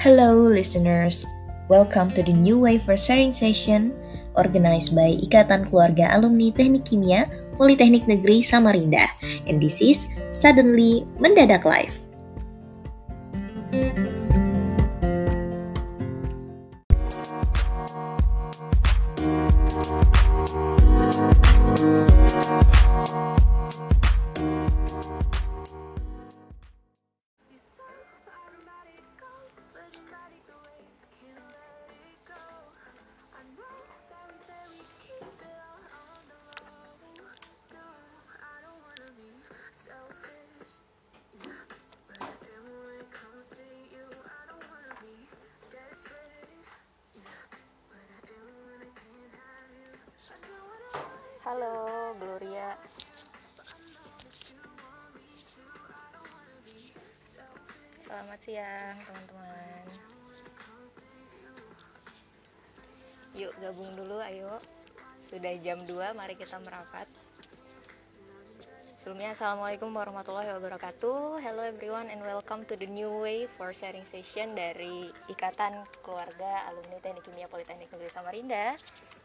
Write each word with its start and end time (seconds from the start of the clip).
Hello, 0.00 0.48
listeners. 0.48 1.28
Welcome 1.68 2.08
to 2.16 2.24
the 2.24 2.32
new 2.32 2.56
wave 2.56 2.88
for 2.88 2.96
sharing 2.96 3.36
session 3.36 3.92
organized 4.32 4.96
by 4.96 5.12
Ikatan 5.12 5.68
Keluarga 5.68 6.08
Alumni 6.16 6.48
Teknik 6.48 6.88
Kimia 6.88 7.28
Politeknik 7.60 8.08
Negeri 8.08 8.40
Samarinda. 8.40 9.12
And 9.44 9.60
this 9.60 9.84
is 9.84 10.08
Suddenly 10.32 11.04
Mendadak 11.20 11.68
Live. 11.68 11.99
Sudah 65.40 65.56
jam 65.64 65.80
2, 65.88 66.12
mari 66.12 66.36
kita 66.36 66.60
merapat. 66.60 67.08
Sebelumnya, 69.00 69.32
Assalamualaikum 69.32 69.88
warahmatullahi 69.88 70.52
wabarakatuh. 70.52 71.40
Hello 71.40 71.64
everyone 71.64 72.12
and 72.12 72.20
welcome 72.20 72.60
to 72.68 72.76
the 72.76 72.84
new 72.84 73.08
way 73.08 73.48
for 73.56 73.72
sharing 73.72 74.04
session 74.04 74.52
dari 74.52 75.08
Ikatan 75.32 75.80
Keluarga 76.04 76.68
Alumni 76.68 77.00
Teknik 77.00 77.24
Kimia 77.24 77.48
Politeknik 77.48 77.88
Negeri 77.88 78.12
Samarinda. 78.12 78.76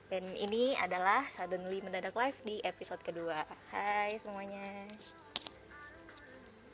Dan 0.07 0.31
ini 0.39 0.71
adalah 0.79 1.27
Suddenly 1.35 1.83
Mendadak 1.83 2.15
Live 2.15 2.39
di 2.47 2.63
episode 2.63 3.03
kedua. 3.03 3.43
Hai 3.75 4.15
semuanya. 4.15 4.87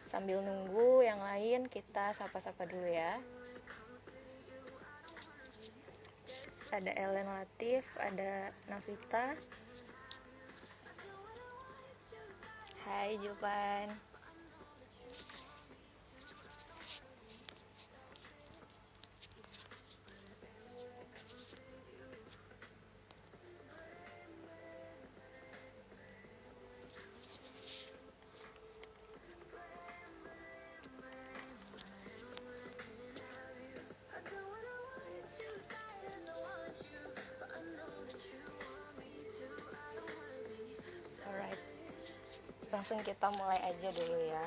Sambil 0.06 0.38
nunggu 0.46 1.02
yang 1.02 1.18
lain, 1.18 1.66
kita 1.66 2.14
sapa-sapa 2.14 2.70
dulu 2.70 2.86
ya. 2.86 3.18
Ada 6.72 6.96
Ellen 6.96 7.28
Latif, 7.28 7.84
ada 8.00 8.56
Navita. 8.72 9.36
Hai 12.88 13.20
Julpan. 13.20 14.11
Langsung 42.82 43.06
kita 43.06 43.30
mulai 43.38 43.62
aja 43.62 43.94
dulu 43.94 44.18
ya. 44.26 44.46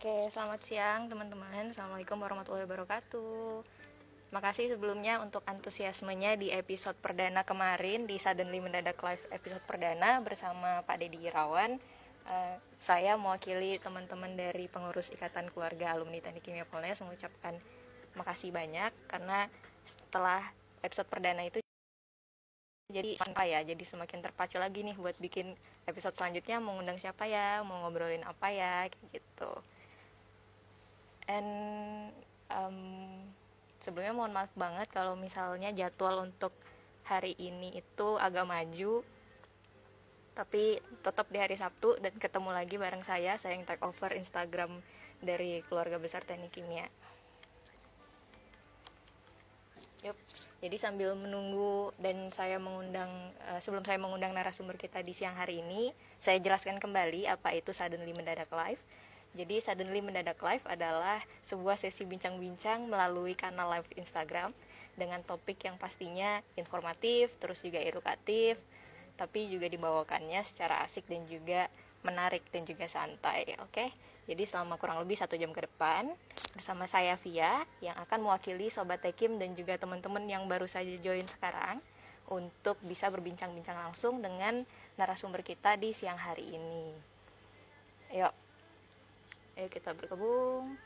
Oke, 0.00 0.32
selamat 0.32 0.60
siang 0.64 1.12
teman-teman. 1.12 1.68
Assalamualaikum 1.68 2.16
warahmatullahi 2.24 2.64
wabarakatuh. 2.64 3.68
Makasih 4.32 4.72
sebelumnya 4.72 5.20
untuk 5.20 5.44
antusiasmenya 5.44 6.40
di 6.40 6.48
episode 6.56 6.96
perdana 7.04 7.44
kemarin 7.44 8.08
di 8.08 8.16
Suddenly 8.16 8.64
Mendadak 8.64 8.96
Live 9.04 9.28
episode 9.28 9.60
perdana 9.68 10.24
bersama 10.24 10.80
Pak 10.88 10.96
Dedi 10.96 11.28
Irawan. 11.28 11.76
Eh, 12.24 12.56
saya 12.80 13.20
mewakili 13.20 13.76
teman-teman 13.76 14.40
dari 14.40 14.72
pengurus 14.72 15.12
Ikatan 15.12 15.52
Keluarga 15.52 15.92
Alumni 15.92 16.24
Teknik 16.24 16.48
Kimia 16.48 16.64
Polres 16.64 17.04
mengucapkan 17.04 17.60
makasih 18.16 18.56
banyak 18.56 18.88
karena 19.04 19.52
setelah 19.84 20.40
episode 20.80 21.12
perdana 21.12 21.44
itu 21.44 21.60
jadi 22.98 23.10
apa 23.22 23.42
ya 23.46 23.62
jadi 23.62 23.84
semakin 23.86 24.18
terpacu 24.18 24.58
lagi 24.58 24.82
nih 24.82 24.98
buat 24.98 25.14
bikin 25.22 25.54
episode 25.86 26.18
selanjutnya 26.18 26.58
mau 26.58 26.74
ngundang 26.74 26.98
siapa 26.98 27.30
ya 27.30 27.62
mau 27.62 27.86
ngobrolin 27.86 28.26
apa 28.26 28.50
ya 28.50 28.90
kayak 28.90 29.06
gitu 29.14 29.52
and 31.30 31.50
um, 32.50 32.78
sebelumnya 33.78 34.14
mohon 34.18 34.34
maaf 34.34 34.50
banget 34.58 34.90
kalau 34.90 35.14
misalnya 35.14 35.70
jadwal 35.70 36.26
untuk 36.26 36.50
hari 37.06 37.38
ini 37.38 37.78
itu 37.78 38.18
agak 38.18 38.44
maju 38.44 39.06
tapi 40.34 40.78
tetap 41.02 41.26
di 41.30 41.38
hari 41.38 41.54
Sabtu 41.58 41.98
dan 42.02 42.14
ketemu 42.18 42.50
lagi 42.50 42.74
bareng 42.78 43.02
saya 43.06 43.38
saya 43.38 43.54
yang 43.54 43.66
take 43.66 43.82
over 43.82 44.10
Instagram 44.14 44.82
dari 45.22 45.62
keluarga 45.70 46.02
besar 46.02 46.26
teknik 46.26 46.50
kimia 46.50 46.90
Yup. 50.02 50.14
Jadi 50.58 50.74
sambil 50.74 51.14
menunggu 51.14 51.94
dan 52.02 52.34
saya 52.34 52.58
mengundang 52.58 53.06
uh, 53.46 53.62
sebelum 53.62 53.86
saya 53.86 53.94
mengundang 54.02 54.34
narasumber 54.34 54.74
kita 54.74 55.06
di 55.06 55.14
siang 55.14 55.38
hari 55.38 55.62
ini, 55.62 55.94
saya 56.18 56.42
jelaskan 56.42 56.82
kembali 56.82 57.30
apa 57.30 57.54
itu 57.54 57.70
Suddenly 57.70 58.10
Mendadak 58.10 58.50
Live. 58.50 58.82
Jadi 59.38 59.62
Suddenly 59.62 60.02
Mendadak 60.02 60.42
Live 60.42 60.66
adalah 60.66 61.22
sebuah 61.46 61.78
sesi 61.78 62.02
bincang-bincang 62.02 62.90
melalui 62.90 63.38
kanal 63.38 63.70
live 63.70 63.86
Instagram 63.94 64.50
dengan 64.98 65.22
topik 65.22 65.62
yang 65.62 65.78
pastinya 65.78 66.42
informatif, 66.58 67.38
terus 67.38 67.62
juga 67.62 67.78
edukatif, 67.78 68.58
tapi 69.14 69.46
juga 69.46 69.70
dibawakannya 69.70 70.42
secara 70.42 70.82
asik 70.82 71.06
dan 71.06 71.22
juga 71.30 71.70
menarik 72.02 72.42
dan 72.50 72.66
juga 72.66 72.90
santai. 72.90 73.54
Oke, 73.62 73.94
jadi 74.28 74.44
selama 74.44 74.76
kurang 74.76 75.00
lebih 75.00 75.16
satu 75.16 75.40
jam 75.40 75.48
ke 75.56 75.64
depan 75.64 76.12
bersama 76.52 76.84
saya 76.84 77.16
Via 77.16 77.64
yang 77.80 77.96
akan 77.96 78.28
mewakili 78.28 78.68
Sobat 78.68 79.00
Tekim 79.00 79.40
dan 79.40 79.56
juga 79.56 79.80
teman-teman 79.80 80.20
yang 80.28 80.44
baru 80.44 80.68
saja 80.68 80.92
join 81.00 81.24
sekarang 81.24 81.80
untuk 82.28 82.76
bisa 82.84 83.08
berbincang-bincang 83.08 83.88
langsung 83.88 84.20
dengan 84.20 84.68
narasumber 85.00 85.40
kita 85.40 85.80
di 85.80 85.96
siang 85.96 86.20
hari 86.20 86.44
ini. 86.44 86.92
Ayo, 88.12 88.28
ayo 89.56 89.68
kita 89.72 89.96
bergabung. 89.96 90.76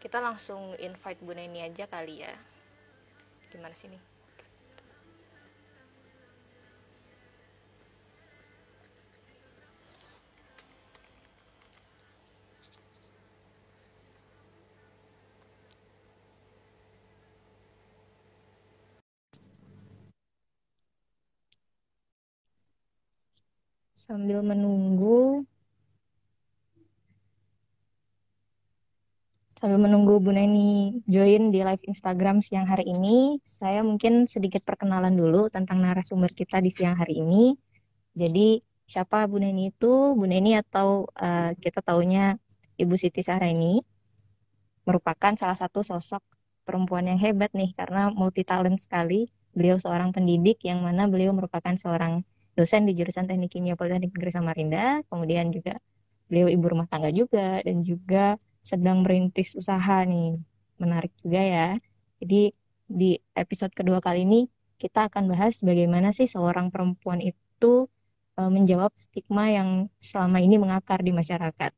Kita 0.00 0.24
langsung 0.24 0.72
invite 0.80 1.20
Bu 1.20 1.36
Neni 1.36 1.60
aja 1.60 1.84
kali 1.84 2.24
ya. 2.24 2.32
Gimana 3.52 3.76
sih 3.76 3.92
nih? 3.92 4.11
Sambil 24.02 24.42
menunggu 24.42 25.46
sambil 29.54 29.78
menunggu 29.78 30.18
Bu 30.18 30.34
Neni 30.34 30.98
join 31.06 31.54
di 31.54 31.62
live 31.62 31.86
Instagram 31.86 32.42
siang 32.42 32.66
hari 32.66 32.90
ini, 32.90 33.38
saya 33.46 33.86
mungkin 33.86 34.26
sedikit 34.26 34.66
perkenalan 34.66 35.14
dulu 35.14 35.46
tentang 35.54 35.78
narasumber 35.78 36.34
kita 36.34 36.58
di 36.58 36.74
siang 36.74 36.98
hari 36.98 37.22
ini. 37.22 37.54
Jadi, 38.10 38.58
siapa 38.90 39.22
Bu 39.30 39.38
Neni 39.38 39.70
itu? 39.70 40.18
Bu 40.18 40.26
Neni 40.26 40.58
atau 40.58 41.06
uh, 41.22 41.54
kita 41.62 41.78
taunya 41.78 42.34
Ibu 42.74 42.98
Siti 42.98 43.22
Sahreni 43.22 43.78
merupakan 44.82 45.38
salah 45.38 45.54
satu 45.54 45.86
sosok 45.86 46.26
perempuan 46.66 47.06
yang 47.06 47.22
hebat 47.22 47.54
nih 47.54 47.70
karena 47.78 48.10
multi 48.10 48.42
talent 48.42 48.82
sekali. 48.82 49.30
Beliau 49.54 49.78
seorang 49.78 50.10
pendidik 50.10 50.58
yang 50.66 50.82
mana 50.82 51.06
beliau 51.06 51.30
merupakan 51.30 51.78
seorang 51.78 52.26
dosen 52.52 52.84
di 52.84 52.92
jurusan 52.92 53.24
Teknik 53.24 53.56
Kimia 53.56 53.74
Politeknik 53.78 54.12
Negeri 54.12 54.32
Samarinda, 54.32 54.86
kemudian 55.08 55.48
juga 55.52 55.76
beliau 56.28 56.48
ibu 56.48 56.64
rumah 56.64 56.88
tangga 56.88 57.12
juga 57.12 57.60
dan 57.60 57.84
juga 57.84 58.36
sedang 58.64 59.04
merintis 59.04 59.52
usaha 59.56 60.04
nih. 60.04 60.36
Menarik 60.80 61.12
juga 61.20 61.40
ya. 61.40 61.68
Jadi 62.22 62.52
di 62.88 63.16
episode 63.36 63.72
kedua 63.72 63.98
kali 64.00 64.24
ini 64.24 64.48
kita 64.76 65.08
akan 65.08 65.30
bahas 65.30 65.62
bagaimana 65.62 66.10
sih 66.10 66.26
seorang 66.26 66.68
perempuan 66.68 67.22
itu 67.22 67.86
uh, 68.36 68.50
menjawab 68.50 68.92
stigma 68.98 69.48
yang 69.48 69.92
selama 70.02 70.42
ini 70.42 70.58
mengakar 70.58 71.00
di 71.00 71.14
masyarakat. 71.14 71.72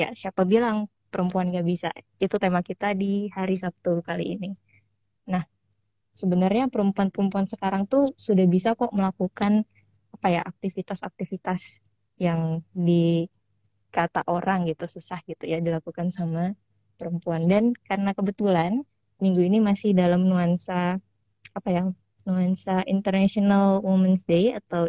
Ya, 0.00 0.08
siapa 0.16 0.48
bilang 0.48 0.88
perempuan 1.12 1.52
gak 1.52 1.66
bisa? 1.68 1.92
Itu 2.16 2.40
tema 2.40 2.64
kita 2.64 2.96
di 2.96 3.28
hari 3.36 3.60
Sabtu 3.60 4.00
kali 4.00 4.40
ini. 4.40 4.50
Nah, 5.28 5.44
sebenarnya 6.12 6.68
perempuan-perempuan 6.68 7.48
sekarang 7.48 7.88
tuh 7.88 8.12
sudah 8.20 8.44
bisa 8.46 8.76
kok 8.76 8.92
melakukan 8.92 9.64
apa 10.12 10.28
ya 10.28 10.40
aktivitas-aktivitas 10.44 11.80
yang 12.20 12.60
di 12.76 13.26
kata 13.92 14.24
orang 14.28 14.68
gitu 14.68 14.88
susah 14.88 15.20
gitu 15.24 15.44
ya 15.48 15.58
dilakukan 15.58 16.12
sama 16.12 16.56
perempuan. 17.00 17.48
Dan 17.48 17.72
karena 17.84 18.12
kebetulan 18.12 18.84
minggu 19.18 19.40
ini 19.42 19.58
masih 19.58 19.96
dalam 19.96 20.24
nuansa 20.24 21.00
apa 21.52 21.68
ya 21.68 21.82
nuansa 22.24 22.86
International 22.86 23.82
Women's 23.82 24.24
Day 24.24 24.54
atau 24.54 24.88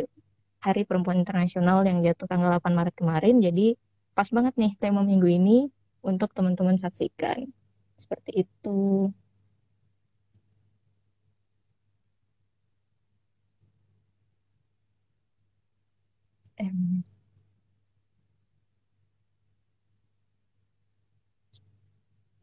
Hari 0.64 0.88
Perempuan 0.88 1.20
Internasional 1.20 1.84
yang 1.84 2.00
jatuh 2.00 2.24
tanggal 2.24 2.56
8 2.56 2.72
Maret 2.72 2.96
kemarin. 2.96 3.44
Jadi 3.44 3.76
pas 4.16 4.30
banget 4.32 4.56
nih 4.56 4.72
tema 4.80 5.04
minggu 5.04 5.28
ini 5.28 5.68
untuk 6.00 6.32
teman-teman 6.32 6.80
saksikan. 6.80 7.52
Seperti 8.00 8.48
itu 8.48 9.12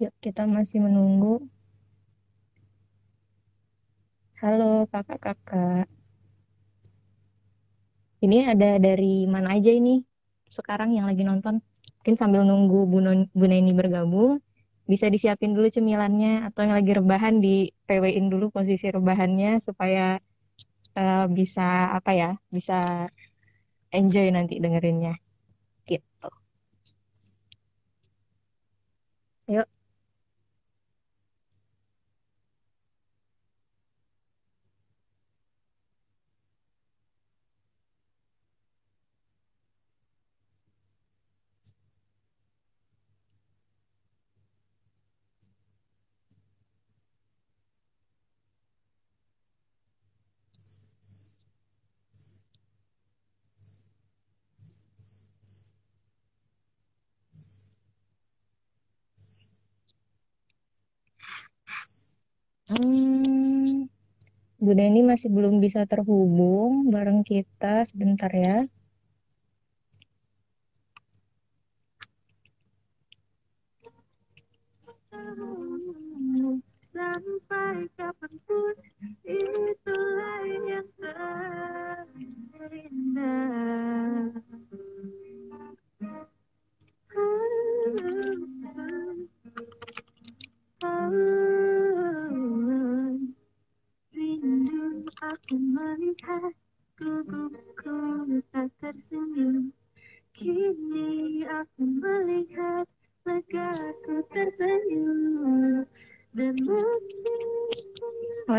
Yuk, 0.01 0.15
kita 0.25 0.49
masih 0.49 0.83
menunggu. 0.83 1.45
Halo 4.41 4.89
kakak-kakak. 4.89 5.87
Ini 8.25 8.53
ada 8.53 8.81
dari 8.81 9.29
mana 9.31 9.55
aja 9.57 9.71
ini 9.71 10.03
sekarang 10.49 10.97
yang 10.97 11.07
lagi 11.07 11.23
nonton? 11.23 11.61
Mungkin 12.01 12.17
sambil 12.17 12.43
nunggu 12.49 12.89
Bu 12.89 13.45
Neni 13.47 13.73
bergabung, 13.77 14.41
bisa 14.89 15.07
disiapin 15.13 15.53
dulu 15.53 15.69
cemilannya 15.69 16.49
atau 16.49 16.65
yang 16.65 16.75
lagi 16.75 16.93
rebahan 16.97 17.39
di 17.39 17.69
PW-in 17.87 18.33
dulu 18.33 18.49
posisi 18.49 18.89
rebahannya 18.89 19.61
supaya 19.61 20.17
uh, 20.97 21.27
bisa 21.29 21.93
apa 21.93 22.11
ya, 22.17 22.31
bisa 22.49 23.05
enjoy 23.99 24.27
nanti 24.37 24.55
dengerinnya. 24.65 25.15
Gitu. 25.89 26.29
Yuk. 29.49 29.69
Hmm, 62.71 63.91
Bu 64.63 64.71
Deni 64.79 65.03
masih 65.03 65.27
belum 65.27 65.59
bisa 65.59 65.91
terhubung 65.91 66.87
bareng 66.87 67.27
kita 67.27 67.83
sebentar 67.83 68.31
ya. 68.31 68.63
Sampai 76.95 77.91
kapan 77.99 78.33
pun 78.47 78.75
itulah 79.27 80.43
yang 80.47 80.87
terindah. 80.95 82.80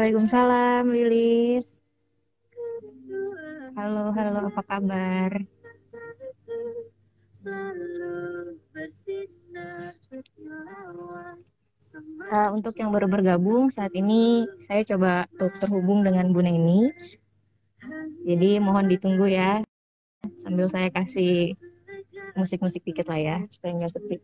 Waalaikumsalam 0.01 0.89
Lilis 0.89 1.77
Halo, 3.77 4.09
halo, 4.09 4.50
apa 4.50 4.62
kabar? 4.65 5.30
Uh, 12.33 12.50
untuk 12.50 12.74
yang 12.81 12.89
baru 12.89 13.06
bergabung 13.06 13.69
saat 13.69 13.94
ini 13.94 14.50
saya 14.57 14.81
coba 14.89 15.30
untuk 15.38 15.53
terhubung 15.62 16.01
dengan 16.01 16.33
Bu 16.33 16.42
Neni. 16.42 16.89
Jadi 18.25 18.57
mohon 18.57 18.89
ditunggu 18.89 19.30
ya 19.30 19.62
sambil 20.42 20.65
saya 20.65 20.89
kasih 20.89 21.53
musik-musik 22.33 22.81
dikit 22.81 23.06
lah 23.06 23.21
ya 23.21 23.38
supaya 23.53 23.77
nggak 23.77 23.94
sepi. 23.94 24.18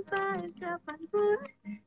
Sampai 0.00 0.48
kapan 0.56 1.00
pun 1.12 1.38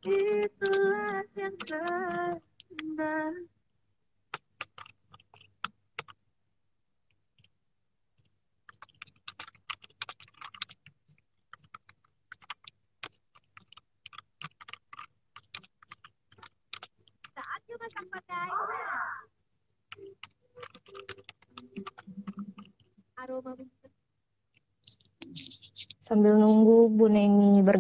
itulah 0.05 1.25
yang 1.33 1.55
terindah 1.65 3.33
pakai 18.13 18.45
aroma 23.25 23.57
sambil 26.03 26.37
nunggu 26.37 26.93
Bu 26.93 27.09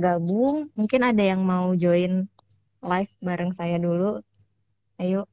Bergabung. 0.03 0.67
Mungkin 0.75 0.99
ada 0.99 1.23
yang 1.23 1.39
mau 1.47 1.71
join 1.79 2.27
live 2.83 3.13
bareng 3.23 3.55
saya 3.55 3.79
dulu. 3.79 4.19
Ayo. 4.99 5.31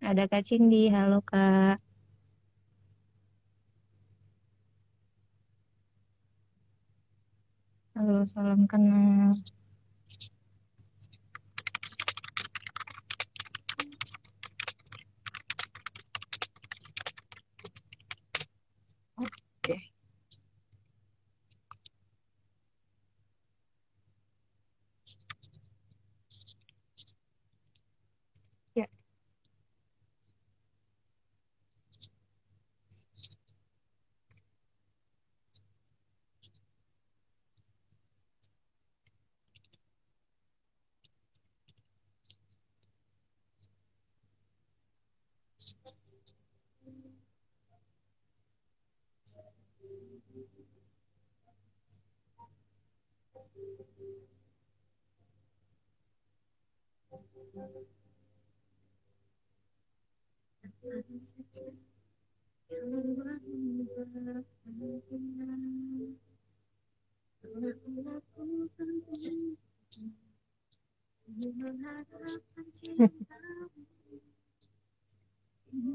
Ada 0.00 0.24
Kak 0.32 0.48
Cindy. 0.48 0.88
Halo 0.88 1.20
Kak. 1.20 1.76
Halo, 7.92 8.24
salam 8.24 8.64
kenal. 8.64 9.36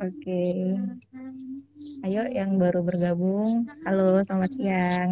Oke. 0.03 0.43
Ayo 2.03 2.23
yang 2.29 2.59
baru 2.59 2.83
bergabung. 2.83 3.65
Halo, 3.87 4.19
selamat 4.25 4.51
siang. 4.55 5.09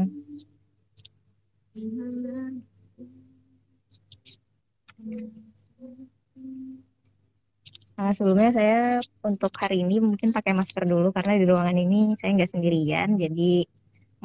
Nah, 8.01 8.12
sebelumnya 8.17 8.50
saya 8.50 8.79
untuk 9.22 9.53
hari 9.62 9.86
ini 9.86 10.01
mungkin 10.01 10.34
pakai 10.34 10.58
masker 10.58 10.89
dulu 10.89 11.13
karena 11.13 11.38
di 11.38 11.46
ruangan 11.46 11.77
ini 11.77 12.17
saya 12.17 12.34
nggak 12.34 12.51
sendirian, 12.58 13.13
jadi 13.22 13.67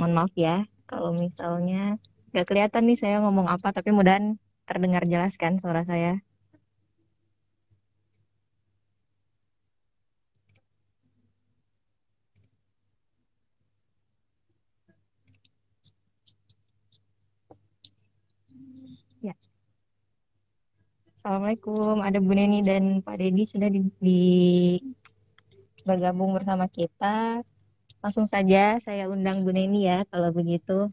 mohon 0.00 0.12
maaf 0.16 0.32
ya 0.32 0.64
kalau 0.88 1.12
misalnya 1.12 2.00
nggak 2.32 2.46
kelihatan 2.48 2.88
nih 2.88 2.98
saya 2.98 3.16
ngomong 3.24 3.46
apa, 3.52 3.68
tapi 3.76 3.92
mudahan 3.92 4.40
terdengar 4.64 5.04
jelas 5.04 5.36
kan 5.36 5.60
suara 5.60 5.84
saya. 5.84 6.24
Ya. 19.20 19.34
Assalamualaikum, 21.26 22.06
ada 22.06 22.22
Bu 22.22 22.38
Neni 22.38 22.62
dan 22.62 23.02
Pak 23.02 23.18
Dedi 23.18 23.42
sudah 23.42 23.66
di, 23.66 23.82
di 23.98 24.22
bergabung 25.82 26.30
bersama 26.30 26.70
kita. 26.70 27.42
Langsung 27.98 28.30
saja 28.30 28.78
saya 28.78 29.10
undang 29.10 29.42
Bu 29.42 29.50
Neni 29.50 29.90
ya 29.90 30.06
kalau 30.06 30.30
begitu. 30.30 30.86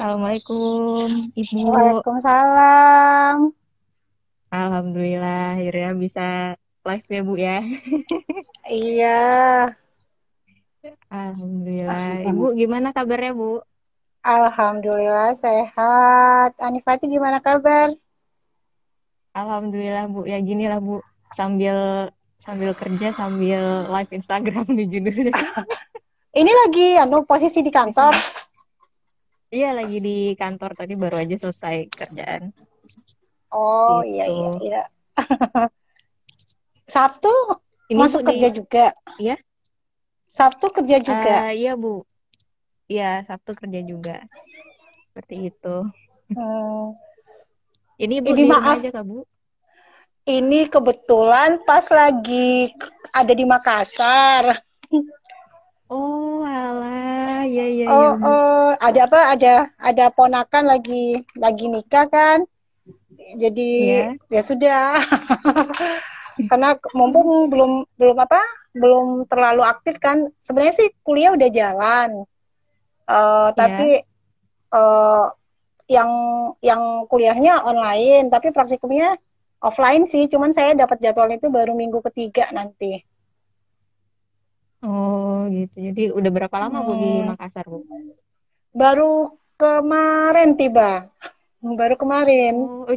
Assalamualaikum, 0.00 1.28
Ibu. 1.36 1.76
Waalaikumsalam. 1.76 3.52
Alhamdulillah, 4.48 5.60
akhirnya 5.60 5.92
bisa 5.92 6.56
live 6.88 7.04
ya, 7.12 7.20
Bu 7.20 7.34
ya. 7.36 7.60
Iya. 8.88 9.20
Alhamdulillah. 11.12 12.32
Ibu 12.32 12.56
gimana 12.56 12.96
kabarnya, 12.96 13.36
Bu? 13.36 13.60
Alhamdulillah 14.24 15.36
sehat. 15.36 16.56
Anifati 16.56 17.04
gimana 17.04 17.44
kabar? 17.44 17.92
Alhamdulillah, 19.36 20.08
Bu. 20.08 20.24
Ya 20.24 20.40
gini 20.40 20.64
lah, 20.64 20.80
Bu. 20.80 21.04
Sambil 21.36 22.08
sambil 22.40 22.72
kerja 22.72 23.12
sambil 23.12 23.84
live 23.92 24.12
Instagram 24.16 24.64
di 24.80 24.84
judulnya. 24.96 25.36
Ini 26.40 26.52
lagi 26.64 26.96
anu 26.96 27.20
posisi 27.28 27.60
di 27.60 27.68
kantor. 27.68 28.39
Iya, 29.50 29.74
lagi 29.74 29.98
di 29.98 30.38
kantor 30.38 30.78
tadi 30.78 30.94
baru 30.94 31.18
aja 31.18 31.34
selesai 31.34 31.90
kerjaan. 31.90 32.54
Oh, 33.50 33.98
Gitu. 34.06 34.14
iya 34.14 34.26
iya 34.30 34.50
iya. 34.62 34.82
Sabtu 36.94 37.34
Ini 37.90 37.98
masuk 37.98 38.22
kerja 38.30 38.46
di 38.46 38.56
juga. 38.62 38.86
Iya? 39.18 39.36
Sabtu 40.30 40.70
kerja 40.70 40.96
juga. 41.02 41.50
Eh, 41.50 41.66
iya, 41.66 41.74
Bu. 41.74 42.06
Iya, 42.86 43.26
Sabtu 43.26 43.58
kerja 43.58 43.82
juga. 43.82 44.22
Seperti 45.10 45.50
itu. 45.50 45.76
Hmm. 46.30 46.94
Ini 47.98 48.22
Bu 48.22 48.30
Ini 48.30 48.42
maaf, 48.46 48.78
aja, 48.78 48.88
Kak, 48.94 49.02
Bu? 49.02 49.26
ini 50.30 50.70
kebetulan 50.70 51.58
pas 51.66 51.90
lagi 51.90 52.70
ada 53.10 53.32
di 53.34 53.42
Makassar. 53.42 54.62
Oh, 55.90 56.46
alah. 56.46 57.42
Iya, 57.42 57.64
iya, 57.66 57.84
iya, 57.84 57.86
Oh, 57.90 58.12
Bu. 58.14 58.26
oh, 58.26 58.68
ada 58.78 59.00
apa? 59.10 59.20
Ada 59.34 59.54
ada 59.74 60.04
ponakan 60.14 60.64
lagi 60.70 61.18
lagi 61.34 61.66
nikah 61.66 62.06
kan? 62.06 62.46
Jadi 63.36 63.70
Iya. 63.90 64.06
ya 64.30 64.42
sudah. 64.46 64.82
Karena 66.50 66.72
mumpung 66.94 67.50
belum 67.50 67.84
belum 67.98 68.16
apa? 68.22 68.40
Belum 68.72 69.26
terlalu 69.26 69.66
aktif 69.66 69.98
kan. 69.98 70.30
Sebenarnya 70.38 70.74
sih 70.78 70.88
kuliah 71.02 71.34
udah 71.34 71.50
jalan. 71.50 72.10
Iya. 73.10 73.50
tapi 73.58 73.88
eh, 74.70 75.26
yang 75.90 76.10
yang 76.62 77.10
kuliahnya 77.10 77.66
online, 77.66 78.30
tapi 78.30 78.54
praktikumnya 78.54 79.18
offline 79.58 80.06
sih. 80.06 80.30
Cuman 80.30 80.54
saya 80.54 80.78
dapat 80.78 81.02
jadwal 81.02 81.26
itu 81.34 81.50
baru 81.50 81.74
minggu 81.74 81.98
ketiga 82.06 82.46
nanti. 82.54 83.02
Oh, 84.80 85.44
gitu. 85.52 85.76
Jadi 85.76 86.02
udah 86.08 86.30
berapa 86.32 86.56
lama, 86.56 86.80
Bu, 86.80 86.92
di 86.96 87.20
Hmm, 87.20 87.28
Makassar, 87.28 87.64
Bu? 87.68 87.84
baru 88.72 89.36
kemarin 89.60 90.56
tiba. 90.56 91.10
Baru 91.60 91.94
kemarin. 92.00 92.54
Oh, 92.56 92.88
oh, 92.88 92.96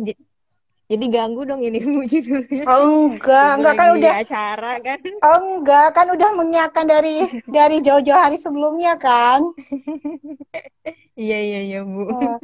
jadi 0.88 1.06
ganggu 1.12 1.44
dong 1.44 1.60
ini 1.60 1.80
Bu 1.84 2.08
judulnya. 2.08 2.64
Oh, 2.68 3.12
enggak, 3.12 3.50
enggak 3.60 3.74
kan 3.76 3.90
udah 4.00 4.14
acara 4.24 4.72
kan? 4.80 5.00
Oh 5.24 5.40
enggak, 5.60 5.88
kan 5.96 6.08
udah 6.12 6.30
menyiapkan 6.40 6.86
dari 6.88 7.28
dari 7.48 7.78
jauh-jauh 7.84 8.20
hari 8.20 8.38
sebelumnya 8.40 8.96
kan. 8.96 9.44
Iya, 11.14 11.38
iya, 11.46 11.60
iya, 11.68 11.80
Bu. 11.86 12.10
Eh, 12.10 12.38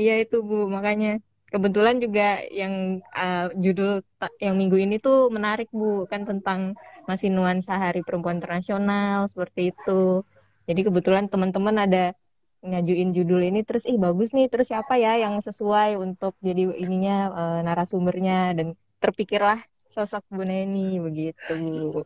Iya 0.00 0.14
itu 0.24 0.36
Bu, 0.40 0.72
makanya 0.72 1.20
kebetulan 1.52 1.96
juga 2.00 2.40
yang 2.48 3.04
uh, 3.12 3.52
judul 3.60 4.00
yang 4.40 4.56
minggu 4.56 4.76
ini 4.80 4.96
tuh 4.96 5.28
menarik 5.28 5.68
Bu, 5.68 6.08
kan 6.08 6.24
tentang 6.24 6.60
masih 7.06 7.28
nuansa 7.28 7.78
Hari 7.78 8.06
Perempuan 8.06 8.38
Internasional 8.38 9.26
seperti 9.26 9.74
itu. 9.74 10.22
Jadi 10.66 10.80
kebetulan 10.86 11.26
teman-teman 11.26 11.74
ada 11.82 12.14
ngajuin 12.62 13.10
judul 13.10 13.42
ini 13.42 13.66
terus 13.66 13.82
ih 13.90 13.98
bagus 13.98 14.30
nih, 14.30 14.46
terus 14.46 14.70
siapa 14.70 14.94
ya 14.94 15.18
yang 15.18 15.34
sesuai 15.42 15.98
untuk 15.98 16.38
jadi 16.38 16.70
ininya 16.78 17.16
uh, 17.34 17.60
narasumbernya 17.66 18.54
dan 18.54 18.78
terpikirlah 19.02 19.58
sosok 19.90 20.24
Bu 20.32 20.46
Neni 20.46 20.96
begitu. 21.02 21.52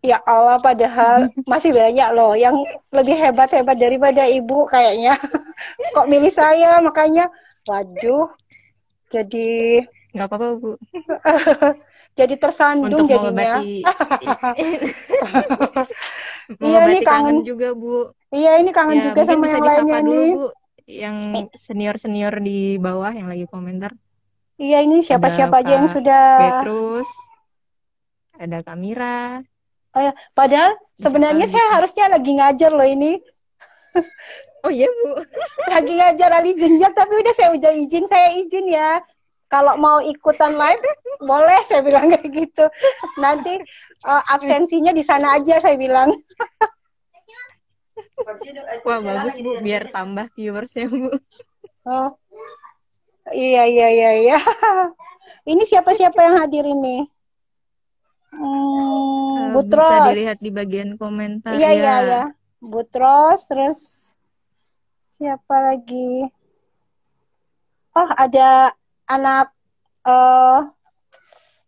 ya 0.03 0.19
Allah, 0.25 0.59
padahal 0.59 1.31
masih 1.53 1.71
banyak 1.77 2.09
loh 2.17 2.35
yang 2.35 2.57
lebih 2.91 3.15
hebat-hebat 3.15 3.77
daripada 3.77 4.25
ibu 4.27 4.65
kayaknya. 4.67 5.15
Kok 5.95 6.09
milih 6.09 6.33
saya? 6.33 6.81
Makanya, 6.83 7.31
waduh, 7.69 8.33
jadi 9.13 9.87
Nggak 10.17 10.29
apa-apa 10.33 10.47
Bu, 10.57 10.73
jadi 12.17 12.35
tersandung 12.41 12.89
untuk 12.97 13.07
jadinya. 13.07 13.61
Iya 16.63 16.87
nih 16.87 17.03
mengobati 17.03 17.03
kangen 17.03 17.37
kangen. 17.37 17.37
juga 17.43 17.69
Bu. 17.75 18.15
Iya 18.31 18.53
ini 18.63 18.71
kangen 18.71 18.97
Ya, 18.97 19.05
juga 19.11 19.21
sama 19.27 19.47
yang 19.51 19.65
lainnya 19.67 19.99
dulu, 19.99 20.15
nih. 20.15 20.31
Bu, 20.31 20.47
yang 20.87 21.17
senior-senior 21.59 22.35
di 22.39 22.79
bawah 22.79 23.11
yang 23.11 23.27
lagi 23.27 23.51
komentar. 23.51 23.91
Iya 24.57 24.87
ini 24.87 25.03
Ada 25.03 25.07
siapa-siapa 25.11 25.57
aja 25.61 25.73
yang 25.83 25.89
sudah. 25.91 26.27
Petrus, 26.39 27.11
ada 28.39 28.63
Kak 28.63 28.79
Mira. 28.79 29.43
Oh 29.91 30.01
ya, 30.01 30.13
padahal 30.33 30.79
sebenarnya 30.95 31.51
lagi, 31.51 31.55
saya 31.57 31.67
harusnya 31.77 32.05
lagi 32.07 32.31
ngajar 32.39 32.71
loh 32.71 32.87
ini. 32.87 33.19
Oh 34.63 34.71
iya, 34.71 34.87
Bu. 34.87 35.09
lagi 35.75 35.93
ngajar 35.99 36.31
Ali 36.31 36.55
jenjang 36.55 36.95
tapi 36.95 37.13
udah 37.17 37.35
saya 37.35 37.51
udah 37.59 37.73
izin 37.75 38.07
saya 38.07 38.29
izin 38.39 38.71
ya 38.71 39.03
kalau 39.47 39.79
mau 39.79 39.99
ikutan 40.03 40.55
live 40.55 40.83
boleh 41.23 41.61
saya 41.67 41.83
bilang 41.83 42.11
kayak 42.13 42.29
gitu. 42.31 42.65
Nanti 43.23 43.59
eh, 44.05 44.23
absensinya 44.31 44.91
di 44.91 45.03
sana 45.07 45.39
aja 45.39 45.63
saya 45.63 45.79
bilang. 45.79 46.11
Wah, 48.87 48.99
bagus, 49.01 49.39
Bu, 49.41 49.61
biar 49.63 49.89
tambah 49.93 50.29
viewersnya, 50.35 50.89
Bu. 50.91 51.15
oh. 51.89 52.11
Iya 53.27 53.67
iya 53.67 53.89
iya 53.91 54.11
iya. 54.23 54.39
Ini 55.51 55.63
siapa 55.67 55.91
siapa 55.99 56.23
yang 56.23 56.39
hadir 56.39 56.63
ini? 56.63 57.03
Eh, 58.31 58.39
hmm, 58.39 59.55
bisa 59.55 59.55
Butros 59.57 60.07
dilihat 60.13 60.39
di 60.39 60.51
bagian 60.53 60.91
komentar 61.01 61.57
iya 61.57 61.71
iya 61.73 61.75
ya. 61.75 61.97
iya. 62.03 62.23
Butros 62.63 63.47
terus 63.51 63.79
siapa 65.17 65.73
lagi? 65.73 66.29
Oh 67.97 68.11
ada 68.15 68.77
anak 69.07 69.51
eh 70.07 70.61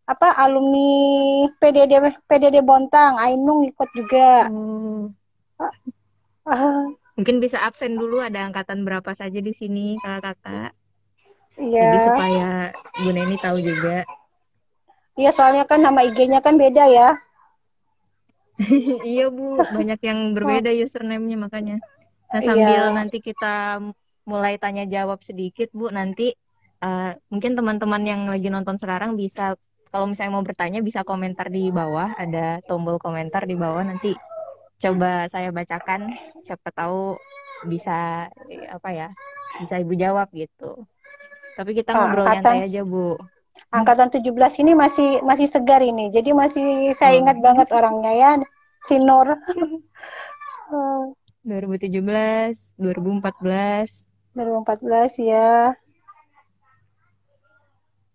apa 0.08 0.28
alumni 0.40 0.88
PDD 1.60 1.92
PDD 2.24 2.64
Bontang, 2.64 3.20
Ainung 3.20 3.66
ikut 3.66 3.88
juga. 3.92 4.48
Oh. 4.48 5.12
Ah, 6.48 6.88
Mungkin 7.12 7.42
bisa 7.44 7.60
absen 7.60 7.98
dulu 7.98 8.22
ada 8.24 8.46
angkatan 8.46 8.86
berapa 8.86 9.12
saja 9.12 9.42
di 9.42 9.52
sini 9.52 10.00
kakak-kakak. 10.00 10.72
Iya. 11.58 11.82
Jadi 11.82 11.98
supaya 12.08 12.48
Bu 13.04 13.10
Neni 13.10 13.36
tahu 13.36 13.58
juga. 13.60 14.06
Iya, 15.18 15.34
soalnya 15.34 15.66
kan 15.66 15.82
nama 15.82 16.06
IG-nya 16.06 16.38
kan 16.40 16.54
beda 16.56 16.86
ya. 16.88 17.18
iya 19.12 19.28
Bu, 19.28 19.60
banyak 19.60 20.00
yang 20.02 20.32
berbeda 20.32 20.70
username-nya 20.72 21.36
makanya. 21.36 21.76
Nah 22.32 22.40
sambil 22.40 22.90
Iya. 22.90 22.94
nanti 22.94 23.18
kita 23.20 23.82
mulai 24.24 24.56
tanya 24.56 24.86
jawab 24.86 25.20
sedikit 25.20 25.68
Bu, 25.74 25.90
nanti 25.90 26.32
eh, 26.78 27.12
mungkin 27.28 27.52
teman-teman 27.54 28.02
yang 28.02 28.22
lagi 28.26 28.48
nonton 28.48 28.76
sekarang 28.76 29.14
bisa 29.14 29.54
kalau 29.88 30.04
misalnya 30.04 30.36
mau 30.36 30.44
bertanya 30.44 30.80
bisa 30.80 31.00
komentar 31.00 31.48
di 31.48 31.70
bawah, 31.70 32.12
ada 32.14 32.60
tombol 32.64 33.00
komentar 33.00 33.44
di 33.44 33.56
bawah 33.56 33.80
nanti 33.80 34.12
coba 34.76 35.26
saya 35.26 35.48
bacakan, 35.48 36.12
siapa 36.44 36.68
tahu 36.70 37.16
bisa 37.64 38.28
apa 38.68 38.88
ya, 38.92 39.08
bisa 39.58 39.80
Ibu 39.80 39.96
jawab 39.96 40.28
gitu. 40.30 40.84
Tapi 41.56 41.72
kita 41.72 41.90
Ah, 41.90 42.06
ngobrol 42.06 42.22
angkatan- 42.22 42.62
nyantai 42.62 42.68
aja 42.68 42.82
Bu. 42.84 43.16
Angkatan 43.68 44.08
17 44.08 44.62
ini 44.62 44.72
masih 44.72 45.18
masih 45.20 45.50
segar 45.50 45.82
ini. 45.82 46.08
Jadi 46.08 46.30
masih 46.30 46.94
saya 46.94 47.18
Oh. 47.18 47.20
ingat 47.24 47.42
banget 47.42 47.68
orangnya 47.74 48.12
ya, 48.14 48.30
si 48.84 49.00
Nur. 49.00 49.34
Eh, 50.68 51.04
2017, 51.42 52.76
2014. 52.76 54.04
2014 54.36 55.16
ya. 55.16 55.72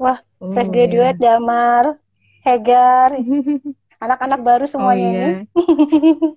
Wah, 0.03 0.19
Oh, 0.43 0.51
fresh 0.51 0.67
graduate 0.67 1.15
Damar, 1.15 1.95
Hegar, 2.43 3.15
anak-anak 4.03 4.39
baru 4.43 4.65
Oh 4.67 4.67
semuanya 4.74 5.07
iya. 5.07 5.27
ini. 5.48 6.36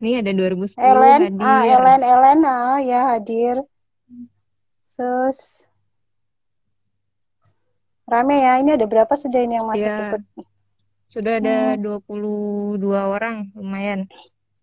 Nih 0.00 0.14
ada 0.24 0.32
2010 0.32 0.80
Ellen, 0.80 1.20
hadir. 1.20 1.44
ah 1.44 1.62
Ellen, 1.68 2.00
Ellen, 2.00 2.40
ah 2.48 2.78
ya 2.80 3.00
hadir. 3.12 3.56
Terus 4.96 5.68
rame 8.08 8.36
ya. 8.40 8.56
Ini 8.64 8.70
ada 8.80 8.86
berapa 8.88 9.12
sudah 9.12 9.40
ini 9.44 9.60
yang 9.60 9.68
masuk 9.68 9.84
Iya. 9.84 10.00
ikut? 10.08 10.22
Sudah 11.06 11.32
ada 11.38 11.56
Hmm. 11.76 11.84
22 11.84 13.02
orang, 13.04 13.52
lumayan. 13.52 14.08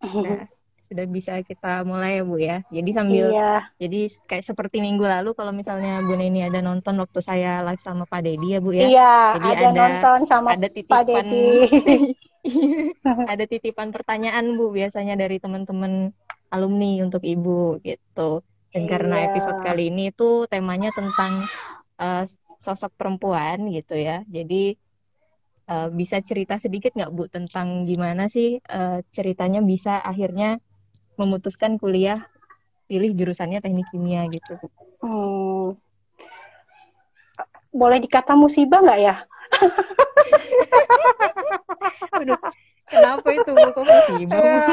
Nah, 0.01 0.49
sudah 0.93 1.05
bisa 1.05 1.41
kita 1.41 1.81
mulai 1.81 2.21
ya 2.21 2.23
Bu 2.23 2.37
ya. 2.37 2.57
Jadi 2.69 2.89
sambil 2.93 3.33
Iya, 3.33 3.65
jadi 3.75 3.99
kayak 4.23 4.45
seperti 4.45 4.77
minggu 4.77 5.01
lalu 5.01 5.33
kalau 5.33 5.49
misalnya 5.49 5.97
Bu 5.99 6.13
Neni 6.13 6.45
ada 6.45 6.61
nonton 6.61 6.93
waktu 6.95 7.17
saya 7.17 7.65
live 7.65 7.81
sama 7.81 8.05
Pak 8.05 8.21
Dedi 8.21 8.53
ya 8.53 8.59
Bu 8.61 8.71
ya. 8.71 8.85
iya, 8.85 9.15
Jadi 9.35 9.47
ada 9.49 9.65
ada- 9.65 9.73
nonton 9.73 10.19
sama 10.23 10.53
Ada 10.53 10.69
Pak 10.69 10.71
titipan 10.71 11.03
Dedi. 11.25 11.45
ada 13.33 13.43
titipan 13.43 13.89
pertanyaan 13.89 14.53
Bu 14.53 14.69
biasanya 14.69 15.15
dari 15.15 15.37
teman-teman 15.37 16.13
alumni 16.47 17.01
untuk 17.01 17.25
Ibu 17.25 17.81
gitu. 17.81 18.45
Dan 18.69 18.85
karena 18.85 19.17
Iya. 19.19 19.25
episode 19.29 19.59
kali 19.59 19.89
ini 19.89 20.09
tuh 20.09 20.45
temanya 20.45 20.93
tentang 20.93 21.41
eh, 21.95 22.25
sosok 22.57 22.93
perempuan 22.93 23.65
gitu 23.69 23.93
ya. 23.93 24.21
Jadi 24.25 24.77
eh, 25.63 25.87
bisa 25.89 26.19
cerita 26.19 26.57
sedikit 26.57 26.91
nggak 26.91 27.09
Bu 27.09 27.25
tentang 27.25 27.85
gimana 27.85 28.27
sih 28.27 28.59
eh, 28.59 28.99
ceritanya 29.09 29.61
bisa 29.61 29.97
akhirnya 29.97 30.59
memutuskan 31.15 31.77
kuliah 31.77 32.25
pilih 32.87 33.15
jurusannya 33.15 33.63
teknik 33.63 33.87
kimia 33.89 34.27
gitu. 34.29 34.59
Hmm. 35.01 35.77
Boleh 37.73 37.97
dikata 37.97 38.37
musibah 38.37 38.85
nggak 38.85 38.99
ya? 39.01 39.15
Aduh, 42.13 42.37
kenapa 42.85 43.27
itu 43.33 43.51
kok 43.53 43.85
musibah? 43.85 44.37
Iya. 44.37 44.65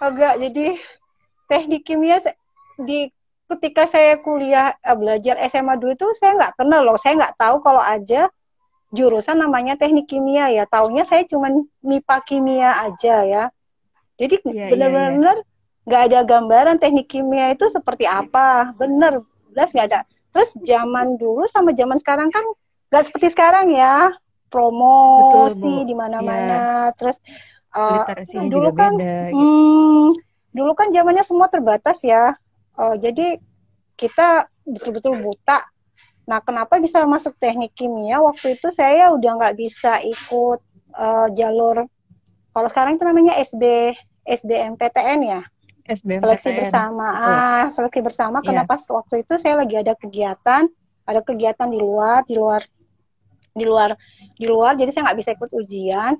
Agak 0.00 0.34
jadi 0.40 0.66
teknik 1.48 1.82
kimia 1.84 2.16
di 2.80 3.12
ketika 3.44 3.84
saya 3.84 4.16
kuliah 4.18 4.72
eh, 4.80 4.96
belajar 4.96 5.36
SMA 5.52 5.76
dulu 5.76 5.92
itu 5.92 6.08
saya 6.16 6.32
nggak 6.40 6.54
kenal 6.56 6.80
loh, 6.80 6.96
saya 6.96 7.20
nggak 7.20 7.36
tahu 7.36 7.60
kalau 7.60 7.82
ada 7.82 8.32
jurusan 8.94 9.36
namanya 9.36 9.76
teknik 9.76 10.08
kimia 10.08 10.48
ya. 10.48 10.64
Taunya 10.64 11.04
saya 11.04 11.28
cuman 11.28 11.66
MIPA 11.84 12.16
kimia 12.24 12.70
aja 12.88 13.16
ya. 13.26 13.44
Jadi 14.14 14.40
Iya, 14.46 14.50
iya, 14.54 14.66
benar-benar 14.70 15.36
nggak 15.84 16.02
ada 16.10 16.18
gambaran 16.24 16.76
teknik 16.80 17.06
kimia 17.12 17.52
itu 17.52 17.68
seperti 17.68 18.08
apa. 18.08 18.72
Bener, 18.76 19.20
jelas 19.52 19.70
nggak 19.70 19.88
ada. 19.92 20.00
Terus 20.34 20.50
zaman 20.64 21.14
dulu 21.20 21.46
sama 21.46 21.70
zaman 21.76 22.00
sekarang 22.00 22.32
kan 22.32 22.42
nggak 22.90 23.04
seperti 23.06 23.28
sekarang 23.30 23.70
ya. 23.70 24.10
Promosi 24.48 25.84
di 25.84 25.94
mana-mana. 25.94 26.90
Terus 26.96 27.20
eh, 27.74 28.02
Literasinya 28.02 28.48
dulu 28.50 28.68
juga 28.70 28.80
kan 28.80 28.92
beda 28.96 29.18
gitu. 29.30 29.36
Hmm, 29.36 30.06
dulu 30.54 30.72
kan 30.74 30.88
zamannya 30.90 31.24
semua 31.26 31.48
terbatas 31.52 31.98
ya. 32.02 32.34
Eh, 32.80 32.96
jadi 32.98 33.26
kita 33.94 34.50
betul-betul 34.64 35.20
buta. 35.20 35.62
Nah, 36.24 36.40
kenapa 36.40 36.80
bisa 36.80 37.04
masuk 37.04 37.36
teknik 37.36 37.76
kimia? 37.76 38.16
Waktu 38.24 38.56
itu 38.56 38.72
saya 38.72 39.12
udah 39.12 39.30
nggak 39.36 39.56
bisa 39.60 40.00
ikut 40.00 40.60
eh, 40.96 41.28
jalur. 41.36 41.84
Kalau 42.54 42.68
sekarang 42.70 42.96
itu 42.96 43.04
namanya 43.04 43.34
SB 43.42 43.92
SBMPTN 44.24 45.20
ya, 45.20 45.40
SBMPTN. 45.84 46.24
seleksi 46.24 46.50
bersama. 46.56 47.06
Ah, 47.12 47.64
seleksi 47.68 48.00
bersama. 48.00 48.36
Iya. 48.40 48.46
Karena 48.48 48.62
pas 48.64 48.80
waktu 48.88 49.20
itu 49.20 49.36
saya 49.36 49.60
lagi 49.60 49.76
ada 49.76 49.92
kegiatan, 49.92 50.64
ada 51.04 51.20
kegiatan 51.20 51.68
di 51.68 51.76
luar, 51.76 52.24
di 52.24 52.34
luar, 52.40 52.64
di 53.52 53.64
luar, 53.68 53.90
di 54.40 54.44
luar. 54.48 54.72
Jadi 54.80 54.90
saya 54.90 55.12
nggak 55.12 55.18
bisa 55.20 55.30
ikut 55.36 55.50
ujian. 55.52 56.16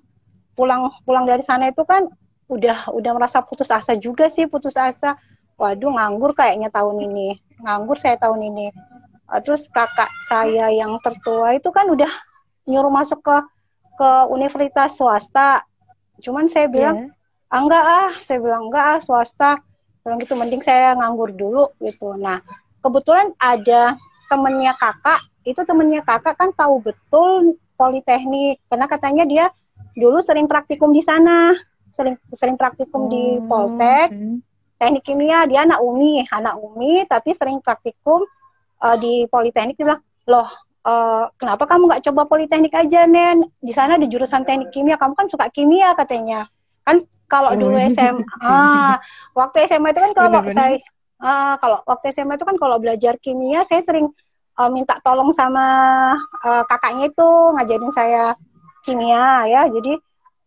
Pulang 0.53 0.93
pulang 1.09 1.25
dari 1.25 1.41
sana 1.41 1.73
itu 1.73 1.81
kan 1.89 2.07
udah 2.47 2.93
udah 2.93 3.13
merasa 3.17 3.41
putus 3.41 3.73
asa 3.73 3.97
juga 3.97 4.29
sih, 4.29 4.45
putus 4.45 4.77
asa. 4.77 5.17
Waduh, 5.57 5.97
nganggur 5.97 6.37
kayaknya 6.37 6.69
tahun 6.69 7.01
ini. 7.09 7.41
Nganggur 7.65 7.97
saya 7.97 8.21
tahun 8.21 8.45
ini. 8.53 8.69
Eh, 9.33 9.41
Terus 9.41 9.65
kakak 9.73 10.13
saya 10.29 10.69
yang 10.69 11.01
tertua 11.01 11.57
itu 11.57 11.73
kan 11.73 11.89
udah 11.89 12.11
nyuruh 12.69 12.93
masuk 12.93 13.25
ke 13.25 13.37
ke 13.97 14.11
universitas 14.29 14.99
swasta. 15.01 15.65
Cuman 16.21 16.53
saya 16.53 16.69
bilang 16.69 17.09
Iya. 17.09 17.24
Ah, 17.49 17.61
enggak 17.61 17.85
ah. 17.85 18.11
Saya 18.21 18.39
bilang 18.41 18.69
enggak 18.69 18.85
ah 18.85 18.99
swasta. 19.01 19.51
Bilang 20.01 20.21
gitu 20.21 20.37
mending 20.37 20.61
saya 20.61 20.93
nganggur 20.95 21.33
dulu 21.33 21.69
gitu. 21.81 22.13
Nah 22.15 22.41
kebetulan 22.81 23.33
ada 23.37 23.97
temennya 24.29 24.77
kakak. 24.77 25.21
Itu 25.45 25.65
temennya 25.65 26.01
kakak 26.01 26.37
kan 26.37 26.53
tahu 26.53 26.81
betul 26.81 27.57
politeknik. 27.75 28.61
Karena 28.69 28.87
katanya 28.87 29.25
dia 29.25 29.45
dulu 29.93 30.21
sering 30.21 30.45
praktikum 30.45 30.93
di 30.93 31.01
sana. 31.01 31.53
Sering 31.89 32.19
sering 32.35 32.57
praktikum 32.57 33.07
di 33.09 33.39
Oh, 33.39 33.47
Poltek. 33.47 34.13
oke. 34.13 34.53
teknik 34.75 35.07
kimia 35.07 35.47
dia 35.47 35.63
anak 35.63 35.79
umi 35.81 36.27
anak 36.29 36.59
umi 36.59 37.07
tapi 37.07 37.31
sering 37.31 37.63
praktikum 37.63 38.27
eh, 38.83 38.97
di 38.99 39.15
politeknik. 39.31 39.79
Dia 39.79 39.87
bilang 39.87 40.03
loh 40.27 40.49
eh, 40.85 41.25
kenapa 41.39 41.65
kamu 41.65 41.89
nggak 41.89 42.05
coba 42.11 42.27
politeknik 42.27 42.75
aja 42.75 43.07
nen? 43.07 43.49
Di 43.57 43.73
sana 43.73 43.97
di 43.97 44.11
jurusan 44.11 44.45
teknik 44.45 44.75
kimia. 44.75 44.99
Kamu 44.99 45.15
kan 45.15 45.31
suka 45.31 45.49
kimia 45.49 45.95
katanya 45.95 46.45
kan 46.85 46.97
kalau 47.25 47.51
Oh. 47.53 47.59
dulu 47.59 47.77
SMA 47.89 48.23
waktu 49.41 49.57
SMA 49.67 49.91
itu 49.91 50.01
kan 50.01 50.13
kalau 50.13 50.41
saya 50.49 50.77
ah, 51.19 51.57
kalau 51.59 51.79
waktu 51.85 52.13
SMA 52.13 52.37
itu 52.37 52.45
kan 52.45 52.57
kalau 52.57 52.77
belajar 52.77 53.17
kimia 53.19 53.65
saya 53.65 53.81
sering 53.81 54.07
eh, 54.55 54.71
minta 54.71 54.95
tolong 55.01 55.33
sama 55.33 55.65
eh, 56.45 56.63
kakaknya 56.69 57.09
itu 57.09 57.29
ngajarin 57.57 57.91
saya 57.91 58.37
kimia 58.83 59.49
ya 59.49 59.65
jadi 59.67 59.97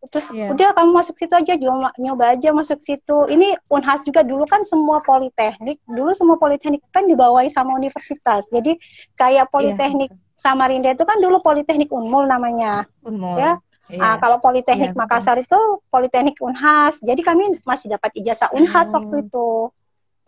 terus 0.07 0.29
Iya. 0.29 0.53
udah 0.53 0.69
kamu 0.77 0.93
masuk 0.93 1.17
situ 1.17 1.33
aja 1.33 1.57
nyoba, 1.57 1.89
nyoba 1.97 2.37
aja 2.37 2.53
masuk 2.53 2.79
situ 2.79 3.17
ini 3.27 3.57
unhas 3.67 4.05
juga 4.05 4.21
dulu 4.21 4.45
kan 4.45 4.61
semua 4.61 5.01
politeknik 5.01 5.81
dulu 5.83 6.13
semua 6.13 6.37
politeknik 6.37 6.85
kan 6.93 7.09
dibawahi 7.09 7.49
sama 7.49 7.73
universitas 7.73 8.45
jadi 8.47 8.77
kayak 9.17 9.49
politeknik 9.49 10.13
Samarinda 10.37 10.93
itu 10.93 11.01
kan 11.01 11.17
dulu 11.17 11.41
politeknik 11.41 11.89
unmul 11.89 12.29
namanya 12.29 12.85
Unmul. 13.01 13.41
Ya. 13.41 13.57
Iya. 13.87 14.03
Ah, 14.03 14.15
kalau 14.19 14.37
Politeknik 14.43 14.91
Iya, 14.91 14.95
betul. 14.95 15.01
Makassar 15.07 15.37
itu 15.39 15.59
Politeknik 15.87 16.37
Unhas. 16.43 16.99
Jadi 16.99 17.21
kami 17.23 17.55
masih 17.63 17.87
dapat 17.87 18.11
ijazah 18.19 18.51
Unhas 18.51 18.91
Oh. 18.91 18.99
waktu 18.99 19.15
itu. 19.23 19.49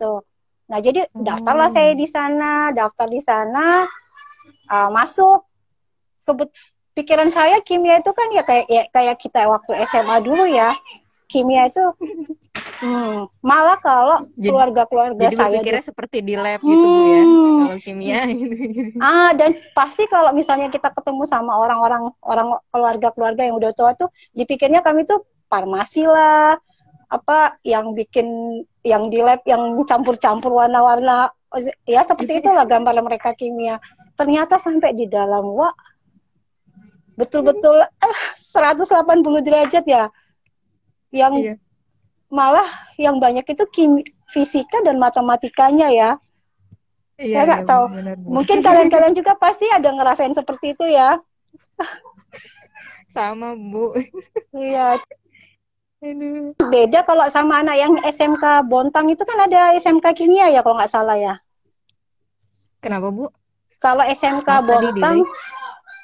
Tuh. 0.00 0.20
Nah, 0.70 0.78
jadi 0.80 1.04
daftarlah 1.12 1.68
saya 1.68 1.92
di 1.92 2.06
sana, 2.08 2.72
daftar 2.72 3.06
di 3.10 3.20
sana, 3.20 3.84
ah, 4.66 4.88
masuk. 4.88 5.44
Kebet 6.24 6.48
pikiran 6.94 7.28
saya 7.28 7.60
kimia 7.60 8.00
itu 8.00 8.12
kan 8.12 8.28
ya 8.32 8.42
kayak 8.44 8.66
ya, 8.68 8.82
kayak 8.88 9.16
kita 9.18 9.44
waktu 9.44 9.72
SMA 9.84 10.16
dulu 10.20 10.48
ya. 10.48 10.72
Kimia 11.30 11.70
itu 11.70 11.84
hmm, 12.82 13.30
malah 13.38 13.78
kalau 13.78 14.18
Jadi- 14.34 14.50
keluarga-keluarga 14.50 15.22
Jadi 15.30 15.36
saya 15.38 15.54
berpikirnya 15.54 15.84
seperti 15.86 16.18
di 16.26 16.34
lab 16.34 16.58
gitu 16.58 16.74
Bu 16.82 17.00
ya. 17.06 17.22
Hmm. 17.22 17.58
Kalau 17.60 17.78
kimia 17.86 18.20
gitu. 18.40 18.54
Ah, 18.98 19.30
dan 19.38 19.54
pasti 19.72 20.10
kalau 20.10 20.34
misalnya 20.34 20.66
kita 20.74 20.90
ketemu 20.90 21.22
sama 21.22 21.54
orang-orang 21.54 22.10
orang 22.26 22.58
keluarga-keluarga 22.74 23.46
yang 23.46 23.56
udah 23.62 23.70
tua 23.70 23.94
tuh, 23.94 24.10
dipikirnya 24.34 24.82
kami 24.82 25.06
tuh 25.06 25.22
farmasi 25.46 26.10
lah, 26.10 26.58
apa 27.06 27.58
yang 27.62 27.94
bikin 27.94 28.26
yang 28.82 29.06
di 29.06 29.22
lab 29.22 29.42
yang 29.46 29.76
campur-campur 29.86 30.50
warna-warna, 30.50 31.30
ya 31.86 32.02
seperti 32.02 32.42
itulah 32.42 32.66
gambar 32.66 32.98
mereka 33.06 33.34
kimia. 33.38 33.78
Ternyata 34.18 34.58
sampai 34.58 34.98
di 34.98 35.06
dalam 35.06 35.46
wah 35.54 35.72
betul-betul 37.14 37.76
eh, 37.84 38.16
180 38.56 39.46
derajat 39.46 39.84
ya. 39.86 40.08
Yang 41.10 41.34
Iya. 41.42 41.54
malah 42.30 42.68
yang 42.96 43.18
banyak 43.18 43.42
itu 43.44 43.64
kim 43.74 43.90
fisika 44.30 44.78
dan 44.86 44.96
matematikanya 44.96 45.90
ya. 45.90 46.10
Iya, 47.20 47.34
Saya 47.36 47.44
nggak 47.52 47.62
iya, 47.62 47.68
tahu. 47.68 47.84
benar, 47.92 48.14
benar. 48.16 48.30
Mungkin 48.32 48.58
kalian-kalian 48.64 49.14
juga 49.14 49.32
pasti 49.36 49.66
ada 49.68 49.90
ngerasain 49.92 50.32
seperti 50.32 50.72
itu 50.72 50.86
ya. 50.88 51.18
sama 53.10 53.58
Bu. 53.58 53.92
Iya, 54.54 55.02
Aduh. 56.00 56.54
beda 56.70 57.02
kalau 57.04 57.26
sama 57.28 57.60
anak 57.60 57.76
yang 57.76 57.92
SMK 58.06 58.64
Bontang 58.64 59.10
itu 59.10 59.20
kan 59.26 59.50
ada 59.50 59.74
SMK 59.76 60.14
kimia 60.16 60.48
ya 60.48 60.62
kalau 60.62 60.78
nggak 60.78 60.88
salah 60.88 61.18
ya. 61.18 61.34
Kenapa 62.80 63.10
Bu? 63.12 63.28
Kalau 63.76 64.00
SMK 64.06 64.46
Maaf, 64.46 64.64
tadi 64.64 64.88
Bontang, 64.96 65.18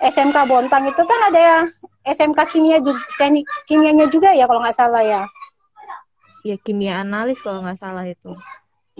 SMK 0.03 0.37
Bontang 0.45 0.85
itu 0.89 1.03
kan 1.03 1.21
ada 1.33 1.41
ya 1.41 1.59
SMK 2.07 2.39
kimia 2.53 2.79
juga, 2.79 3.01
teknik 3.19 3.49
kimianya 3.67 4.07
juga 4.13 4.31
ya 4.37 4.47
kalau 4.47 4.61
nggak 4.63 4.77
salah 4.77 5.03
ya. 5.03 5.23
Ya 6.47 6.55
kimia 6.61 7.03
analis 7.03 7.43
kalau 7.43 7.65
nggak 7.65 7.81
salah 7.81 8.07
itu. 8.07 8.31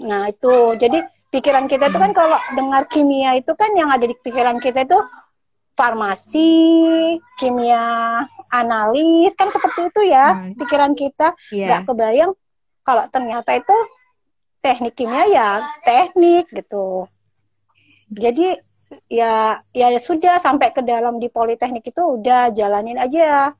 Nah 0.03 0.27
itu, 0.27 0.75
jadi 0.75 1.07
pikiran 1.31 1.71
kita 1.71 1.87
itu 1.87 1.97
kan 1.97 2.11
kalau 2.11 2.35
dengar 2.57 2.83
kimia 2.91 3.39
itu 3.39 3.53
kan 3.55 3.71
yang 3.77 3.87
ada 3.93 4.03
di 4.03 4.15
pikiran 4.19 4.59
kita 4.59 4.83
itu 4.83 4.99
farmasi, 5.77 7.15
kimia 7.37 8.25
analis, 8.49 9.37
kan 9.37 9.53
seperti 9.53 9.87
itu 9.93 10.01
ya 10.09 10.33
Hmm. 10.33 10.57
pikiran 10.57 10.91
kita. 10.97 11.37
Iya. 11.53 11.67
Nggak 11.69 11.81
kebayang 11.93 12.31
kalau 12.83 13.03
ternyata 13.13 13.51
itu 13.55 13.75
teknik 14.59 14.97
kimia 14.97 15.23
ya 15.29 15.49
teknik 15.85 16.49
gitu. 16.51 17.05
Jadi 18.11 18.57
ya 19.11 19.59
ya 19.75 19.87
sudah 19.99 20.39
sampai 20.39 20.71
ke 20.71 20.81
dalam 20.83 21.19
di 21.19 21.27
politeknik 21.27 21.83
itu 21.87 22.01
udah 22.01 22.51
jalanin 22.51 22.99
aja. 22.99 23.51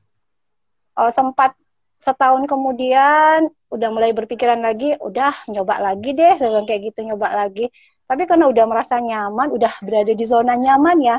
Oh, 0.98 1.10
sempat 1.12 1.54
setahun 1.98 2.46
kemudian 2.46 3.50
udah 3.68 3.88
mulai 3.92 4.14
berpikiran 4.14 4.62
lagi, 4.62 4.94
udah 4.98 5.46
nyoba 5.50 5.78
lagi 5.82 6.14
deh, 6.14 6.34
bilang 6.38 6.66
kayak 6.66 6.90
gitu 6.94 7.04
nyoba 7.06 7.46
lagi. 7.46 7.68
Tapi 8.08 8.24
karena 8.24 8.48
udah 8.48 8.64
merasa 8.64 8.96
nyaman, 8.98 9.52
udah 9.52 9.72
berada 9.84 10.12
di 10.16 10.24
zona 10.24 10.56
nyaman 10.56 10.96
ya, 11.04 11.16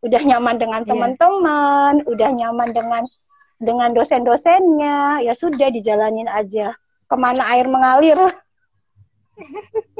udah 0.00 0.20
nyaman 0.24 0.56
dengan 0.56 0.80
Iya. 0.82 0.88
teman-teman, 0.88 1.94
udah 2.08 2.30
nyaman 2.32 2.68
dengan 2.72 3.04
dengan 3.62 3.94
dosen-dosennya, 3.94 5.22
ya 5.22 5.32
sudah 5.36 5.68
dijalanin 5.70 6.26
aja. 6.26 6.74
Ke 7.06 7.14
mana 7.14 7.46
air 7.52 7.68
mengalir? 7.68 8.18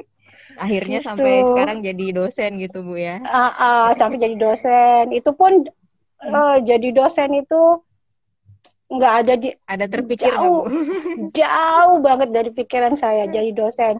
Akhirnya 0.58 0.98
Gitu. 1.00 1.08
sampai 1.08 1.34
sekarang 1.48 1.78
jadi 1.80 2.04
dosen 2.12 2.50
gitu 2.58 2.84
Bu 2.84 2.94
ya. 2.96 3.20
Ah, 3.24 3.52
ah, 3.52 3.86
sampai 3.96 4.18
jadi 4.20 4.36
dosen. 4.36 5.10
Itu 5.10 5.32
pun 5.32 5.64
eh, 6.22 6.56
jadi 6.62 6.88
dosen 6.92 7.30
itu 7.34 7.60
nggak 8.92 9.14
ada 9.24 9.34
di 9.40 9.48
Ada 9.64 9.86
terpikir 9.88 10.28
Jauh. 10.28 10.68
Bu? 10.68 10.70
jauh 11.38 11.96
banget 12.04 12.28
dari 12.30 12.50
pikiran 12.52 12.92
saya 12.94 13.24
jadi 13.26 13.50
dosen. 13.50 13.96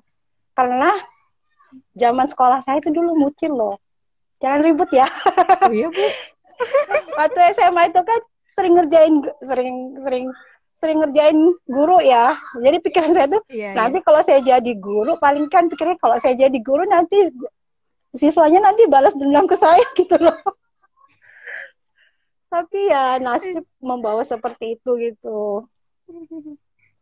Karena 0.52 0.92
zaman 1.96 2.28
sekolah 2.28 2.60
saya 2.60 2.78
itu 2.78 2.92
dulu 2.92 3.16
mucil 3.16 3.52
loh. 3.52 3.76
Jangan 4.38 4.60
ribut 4.60 4.90
ya. 4.92 5.08
Oh 5.64 5.72
iya 5.72 5.88
Bu. 5.88 6.06
Waktu 7.18 7.38
SMA 7.56 7.88
itu 7.88 8.00
kan 8.04 8.20
sering 8.52 8.76
ngerjain 8.76 9.14
sering 9.40 9.74
sering 10.04 10.24
sering 10.82 10.98
ngerjain 10.98 11.38
guru 11.70 12.02
ya. 12.02 12.34
Jadi 12.58 12.76
pikiran 12.82 13.14
saya 13.14 13.30
tuh 13.30 13.42
Iya, 13.46 13.70
iya. 13.70 13.78
nanti 13.78 14.02
kalau 14.02 14.18
saya 14.26 14.42
jadi 14.42 14.72
guru 14.74 15.14
paling 15.22 15.46
kan 15.46 15.70
pikirnya 15.70 15.94
kalau 16.02 16.18
saya 16.18 16.34
jadi 16.34 16.58
guru 16.58 16.82
nanti 16.82 17.30
siswanya 18.10 18.58
nanti 18.66 18.90
balas 18.90 19.14
dendam 19.14 19.46
ke 19.46 19.54
saya 19.54 19.78
gitu 19.98 20.18
loh. 20.18 20.34
Tapi 22.50 22.90
ya 22.90 23.22
nasib 23.22 23.62
membawa 23.78 24.26
seperti 24.26 24.74
itu 24.74 24.90
gitu. 24.98 25.64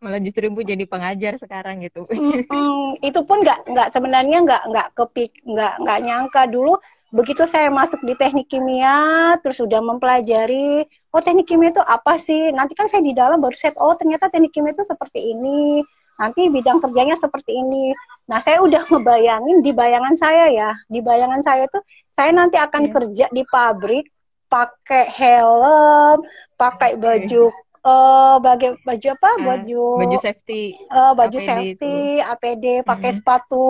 Malah 0.00 0.20
justru 0.20 0.48
Ibu 0.48 0.60
jadi 0.60 0.84
pengajar 0.84 1.40
sekarang 1.40 1.80
gitu. 1.80 2.04
Mm, 2.52 3.00
itu 3.00 3.20
pun 3.24 3.40
nggak 3.40 3.64
nggak 3.64 3.88
sebenarnya 3.94 4.38
nggak 4.44 4.62
nggak 4.68 4.88
kepik 4.92 5.32
nggak 5.46 5.74
nggak 5.80 5.98
nyangka 6.04 6.42
dulu 6.50 6.76
begitu 7.10 7.42
saya 7.46 7.70
masuk 7.70 8.02
di 8.06 8.14
teknik 8.14 8.46
kimia 8.46 9.34
terus 9.42 9.58
sudah 9.58 9.82
mempelajari 9.82 10.86
oh 11.10 11.20
teknik 11.20 11.46
kimia 11.46 11.70
itu 11.70 11.82
apa 11.82 12.16
sih 12.16 12.50
nanti 12.50 12.72
kan 12.78 12.86
saya 12.86 13.02
di 13.02 13.12
dalam 13.12 13.38
baru 13.38 13.54
set 13.54 13.74
oh 13.78 13.94
ternyata 13.98 14.30
teknik 14.30 14.54
kimia 14.54 14.70
itu 14.70 14.86
seperti 14.86 15.34
ini 15.34 15.82
nanti 16.16 16.46
bidang 16.46 16.78
kerjanya 16.78 17.16
seperti 17.16 17.58
ini 17.58 17.90
nah 18.28 18.38
saya 18.38 18.60
udah 18.60 18.86
ngebayangin 18.86 19.64
di 19.64 19.72
bayangan 19.72 20.14
saya 20.14 20.52
ya 20.52 20.70
di 20.86 21.00
bayangan 21.00 21.40
saya 21.40 21.64
tuh 21.66 21.80
saya 22.12 22.30
nanti 22.30 22.60
akan 22.60 22.86
Iya. 22.86 22.92
kerja 22.92 23.26
di 23.32 23.42
pabrik 23.42 24.06
pakai 24.46 25.06
helm 25.08 26.22
pakai 26.54 26.94
baju 26.94 27.44
eh 27.80 28.36
bagai 28.38 28.76
baju 28.84 29.06
apa 29.08 29.30
Ah, 29.30 29.36
baju 29.40 29.84
Baju 29.96 30.16
safety. 30.20 30.62
eh, 30.76 31.12
baju 31.16 31.38
APD 31.40 31.46
safety, 31.48 31.96
APD, 32.20 32.64
pakai 32.84 33.10
Mhm. 33.10 33.16
sepatu 33.16 33.62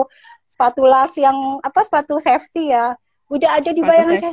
sepatu 0.43 0.83
lars 0.83 1.15
yang 1.15 1.37
apa 1.63 1.79
sepatu 1.87 2.19
safety 2.19 2.75
ya. 2.75 2.91
Udah 3.31 3.49
ada 3.63 3.71
di 3.71 3.79
bayangan 3.79 4.19
saya. 4.19 4.31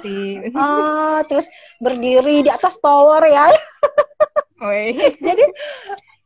Ah, 0.59 1.23
terus 1.31 1.47
berdiri 1.79 2.43
di 2.43 2.51
atas 2.51 2.83
tower 2.83 3.23
ya. 3.23 3.47
Jadi 5.23 5.45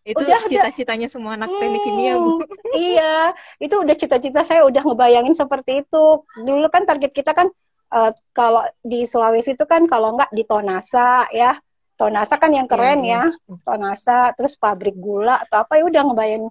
Itu 0.03 0.19
udah 0.19 0.43
cita-citanya 0.51 1.07
semua 1.07 1.39
anak 1.39 1.47
teknik 1.63 1.79
kimia 1.87 2.19
Bu. 2.19 2.43
Hmm, 2.43 2.43
iya, 2.91 3.31
itu 3.63 3.71
udah 3.71 3.95
cita-cita 3.95 4.43
saya 4.43 4.67
udah 4.67 4.83
ngebayangin 4.83 5.31
seperti 5.31 5.87
itu. 5.87 6.05
Dulu 6.43 6.67
kan 6.75 6.83
target 6.83 7.15
kita 7.15 7.31
kan 7.31 7.47
eh, 7.95 8.11
kalau 8.35 8.67
di 8.83 9.07
Sulawesi 9.07 9.55
itu 9.55 9.63
kan 9.63 9.87
kalau 9.87 10.19
nggak 10.19 10.35
di 10.35 10.43
Tonasa 10.43 11.31
ya. 11.31 11.55
Tonasa 11.95 12.35
kan 12.35 12.51
yang 12.51 12.67
keren 12.67 13.07
Iya, 13.07 13.31
ya. 13.31 13.63
Tonasa, 13.63 14.35
terus 14.35 14.59
pabrik 14.59 14.99
gula 14.99 15.39
atau 15.39 15.63
apa 15.63 15.79
ya 15.79 15.87
udah 15.87 16.03
ngebayangin 16.11 16.51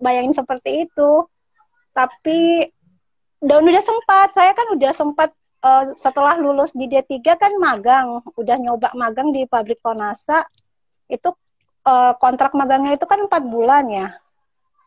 bayangin 0.00 0.32
seperti 0.32 0.88
itu. 0.88 1.28
Tapi 1.92 2.64
dan 3.44 3.60
udah 3.60 3.84
sempat, 3.84 4.32
saya 4.32 4.56
kan 4.56 4.72
udah 4.72 4.92
sempat 4.96 5.36
eh, 5.66 5.84
setelah 5.98 6.38
lulus 6.38 6.70
di 6.70 6.86
D3 6.86 7.34
kan 7.34 7.52
magang, 7.58 8.22
udah 8.38 8.56
nyoba 8.62 8.94
magang 8.94 9.34
di 9.34 9.42
pabrik 9.50 9.82
Tonasa. 9.82 10.46
Itu 11.10 11.34
eh, 11.82 12.12
kontrak 12.22 12.54
magangnya 12.54 12.94
itu 12.94 13.06
kan 13.10 13.26
empat 13.26 13.42
bulan 13.42 13.84
ya. 13.90 14.08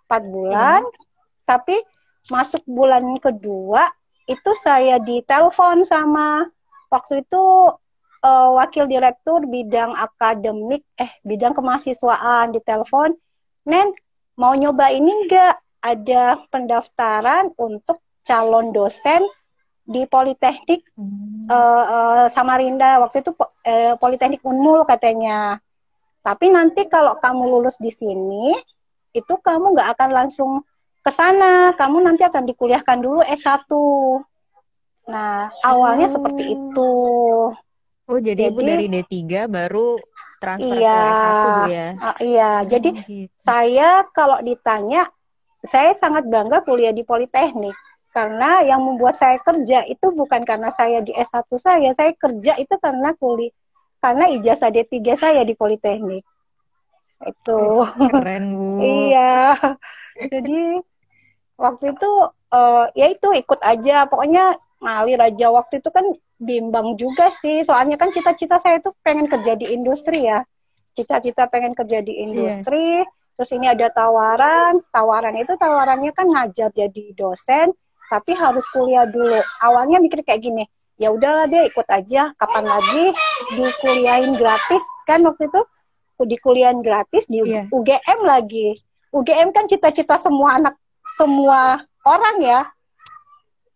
Empat 0.08 0.24
bulan, 0.26 0.82
tapi 1.44 1.76
masuk 2.32 2.64
bulan 2.66 3.04
kedua 3.20 3.90
itu 4.30 4.52
saya 4.54 5.02
ditelepon 5.02 5.82
sama 5.82 6.46
waktu 6.94 7.26
itu 7.26 7.44
eh, 8.22 8.50
wakil 8.54 8.86
direktur 8.86 9.46
bidang 9.50 9.98
akademik 9.98 10.86
eh 11.00 11.10
bidang 11.26 11.58
kemahasiswaan 11.58 12.54
ditelepon 12.54 13.18
Nen 13.66 13.92
mau 14.38 14.54
nyoba 14.54 14.94
ini 14.94 15.26
enggak 15.26 15.58
ada 15.82 16.40
pendaftaran 16.54 17.52
untuk 17.58 18.00
calon 18.24 18.70
dosen 18.70 19.26
di 19.90 20.06
Politeknik 20.06 20.86
Hmm. 20.94 21.50
eh, 21.50 21.86
eh, 21.90 22.26
Samarinda 22.30 23.02
waktu 23.02 23.26
itu 23.26 23.34
eh, 23.66 23.98
Politeknik 23.98 24.46
Unmul 24.46 24.86
katanya. 24.86 25.58
Tapi 26.22 26.54
nanti 26.54 26.86
kalau 26.86 27.18
kamu 27.18 27.50
lulus 27.50 27.82
di 27.82 27.90
sini 27.90 28.54
itu 29.10 29.34
kamu 29.36 29.74
nggak 29.74 29.98
akan 29.98 30.10
langsung 30.14 30.52
ke 31.00 31.10
sana, 31.10 31.74
kamu 31.74 32.06
nanti 32.06 32.22
akan 32.22 32.46
dikuliahkan 32.46 32.98
dulu 33.00 33.26
S1. 33.26 33.66
Nah, 35.10 35.50
awalnya 35.64 36.06
Oh. 36.06 36.14
seperti 36.14 36.54
itu. 36.54 36.92
Oh, 38.06 38.20
jadi 38.20 38.50
Ibu 38.50 38.62
Jadi- 38.62 38.70
dari 38.70 38.86
D3 38.88 39.14
baru 39.46 39.98
transfer 40.38 40.78
Iya. 40.78 40.94
ke 40.94 41.10
S1 41.10 41.34
Bu 41.34 41.62
ya. 41.68 41.88
Ah, 41.98 42.16
iya, 42.20 42.52
jadi 42.64 42.90
Oh, 42.92 43.02
gitu. 43.02 43.34
saya 43.36 43.90
kalau 44.12 44.38
ditanya, 44.42 45.10
saya 45.62 45.94
sangat 45.94 46.26
bangga 46.26 46.62
kuliah 46.62 46.90
di 46.90 47.02
Politeknik. 47.02 47.74
Karena 48.10 48.66
yang 48.66 48.82
membuat 48.82 49.16
saya 49.16 49.38
kerja 49.38 49.86
itu 49.86 50.10
bukan 50.10 50.42
karena 50.42 50.74
saya 50.74 51.06
di 51.06 51.14
S1 51.14 51.46
saya, 51.62 51.94
saya 51.94 52.12
kerja 52.18 52.58
itu 52.58 52.74
karena 52.82 53.14
kuliah 53.14 53.54
karena 54.00 54.32
ijazah 54.32 54.72
D3 54.72 54.96
saya 55.20 55.42
di 55.44 55.54
Politeknik. 55.54 56.24
Itu. 57.20 57.84
Keren 58.16 58.46
Bu. 58.56 58.80
Iya. 58.80 59.56
Jadi 60.20 60.80
waktu 61.60 61.92
itu 61.92 62.12
eh, 62.56 62.86
ya 62.96 63.08
itu 63.12 63.28
ikut 63.36 63.60
aja, 63.60 64.08
pokoknya 64.08 64.56
ngalir 64.80 65.20
aja. 65.20 65.52
Waktu 65.52 65.84
itu 65.84 65.90
kan 65.92 66.06
bimbang 66.40 66.96
juga 66.96 67.28
sih, 67.44 67.68
soalnya 67.68 68.00
kan 68.00 68.16
cita-cita 68.16 68.64
saya 68.64 68.80
tuh 68.80 68.96
pengen 69.04 69.28
kerja 69.28 69.60
di 69.60 69.76
industri 69.76 70.32
ya. 70.32 70.48
Cita-cita 70.96 71.52
pengen 71.52 71.76
kerja 71.76 72.00
di 72.00 72.24
industri, 72.24 73.04
terus 73.36 73.52
ini 73.52 73.68
ada 73.68 73.92
tawaran, 73.92 74.80
tawaran 74.92 75.36
itu 75.40 75.56
tawarannya 75.60 76.12
kan 76.16 76.28
ngajar 76.28 76.72
jadi 76.72 77.16
dosen, 77.16 77.72
tapi 78.10 78.34
harus 78.34 78.66
kuliah 78.74 79.06
dulu. 79.06 79.40
Awalnya 79.62 80.02
mikir 80.02 80.26
kayak 80.26 80.42
gini, 80.42 80.66
ya 80.98 81.14
udahlah 81.14 81.46
deh 81.46 81.70
ikut 81.70 81.88
aja, 81.88 82.34
kapan 82.36 82.66
lagi 82.66 83.06
dikuliahin 83.56 84.36
gratis 84.36 84.84
kan 85.06 85.22
waktu 85.24 85.48
itu 85.48 85.62
dikuliahin 86.20 86.84
gratis 86.84 87.30
di 87.32 87.40
Iya. 87.40 87.72
UGM 87.72 88.20
lagi. 88.28 88.76
UGM 89.16 89.56
kan 89.56 89.66
cita-cita 89.72 90.20
semua 90.20 90.60
anak 90.60 90.76
semua 91.16 91.80
orang 92.04 92.36
ya. 92.44 92.62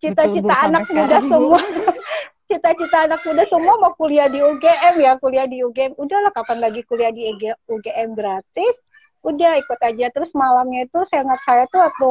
Betul, 0.04 0.12
Bu, 0.12 0.43
Cita-cita 0.43 0.56
anak 0.67 0.84
muda 0.91 1.17
semua. 1.24 1.60
cita-cita 2.54 3.08
anak 3.08 3.24
muda 3.24 3.43
semua 3.48 3.74
mau 3.80 3.96
kuliah 3.96 4.28
di 4.28 4.43
UGM 4.43 5.00
ya 5.00 5.15
kuliah 5.17 5.48
di 5.48 5.63
UGM 5.63 5.96
udahlah 5.96 6.30
kapan 6.36 6.60
lagi 6.60 6.84
kuliah 6.84 7.10
di 7.10 7.32
UGM 7.65 8.13
gratis 8.13 8.84
udah 9.24 9.56
ikut 9.58 9.80
aja 9.80 10.12
terus 10.12 10.36
malamnya 10.36 10.84
itu 10.84 11.00
saya 11.08 11.24
ingat 11.24 11.41
saya 11.41 11.63
tuh 11.72 11.80
waktu 11.80 12.10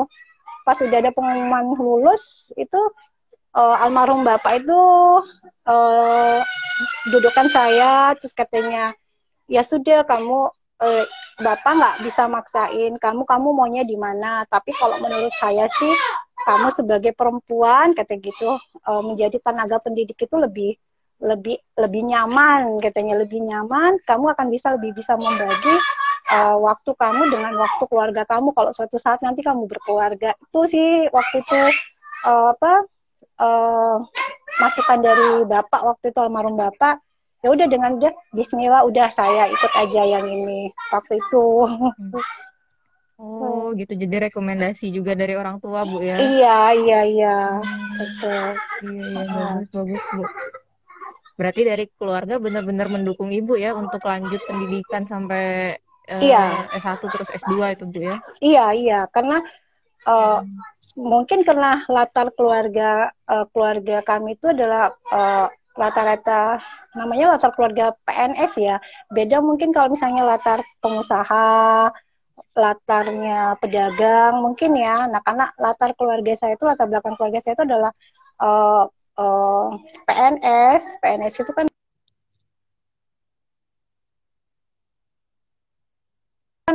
pas 0.63 0.79
sudah 0.79 0.99
ada 1.03 1.11
pengumuman 1.11 1.75
lulus 1.75 2.55
itu 2.55 2.81
uh, 3.57 3.77
almarhum 3.83 4.23
bapak 4.23 4.63
itu 4.63 4.83
uh, 5.69 6.39
dudukan 7.11 7.47
saya 7.51 8.15
terus 8.19 8.35
katanya 8.35 8.95
ya 9.51 9.63
sudah 9.67 10.07
kamu 10.07 10.51
uh, 10.83 11.05
bapak 11.41 11.73
nggak 11.79 11.97
bisa 12.03 12.27
maksain 12.27 12.99
kamu 12.99 13.23
kamu 13.23 13.49
maunya 13.55 13.85
di 13.87 13.95
mana? 13.95 14.43
Tapi 14.51 14.75
kalau 14.75 14.99
menurut 14.99 15.33
saya 15.39 15.71
sih 15.79 15.95
kamu 16.43 16.75
sebagai 16.75 17.13
perempuan 17.15 17.95
kata 17.95 18.19
gitu 18.19 18.59
uh, 18.87 19.03
menjadi 19.03 19.39
tenaga 19.39 19.79
pendidik 19.79 20.19
itu 20.19 20.37
lebih 20.37 20.75
lebih 21.23 21.55
lebih 21.79 22.03
nyaman 22.03 22.83
katanya 22.83 23.23
lebih 23.23 23.39
nyaman 23.47 23.95
kamu 24.03 24.35
akan 24.35 24.47
bisa 24.51 24.75
lebih 24.75 24.91
bisa 24.91 25.15
membagi 25.15 25.75
uh, 26.31 26.57
waktu 26.61 26.91
kamu 26.95 27.23
dengan 27.33 27.53
waktu 27.59 27.83
keluarga 27.91 28.23
kamu 28.29 28.55
kalau 28.55 28.71
suatu 28.71 29.01
saat 29.01 29.19
nanti 29.25 29.43
kamu 29.43 29.67
berkeluarga 29.67 30.37
itu 30.39 30.61
sih 30.69 30.89
waktu 31.11 31.43
itu 31.43 31.59
uh, 32.29 32.55
apa 32.55 32.73
uh, 33.43 33.97
masukan 34.61 34.99
dari 35.01 35.31
bapak 35.49 35.83
waktu 35.83 36.13
itu 36.13 36.19
almarhum 36.21 36.55
bapak 36.55 37.01
ya 37.43 37.49
udah 37.51 37.67
dengan 37.67 37.99
dia 37.99 38.15
Bismillah 38.31 38.87
udah 38.87 39.11
saya 39.11 39.51
ikut 39.51 39.73
aja 39.75 40.03
yang 40.07 40.27
ini 40.29 40.71
waktu 40.95 41.19
itu 41.19 41.47
Oh, 43.23 43.71
gitu. 43.79 43.95
Jadi 43.95 44.27
rekomendasi 44.27 44.91
juga 44.91 45.15
dari 45.15 45.39
orang 45.39 45.63
tua, 45.63 45.87
Bu 45.87 46.03
ya? 46.03 46.19
Iya, 46.19 46.59
iya, 46.75 47.01
iya. 47.07 47.39
Betul. 47.95 48.45
Iya, 48.83 49.07
iya, 49.15 49.47
bagus, 49.63 49.71
bagus, 49.71 50.03
Bu. 50.11 50.23
Berarti 51.39 51.61
dari 51.63 51.85
keluarga 51.95 52.43
benar-benar 52.43 52.91
mendukung 52.91 53.31
Ibu 53.31 53.55
ya 53.63 53.79
untuk 53.79 54.03
lanjut 54.03 54.43
pendidikan 54.43 55.07
sampai 55.07 55.79
uh, 56.09 56.21
iya. 56.23 56.67
S1 56.79 57.03
terus 57.03 57.29
S2 57.31 57.53
itu, 57.75 57.85
Bu 57.87 58.01
ya? 58.03 58.17
Iya, 58.43 58.67
iya. 58.75 59.01
Karena 59.11 59.39
uh, 60.07 60.41
mungkin 60.99 61.47
karena 61.47 61.85
latar 61.89 62.33
keluarga 62.35 63.13
uh, 63.29 63.47
keluarga 63.51 64.05
kami 64.05 64.37
itu 64.37 64.51
adalah 64.53 64.93
uh, 65.09 65.49
rata-rata 65.73 66.61
namanya 66.93 67.37
latar 67.37 67.53
keluarga 67.57 67.97
PNS 68.05 68.53
ya. 68.61 68.77
Beda 69.09 69.41
mungkin 69.41 69.73
kalau 69.73 69.93
misalnya 69.93 70.25
latar 70.25 70.61
pengusaha 70.85 71.89
latarnya 72.53 73.57
pedagang 73.57 74.45
mungkin 74.45 74.77
ya. 74.77 75.09
Nah 75.09 75.21
karena 75.25 75.49
latar 75.57 75.97
keluarga 75.97 76.33
saya 76.37 76.57
itu 76.57 76.65
latar 76.69 76.85
belakang 76.89 77.17
keluarga 77.17 77.41
saya 77.41 77.57
itu 77.57 77.65
adalah 77.65 77.93
uh, 78.41 78.85
uh, 79.17 79.67
PNS. 80.05 81.01
PNS 81.01 81.35
itu 81.41 81.53
kan 81.57 81.67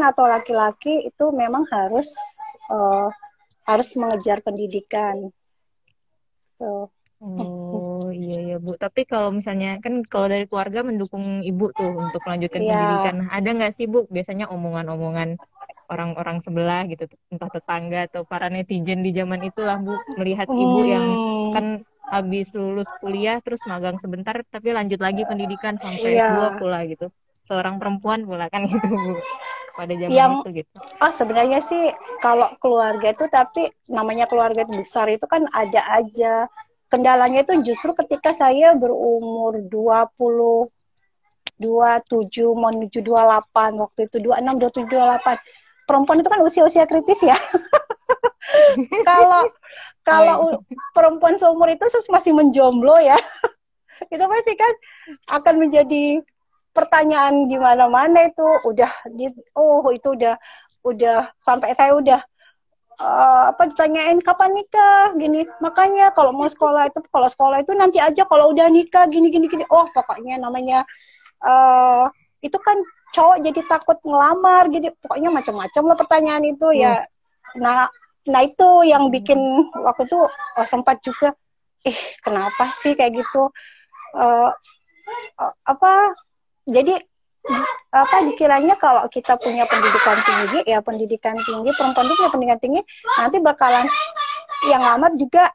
atau 0.02 0.26
laki-laki 0.26 1.08
itu 1.08 1.26
memang 1.32 1.66
harus 1.70 2.12
uh, 2.72 3.10
harus 3.68 3.90
mengejar 4.00 4.40
pendidikan. 4.42 5.30
So. 6.58 6.90
Oh 7.18 8.14
iya 8.14 8.54
ya 8.54 8.58
Bu. 8.62 8.78
Tapi 8.78 9.10
kalau 9.10 9.34
misalnya 9.34 9.82
kan 9.82 10.06
kalau 10.06 10.30
dari 10.30 10.46
keluarga 10.46 10.86
mendukung 10.86 11.42
Ibu 11.42 11.74
tuh 11.74 11.98
untuk 11.98 12.22
melanjutkan 12.30 12.62
yeah. 12.62 12.70
pendidikan. 12.78 13.16
Ada 13.34 13.50
nggak 13.58 13.74
sih 13.74 13.90
Bu 13.90 14.06
biasanya 14.06 14.46
omongan-omongan 14.54 15.42
orang-orang 15.90 16.38
sebelah 16.46 16.86
gitu 16.86 17.10
entah 17.34 17.50
tetangga 17.50 18.06
atau 18.12 18.22
para 18.22 18.54
netizen 18.54 19.02
di 19.02 19.16
zaman 19.18 19.42
itulah 19.42 19.82
Bu 19.82 19.98
melihat 20.22 20.46
hmm. 20.46 20.62
Ibu 20.62 20.80
yang 20.86 21.08
hmm. 21.10 21.50
kan 21.58 21.66
habis 22.08 22.54
lulus 22.54 22.88
kuliah 23.02 23.42
terus 23.42 23.60
magang 23.66 23.98
sebentar 24.00 24.38
tapi 24.48 24.72
lanjut 24.72 25.02
lagi 25.02 25.26
pendidikan 25.26 25.76
sampai 25.76 26.22
yeah. 26.22 26.38
S2 26.38 26.62
pula 26.62 26.86
gitu. 26.86 27.10
Seorang 27.48 27.80
perempuan 27.80 28.28
pula 28.28 28.52
kan 28.52 28.68
gitu 28.68 28.84
Bu 28.84 29.16
pada 29.78 29.94
zaman 29.94 30.10
yang, 30.10 30.34
itu 30.42 30.66
gitu. 30.66 30.78
Oh 31.00 31.12
sebenarnya 31.14 31.62
sih 31.62 31.94
kalau 32.18 32.50
keluarga 32.58 33.14
itu 33.14 33.26
tapi 33.30 33.70
namanya 33.86 34.26
keluarga 34.26 34.66
itu 34.66 34.74
besar 34.82 35.06
itu 35.14 35.24
kan 35.30 35.46
ada 35.54 35.86
aja 35.94 36.50
kendalanya 36.90 37.46
itu 37.46 37.54
justru 37.62 37.94
ketika 37.94 38.34
saya 38.34 38.74
berumur 38.74 39.62
20 39.62 40.66
27 41.62 42.34
menuju 42.54 43.00
28 43.02 43.82
waktu 43.82 44.00
itu 44.10 44.18
26 44.22 44.90
27 44.90 44.98
28 44.98 45.88
perempuan 45.88 46.20
itu 46.22 46.30
kan 46.30 46.42
usia-usia 46.42 46.86
kritis 46.90 47.22
ya. 47.24 47.38
Kalau 49.08 49.44
kalau 50.08 50.36
oh, 50.40 50.52
iya. 50.56 50.80
perempuan 50.96 51.36
seumur 51.36 51.68
itu 51.68 51.84
terus 51.84 52.08
masih 52.08 52.32
menjomblo 52.32 52.96
ya. 53.04 53.20
itu 54.14 54.24
pasti 54.24 54.54
kan 54.56 54.74
akan 55.36 55.68
menjadi 55.68 56.24
pertanyaan 56.78 57.50
di 57.50 57.58
mana-mana 57.58 58.30
itu 58.30 58.46
udah 58.62 59.10
di 59.10 59.34
oh 59.58 59.90
itu 59.90 60.14
udah 60.14 60.38
udah 60.86 61.34
sampai 61.42 61.74
saya 61.74 61.98
udah 61.98 62.22
uh, 63.02 63.44
apa 63.54 63.74
ditanyain 63.74 64.22
kapan 64.22 64.54
nikah? 64.54 65.18
Gini. 65.18 65.46
Makanya 65.62 66.14
kalau 66.14 66.34
mau 66.34 66.46
sekolah 66.46 66.90
itu 66.90 67.02
kalau 67.10 67.30
sekolah 67.30 67.58
itu 67.66 67.74
nanti 67.74 67.98
aja 67.98 68.26
kalau 68.30 68.54
udah 68.54 68.70
nikah 68.70 69.10
gini 69.10 69.34
gini 69.34 69.50
gini. 69.50 69.66
Oh 69.74 69.90
pokoknya 69.90 70.38
namanya 70.38 70.86
uh, 71.42 72.06
itu 72.46 72.58
kan 72.62 72.78
cowok 73.16 73.38
jadi 73.42 73.62
takut 73.66 73.98
ngelamar 74.04 74.70
jadi 74.70 74.94
pokoknya 75.02 75.30
macam-macam 75.34 75.84
lah 75.90 75.98
pertanyaan 75.98 76.44
itu 76.46 76.68
hmm. 76.70 76.78
ya. 76.78 76.94
Nah 77.58 77.90
nah 78.28 78.42
itu 78.44 78.70
yang 78.84 79.08
bikin 79.08 79.40
waktu 79.72 80.04
itu 80.04 80.20
oh, 80.28 80.68
sempat 80.68 81.00
juga 81.00 81.32
ih 81.88 82.00
kenapa 82.22 82.70
sih 82.84 82.94
kayak 82.94 83.24
gitu? 83.24 83.50
Uh, 84.18 84.52
uh, 85.40 85.54
apa 85.64 86.16
jadi 86.68 87.00
apa 87.96 88.28
dikiranya 88.28 88.76
kalau 88.76 89.08
kita 89.08 89.40
punya 89.40 89.64
pendidikan 89.66 90.20
tinggi 90.22 90.60
ya 90.68 90.84
pendidikan 90.84 91.36
tinggi 91.40 91.72
perempuan 91.72 92.06
itu 92.06 92.16
punya 92.20 92.32
pendidikan 92.36 92.60
tinggi 92.60 92.82
nanti 93.16 93.38
bakalan 93.40 93.88
yang 94.68 94.84
lamar 94.84 95.16
juga 95.16 95.48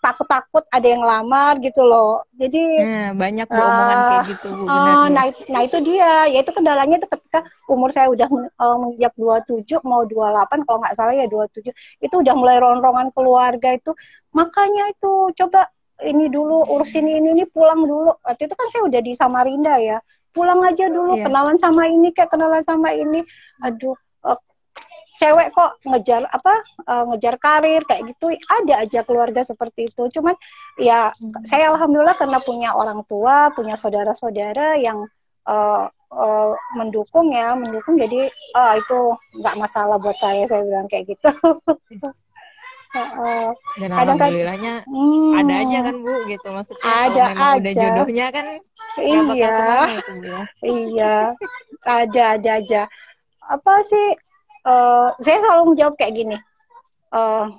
takut-takut 0.00 0.64
ada 0.72 0.88
yang 0.88 1.04
lamar 1.04 1.60
gitu 1.60 1.84
loh. 1.84 2.24
Jadi 2.32 2.80
hmm, 2.80 3.20
banyak 3.20 3.48
uh, 3.52 3.60
omongan 3.60 3.98
kayak 4.00 4.26
gitu 4.32 4.48
Bu. 4.48 4.64
Uh, 4.64 5.06
nah, 5.12 5.24
nah 5.28 5.60
itu 5.60 5.78
dia, 5.84 6.24
yaitu 6.32 6.50
kendalanya 6.56 6.96
itu 6.96 7.08
ketika 7.08 7.44
umur 7.68 7.92
saya 7.92 8.08
udah 8.08 8.26
uh, 8.56 8.76
menginjak 8.80 9.12
27 9.14 9.84
mau 9.84 10.02
28 10.08 10.64
kalau 10.64 10.78
nggak 10.80 10.96
salah 10.96 11.12
ya 11.12 11.28
27 11.28 11.68
itu 12.00 12.14
udah 12.16 12.34
mulai 12.34 12.56
ronrongan 12.58 13.12
keluarga 13.12 13.76
itu. 13.76 13.92
Makanya 14.32 14.88
itu 14.88 15.36
coba 15.36 15.68
ini 16.00 16.32
dulu 16.32 16.64
urusin 16.64 17.04
ini 17.04 17.36
ini 17.36 17.44
pulang 17.52 17.84
dulu. 17.84 18.16
Waktu 18.24 18.48
itu 18.48 18.54
kan 18.56 18.66
saya 18.72 18.82
udah 18.88 19.00
di 19.04 19.12
Samarinda 19.12 19.76
ya 19.76 20.00
pulang 20.30 20.60
aja 20.62 20.86
dulu 20.86 21.18
iya. 21.18 21.26
kenalan 21.26 21.58
sama 21.58 21.86
ini 21.90 22.14
kayak 22.14 22.30
kenalan 22.30 22.62
sama 22.62 22.94
ini. 22.94 23.22
Aduh 23.62 23.96
uh, 24.24 24.38
cewek 25.20 25.52
kok 25.52 25.76
ngejar 25.84 26.24
apa 26.30 26.54
uh, 26.88 27.04
ngejar 27.12 27.36
karir 27.36 27.82
kayak 27.84 28.14
gitu. 28.14 28.32
Ada 28.32 28.86
aja 28.86 29.00
keluarga 29.04 29.42
seperti 29.44 29.90
itu. 29.90 30.02
Cuman 30.14 30.34
ya 30.80 31.12
hmm. 31.12 31.44
saya 31.44 31.72
alhamdulillah 31.74 32.16
karena 32.16 32.38
punya 32.40 32.70
orang 32.74 33.04
tua 33.04 33.50
punya 33.52 33.74
saudara-saudara 33.74 34.80
yang 34.80 35.04
uh, 35.50 35.86
uh, 36.14 36.52
mendukung 36.78 37.34
ya 37.34 37.52
mendukung. 37.58 37.98
Jadi 37.98 38.30
uh, 38.56 38.74
itu 38.78 39.00
nggak 39.42 39.56
masalah 39.58 39.96
buat 40.00 40.16
saya 40.16 40.46
saya 40.46 40.62
bilang 40.64 40.86
kayak 40.86 41.14
gitu 41.14 41.30
Uh, 42.90 43.54
Dan 43.78 43.94
alhamdulillahnya 43.94 44.82
hmm, 44.82 45.38
ada 45.38 45.54
aja 45.62 45.78
kan 45.86 45.94
Bu 46.02 46.14
gitu 46.26 46.48
maksudnya. 46.50 46.90
Ada 46.90 47.24
kalau 47.38 47.54
aja. 47.54 47.60
udah 47.62 47.72
jodohnya 47.78 48.26
kan 48.34 48.44
iya. 48.98 49.20
itu, 49.94 50.14
ya. 50.26 50.40
iya. 50.66 51.16
Ada 51.86 52.22
ada 52.34 52.50
aja. 52.58 52.82
Apa 53.46 53.86
sih 53.86 54.18
uh, 54.66 55.14
saya 55.22 55.38
selalu 55.38 55.74
menjawab 55.74 55.94
kayak 55.94 56.14
gini. 56.18 56.36
Uh, 57.14 57.54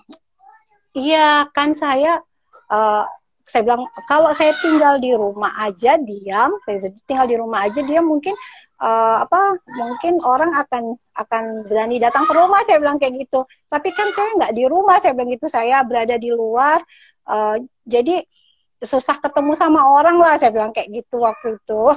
iya 0.99 1.47
kan 1.55 1.79
saya 1.79 2.19
uh, 2.67 3.07
saya 3.47 3.67
bilang 3.67 3.87
kalau 4.11 4.35
saya 4.35 4.51
tinggal 4.59 4.99
di 4.99 5.15
rumah 5.15 5.55
aja 5.63 5.95
diam. 5.95 6.51
Saya 6.67 6.91
tinggal 7.07 7.27
di 7.31 7.39
rumah 7.39 7.71
aja 7.71 7.79
dia 7.79 8.03
mungkin 8.03 8.35
uh, 8.81 9.17
apa 9.23 9.61
mungkin 9.77 10.17
orang 10.25 10.51
akan 10.57 10.97
akan 11.13 11.43
berani 11.69 12.01
datang 12.01 12.25
ke 12.25 12.33
rumah 12.33 12.65
saya 12.65 12.81
bilang 12.81 12.97
kayak 12.97 13.21
gitu. 13.21 13.45
Tapi 13.69 13.89
kan 13.93 14.09
saya 14.11 14.29
nggak 14.41 14.53
di 14.57 14.63
rumah 14.65 14.97
saya 14.97 15.13
bilang 15.13 15.31
gitu. 15.31 15.47
Saya 15.47 15.85
berada 15.85 16.17
di 16.17 16.33
luar 16.33 16.81
uh, 17.29 17.55
jadi 17.85 18.25
susah 18.81 19.21
ketemu 19.21 19.53
sama 19.53 19.85
orang 19.85 20.17
lah 20.17 20.35
saya 20.41 20.49
bilang 20.49 20.73
kayak 20.73 20.89
gitu 20.89 21.21
waktu 21.21 21.55
itu. 21.55 21.81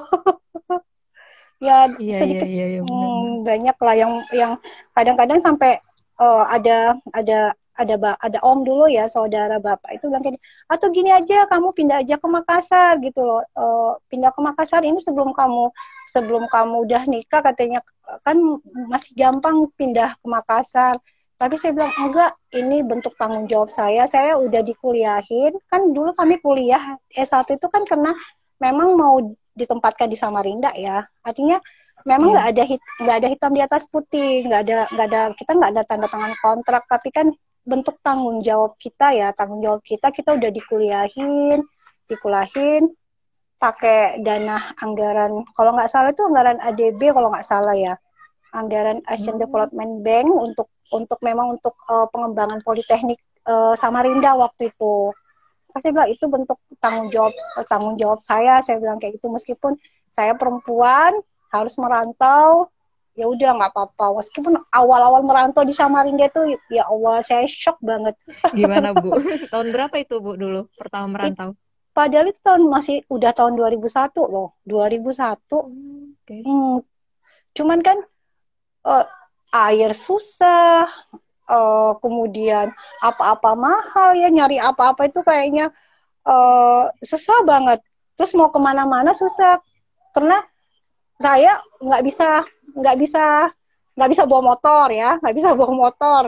Ya 1.63 1.89
iya, 1.97 2.19
sedikit 2.21 2.45
iya, 2.45 2.67
iya, 2.67 2.67
iya, 2.77 2.81
hmm, 2.85 3.47
banyak 3.47 3.77
lah 3.79 3.95
yang 3.97 4.13
yang 4.37 4.53
kadang-kadang 4.93 5.41
sampai 5.41 5.81
uh, 6.21 6.45
ada 6.51 6.99
ada 7.15 7.55
ada 7.75 7.95
ada 8.23 8.39
om 8.47 8.63
dulu 8.63 8.87
ya 8.87 9.11
saudara 9.11 9.59
bapak. 9.59 9.99
Itu 9.99 10.07
bilang 10.07 10.23
kayak 10.23 10.39
atau 10.71 10.87
gini 10.95 11.11
aja 11.11 11.47
kamu 11.51 11.75
pindah 11.75 12.07
aja 12.07 12.15
ke 12.19 12.27
Makassar 12.31 13.03
gitu 13.03 13.21
loh. 13.23 13.43
Uh, 13.55 13.99
pindah 14.07 14.31
ke 14.31 14.41
Makassar 14.41 14.83
ini 14.87 14.99
sebelum 15.03 15.35
kamu 15.35 15.75
sebelum 16.15 16.47
kamu 16.47 16.87
udah 16.87 17.03
nikah 17.11 17.43
katanya 17.43 17.83
kan 18.23 18.39
masih 18.87 19.13
gampang 19.19 19.67
pindah 19.75 20.15
ke 20.15 20.27
Makassar. 20.27 21.03
Tapi 21.35 21.59
saya 21.59 21.75
bilang 21.75 21.95
enggak 21.99 22.31
ini 22.55 22.87
bentuk 22.87 23.19
tanggung 23.19 23.51
jawab 23.51 23.67
saya. 23.67 24.07
Saya 24.07 24.39
udah 24.39 24.63
dikuliahin. 24.63 25.59
Kan 25.67 25.91
dulu 25.91 26.15
kami 26.15 26.39
kuliah 26.39 26.95
S1 27.11 27.59
itu 27.59 27.67
kan 27.67 27.83
karena 27.83 28.15
memang 28.63 28.95
mau 28.95 29.19
ditempatkan 29.59 30.07
di 30.07 30.15
Samarinda 30.15 30.71
ya. 30.79 31.03
Artinya 31.27 31.59
memang 32.05 32.37
nggak 32.37 32.49
yeah. 32.53 32.53
ada 32.53 32.63
nggak 33.01 33.17
ada 33.17 33.29
hitam 33.33 33.53
di 33.57 33.63
atas 33.65 33.83
putih 33.89 34.45
nggak 34.45 34.61
ada 34.69 34.77
nggak 34.93 35.07
ada 35.09 35.21
kita 35.37 35.51
nggak 35.57 35.71
ada 35.73 35.83
tanda 35.89 36.07
tangan 36.09 36.35
kontrak 36.41 36.85
tapi 36.85 37.09
kan 37.09 37.33
bentuk 37.65 37.97
tanggung 38.05 38.45
jawab 38.45 38.77
kita 38.77 39.17
ya 39.17 39.33
tanggung 39.33 39.65
jawab 39.65 39.81
kita 39.81 40.13
kita 40.13 40.37
udah 40.37 40.51
dikuliahin 40.53 41.65
dikuliahin 42.09 42.93
pakai 43.65 44.21
dana 44.21 44.77
anggaran. 44.77 45.41
Kalau 45.57 45.71
nggak 45.73 45.89
salah 45.89 46.13
itu 46.13 46.21
anggaran 46.21 46.61
ADB 46.61 47.01
kalau 47.17 47.33
nggak 47.33 47.47
salah 47.47 47.73
ya. 47.73 47.97
Anggaran 48.53 49.01
Asian 49.09 49.41
hmm. 49.41 49.49
Development 49.49 49.93
Bank 50.05 50.29
untuk 50.29 50.69
untuk 50.93 51.19
memang 51.25 51.57
untuk 51.57 51.75
uh, 51.89 52.07
pengembangan 52.13 52.61
politeknik 52.61 53.19
uh, 53.49 53.73
Samarinda 53.75 54.37
waktu 54.37 54.69
itu. 54.69 55.11
Saya 55.75 55.91
bilang 55.91 56.11
itu 56.13 56.25
bentuk 56.31 56.59
tanggung 56.79 57.11
jawab 57.11 57.35
tanggung 57.67 57.97
jawab 57.99 58.23
saya 58.23 58.61
saya 58.61 58.79
bilang 58.79 59.01
kayak 59.01 59.19
gitu. 59.19 59.33
Meskipun 59.33 59.75
saya 60.15 60.37
perempuan 60.39 61.19
harus 61.55 61.75
merantau 61.79 62.69
ya 63.15 63.31
udah 63.31 63.51
nggak 63.55 63.71
apa-apa. 63.71 64.19
Meskipun 64.19 64.59
awal-awal 64.75 65.23
merantau 65.23 65.63
di 65.63 65.71
Samarinda 65.71 66.27
itu 66.27 66.59
ya 66.71 66.87
Allah 66.91 67.23
saya 67.23 67.47
shock 67.47 67.79
banget. 67.79 68.19
Gimana 68.53 68.91
bu? 68.91 69.15
Tahun 69.53 69.69
berapa 69.71 69.95
itu 70.03 70.19
bu 70.19 70.35
dulu 70.35 70.67
pertama 70.75 71.15
merantau? 71.15 71.55
Padahal 71.95 72.27
itu 72.27 72.43
tahun 72.43 72.67
masih 72.67 73.07
udah 73.07 73.31
tahun 73.31 73.55
2001 73.55 73.87
loh 74.27 74.59
2001 74.67 75.15
okay. 76.27 76.43
hmm, 76.43 76.83
cuman 77.55 77.79
kan 77.87 78.03
uh, 78.83 79.07
air 79.55 79.95
susah 79.95 80.91
uh, 81.47 81.95
kemudian 82.03 82.75
apa-apa 82.99 83.55
mahal 83.55 84.11
ya 84.19 84.27
nyari 84.27 84.59
apa-apa 84.59 85.07
itu 85.07 85.23
kayaknya 85.23 85.71
uh, 86.27 86.91
susah 86.99 87.47
banget. 87.47 87.79
Terus 88.19 88.35
mau 88.35 88.51
ke 88.51 88.59
mana-mana 88.59 89.15
susah. 89.15 89.63
Karena 90.11 90.43
saya 91.25 91.53
nggak 91.81 92.03
bisa 92.05 92.29
nggak 92.77 92.97
bisa 93.01 93.25
nggak 93.97 94.11
bisa 94.13 94.23
bawa 94.29 94.43
motor 94.53 94.87
ya 94.93 95.17
nggak 95.25 95.35
bisa 95.37 95.49
bawa 95.59 95.73
motor. 95.73 96.25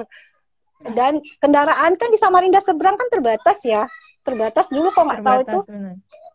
Dan 0.76 1.24
kendaraan 1.40 1.96
kan 1.96 2.08
di 2.12 2.20
Samarinda 2.20 2.60
seberang 2.60 3.00
kan 3.00 3.08
terbatas 3.08 3.64
ya 3.64 3.88
terbatas 4.26 4.66
dulu 4.74 4.90
kok 4.90 5.06
nggak 5.06 5.22
tahu 5.22 5.40
itu 5.46 5.58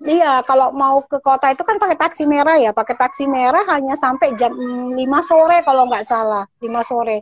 iya 0.07 0.39
kalau 0.47 0.71
mau 0.71 1.03
ke 1.03 1.19
kota 1.19 1.51
itu 1.51 1.59
kan 1.67 1.75
pakai 1.75 1.99
taksi 1.99 2.23
merah 2.23 2.55
ya 2.55 2.71
pakai 2.71 2.95
taksi 2.95 3.27
merah 3.27 3.67
hanya 3.67 3.99
sampai 3.99 4.31
jam 4.39 4.55
5 4.55 4.95
sore 5.27 5.59
kalau 5.67 5.91
nggak 5.91 6.07
salah 6.07 6.47
5 6.63 6.71
sore. 6.87 7.19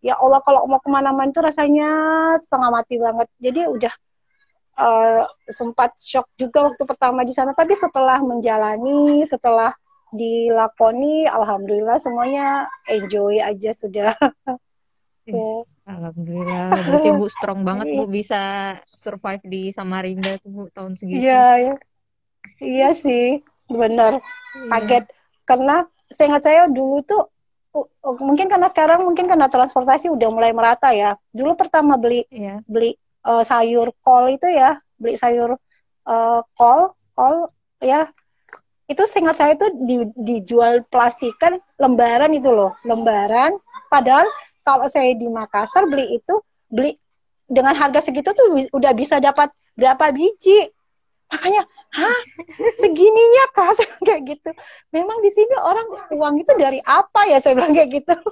Ya 0.00 0.16
Allah 0.16 0.40
kalau 0.40 0.64
mau 0.70 0.80
ke 0.80 0.88
mana-mana 0.88 1.28
itu 1.28 1.40
rasanya 1.42 1.90
setengah 2.40 2.70
mati 2.70 2.96
banget. 2.96 3.28
Jadi 3.42 3.60
udah 3.66 3.94
uh, 4.78 5.22
sempat 5.50 5.98
shock 5.98 6.30
juga 6.38 6.66
waktu 6.70 6.82
pertama 6.86 7.26
di 7.26 7.34
sana. 7.34 7.52
Tapi 7.52 7.74
setelah 7.74 8.22
menjalani 8.22 9.22
setelah 9.26 9.74
dilakoni 10.14 11.26
alhamdulillah 11.26 11.98
semuanya 11.98 12.70
enjoy 12.86 13.42
aja 13.42 13.74
sudah 13.74 14.14
Yes, 15.26 15.74
Alhamdulillah, 15.82 16.70
berarti 16.86 17.10
Bu 17.18 17.26
strong 17.26 17.66
banget 17.66 17.98
Bu 17.98 18.06
bisa 18.06 18.74
survive 18.94 19.42
di 19.42 19.74
Samarinda 19.74 20.38
tuh 20.38 20.50
Bu 20.54 20.62
tahun 20.70 20.94
segitu. 20.94 21.26
Iya, 21.26 21.46
iya. 21.58 21.74
Iya 22.62 22.88
sih, 22.94 23.42
benar. 23.66 24.22
Iya. 24.54 24.70
Kaget 24.70 25.04
karena 25.42 25.82
saya 26.06 26.26
ingat 26.30 26.42
saya 26.46 26.60
dulu 26.70 27.02
tuh 27.02 27.26
mungkin 28.22 28.46
karena 28.46 28.70
sekarang 28.70 29.02
mungkin 29.02 29.26
karena 29.26 29.50
transportasi 29.50 30.14
udah 30.14 30.30
mulai 30.30 30.54
merata 30.54 30.94
ya. 30.94 31.18
Dulu 31.34 31.58
pertama 31.58 31.98
beli 31.98 32.22
iya. 32.30 32.62
beli 32.62 32.94
uh, 33.26 33.42
sayur 33.42 33.90
kol 34.06 34.30
itu 34.30 34.46
ya, 34.46 34.78
beli 34.94 35.18
sayur 35.18 35.58
uh, 36.06 36.40
kol, 36.54 36.94
kol 37.18 37.50
ya 37.82 38.06
itu 38.86 39.02
seingat 39.10 39.34
saya 39.34 39.58
itu 39.58 39.66
di, 39.82 39.96
dijual 40.14 40.86
plastikan 40.86 41.58
lembaran 41.78 42.30
itu 42.30 42.50
loh 42.54 42.78
lembaran. 42.86 43.58
Padahal 43.90 44.26
kalau 44.62 44.86
saya 44.86 45.14
di 45.14 45.26
Makassar 45.26 45.90
beli 45.90 46.18
itu 46.18 46.34
beli 46.70 46.94
dengan 47.46 47.74
harga 47.74 48.02
segitu 48.02 48.30
tuh 48.30 48.46
udah 48.70 48.92
bisa 48.94 49.18
dapat 49.18 49.50
berapa 49.74 50.14
biji. 50.14 50.70
Makanya 51.26 51.66
hah? 51.66 52.18
Segininya 52.78 53.44
kak? 53.50 53.74
Kayak 54.06 54.22
gitu. 54.38 54.50
Memang 54.94 55.18
di 55.18 55.30
sini 55.34 55.54
orang 55.58 55.86
uang 56.14 56.34
itu 56.46 56.52
dari 56.54 56.78
apa 56.86 57.26
ya? 57.26 57.42
Saya 57.42 57.58
bilang 57.58 57.74
kayak 57.74 57.90
gitu. 58.02 58.14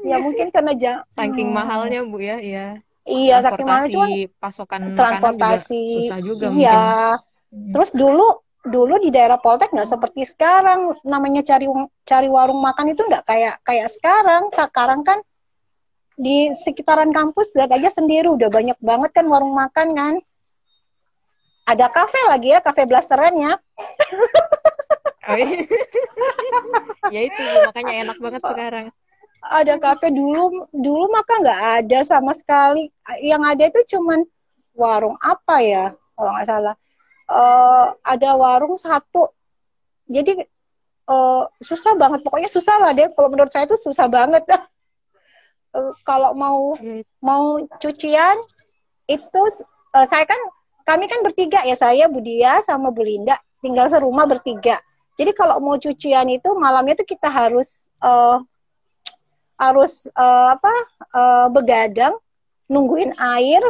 Ya 0.00 0.16
mungkin 0.18 0.48
karena 0.50 0.72
jang 0.74 0.98
saking 1.12 1.52
hmm. 1.52 1.56
mahalnya 1.56 2.00
bu 2.02 2.18
ya 2.20 2.36
iya. 2.40 2.80
Iya 3.06 3.36
saking 3.44 3.68
mahalnya 3.68 4.06
pasokan 4.36 4.80
transportasi 4.98 5.78
juga 5.78 5.94
susah 5.94 6.18
juga 6.20 6.46
iya. 6.52 6.74
mungkin. 6.74 7.70
terus 7.70 7.90
dulu 7.94 8.28
dulu 8.60 9.00
di 9.00 9.08
daerah 9.08 9.40
Poltek 9.40 9.72
nggak 9.72 9.88
seperti 9.88 10.22
sekarang. 10.28 10.92
Namanya 11.04 11.40
cari 11.44 11.66
cari 12.04 12.28
warung 12.28 12.60
makan 12.60 12.92
itu 12.92 13.02
nggak 13.04 13.24
kayak 13.24 13.54
kayak 13.64 13.88
sekarang. 13.88 14.52
Sekarang 14.52 15.00
kan 15.04 15.18
di 16.20 16.52
sekitaran 16.60 17.10
kampus 17.16 17.56
lihat 17.56 17.72
aja 17.72 17.88
sendiri 17.88 18.28
udah 18.28 18.52
banyak 18.52 18.76
banget 18.80 19.10
kan 19.16 19.26
warung 19.28 19.56
makan 19.56 19.88
kan. 19.96 20.14
Ada 21.64 21.86
kafe 21.88 22.18
lagi 22.26 22.50
ya 22.50 22.58
kafe 22.58 22.82
blasterannya 22.82 23.54
oh, 25.30 25.38
iya. 25.38 25.62
ya 27.14 27.20
itu 27.30 27.42
makanya 27.70 27.94
enak 28.06 28.16
banget 28.18 28.42
sekarang. 28.42 28.86
Ada 29.40 29.74
kafe 29.80 30.12
dulu 30.12 30.68
dulu 30.74 31.04
maka 31.08 31.32
nggak 31.40 31.62
ada 31.84 31.98
sama 32.04 32.34
sekali. 32.36 32.92
Yang 33.22 33.42
ada 33.46 33.64
itu 33.70 33.80
cuman 33.96 34.20
warung 34.74 35.16
apa 35.22 35.56
ya 35.62 35.84
kalau 36.16 36.30
nggak 36.36 36.48
salah 36.48 36.74
uh, 37.30 37.94
ada 38.02 38.30
warung 38.34 38.74
satu. 38.74 39.30
Jadi 40.10 40.42
uh, 41.06 41.46
susah 41.62 41.94
banget. 41.94 42.26
Pokoknya 42.26 42.50
susah 42.50 42.76
lah 42.82 42.90
deh 42.90 43.06
kalau 43.14 43.30
menurut 43.30 43.54
saya 43.54 43.70
itu 43.70 43.78
susah 43.78 44.10
banget. 44.10 44.42
Uh, 45.70 45.94
kalau 46.08 46.34
mau 46.34 46.74
hmm. 46.74 47.06
mau 47.22 47.62
cucian 47.78 48.36
itu 49.06 49.40
uh, 49.94 50.06
saya 50.10 50.26
kan 50.26 50.38
kami 50.82 51.06
kan 51.06 51.22
bertiga 51.22 51.62
ya 51.62 51.78
saya 51.78 52.10
Budia 52.10 52.60
sama 52.66 52.90
Bu 52.90 53.06
Linda. 53.06 53.38
Tinggal 53.62 53.86
serumah 53.86 54.26
bertiga. 54.26 54.82
Jadi 55.14 55.36
kalau 55.36 55.60
mau 55.60 55.76
cucian 55.76 56.26
itu 56.32 56.48
malamnya 56.56 56.96
tuh 56.96 57.06
kita 57.06 57.28
harus 57.28 57.92
uh, 58.00 58.40
harus 59.60 60.08
uh, 60.16 60.56
apa 60.56 60.72
uh, 61.12 61.46
begadang 61.52 62.16
nungguin 62.64 63.12
air 63.20 63.60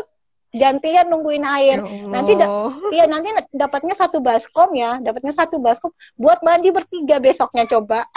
gantian 0.50 1.06
nungguin 1.06 1.46
air. 1.46 1.78
Ya 1.82 2.06
nanti 2.10 2.32
da 2.34 2.46
iya 2.96 3.04
nanti 3.06 3.30
dapatnya 3.54 3.94
satu 3.94 4.18
baskom 4.18 4.70
ya, 4.74 4.98
dapatnya 4.98 5.32
satu 5.34 5.62
baskom 5.62 5.94
buat 6.18 6.42
mandi 6.42 6.70
bertiga 6.74 7.22
besoknya 7.22 7.66
coba. 7.66 8.06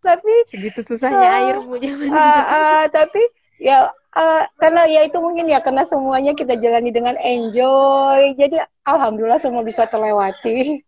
tapi 0.00 0.32
segitu 0.48 0.80
susahnya 0.82 1.28
uh, 1.28 1.36
air 1.38 1.56
punya 1.62 1.92
uh, 1.92 2.42
uh, 2.42 2.82
tapi 2.88 3.22
ya 3.60 3.92
uh, 4.16 4.42
karena 4.56 4.88
ya 4.88 5.04
itu 5.04 5.20
mungkin 5.20 5.46
ya 5.46 5.60
karena 5.60 5.84
semuanya 5.86 6.32
kita 6.32 6.56
jalani 6.56 6.90
dengan 6.90 7.14
enjoy. 7.20 8.34
Jadi 8.34 8.56
alhamdulillah 8.88 9.38
semua 9.38 9.62
bisa 9.62 9.84
terlewati. 9.86 10.80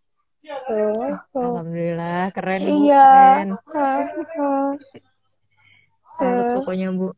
Uh, 0.43 1.15
uh. 1.37 1.61
Alhamdulillah 1.61 2.33
keren 2.33 2.59
bu, 2.65 2.73
iya. 2.83 3.09
keren. 3.13 3.47
Uh, 3.53 4.01
uh. 4.41 4.69
Salut 6.17 6.45
pokoknya 6.61 6.87
bu. 6.91 7.09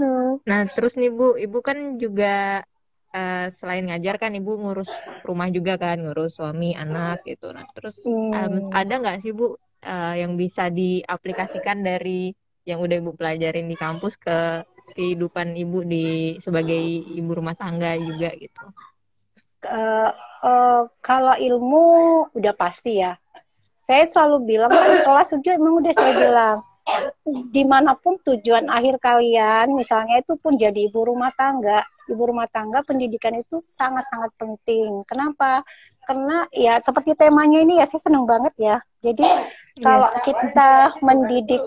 Hmm. 0.00 0.40
Nah, 0.48 0.64
terus 0.64 0.96
nih 0.96 1.12
Bu, 1.12 1.36
Ibu 1.36 1.60
kan 1.60 2.00
juga 2.00 2.64
uh, 3.12 3.46
selain 3.52 3.84
ngajar 3.84 4.16
kan 4.16 4.32
Ibu 4.32 4.56
ngurus 4.56 4.88
rumah 5.28 5.52
juga 5.52 5.76
kan, 5.76 6.00
ngurus 6.00 6.40
suami, 6.40 6.72
anak 6.72 7.20
gitu. 7.28 7.52
Nah, 7.52 7.68
terus 7.76 8.00
hmm. 8.00 8.32
um, 8.32 8.54
ada 8.72 8.94
nggak 8.96 9.20
sih 9.20 9.36
Bu 9.36 9.52
uh, 9.52 10.14
yang 10.16 10.40
bisa 10.40 10.72
diaplikasikan 10.72 11.84
dari 11.84 12.32
yang 12.64 12.80
udah 12.80 12.96
Ibu 12.96 13.12
pelajarin 13.12 13.68
di 13.68 13.76
kampus 13.76 14.16
ke 14.16 14.64
kehidupan 14.96 15.54
Ibu 15.54 15.86
di 15.86 16.34
sebagai 16.42 16.80
ibu 17.14 17.30
rumah 17.30 17.54
tangga 17.54 17.94
juga 17.94 18.32
gitu? 18.34 18.64
Uh, 19.68 20.10
uh, 20.42 20.82
kalau 21.04 21.36
ilmu 21.36 21.84
udah 22.32 22.54
pasti 22.56 23.04
ya. 23.04 23.14
Saya 23.84 24.06
selalu 24.06 24.56
bilang 24.56 24.70
kan 24.70 25.02
kelas 25.02 25.34
udah 25.34 25.52
emang 25.58 25.82
udah 25.82 25.92
saya 25.92 26.12
bilang 26.14 26.58
di 27.24 27.62
mana 27.66 27.94
pun 27.94 28.18
tujuan 28.20 28.66
akhir 28.70 28.98
kalian, 28.98 29.74
misalnya 29.74 30.20
itu 30.20 30.34
pun 30.38 30.56
jadi 30.58 30.90
ibu 30.90 31.06
rumah 31.06 31.30
tangga, 31.34 31.84
ibu 32.10 32.22
rumah 32.22 32.50
tangga 32.50 32.82
pendidikan 32.82 33.36
itu 33.38 33.62
sangat-sangat 33.62 34.30
penting. 34.36 35.02
Kenapa? 35.06 35.62
Karena 36.04 36.42
ya 36.50 36.82
seperti 36.82 37.14
temanya 37.14 37.62
ini 37.62 37.78
ya 37.78 37.86
saya 37.86 38.02
seneng 38.02 38.26
banget 38.26 38.54
ya. 38.58 38.76
Jadi 38.98 39.22
iya. 39.22 39.84
kalau 39.84 40.10
kita 40.26 40.70
mendidik, 41.00 41.62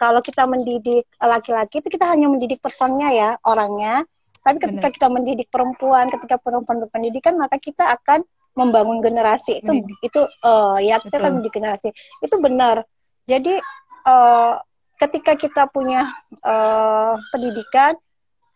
kalau 0.00 0.20
kita 0.24 0.42
mendidik 0.48 1.04
laki-laki 1.20 1.84
itu 1.84 1.88
kita 1.92 2.08
hanya 2.08 2.32
mendidik 2.32 2.58
personnya 2.64 3.12
ya 3.12 3.30
orangnya. 3.44 4.02
Tapi 4.46 4.62
ketika 4.62 4.88
kita 4.94 5.08
mendidik 5.10 5.50
perempuan, 5.50 6.06
ketika 6.06 6.38
perempuan 6.38 6.86
berpendidikan 6.86 7.34
maka 7.34 7.58
kita 7.58 7.82
akan 7.98 8.22
membangun 8.56 9.04
generasi 9.04 9.60
itu 9.60 9.84
itu 10.00 10.20
uh, 10.40 10.80
ya 10.80 10.96
kita 11.02 11.20
akan 11.20 11.38
mendidik 11.38 11.60
generasi 11.60 11.92
itu 12.24 12.36
benar. 12.40 12.86
Jadi 13.26 13.58
uh, 14.06 14.62
ketika 14.96 15.34
kita 15.34 15.66
punya 15.68 16.08
uh, 16.40 17.18
pendidikan, 17.34 17.98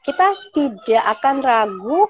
kita 0.06 0.32
tidak 0.56 1.04
akan 1.18 1.36
ragu 1.44 2.00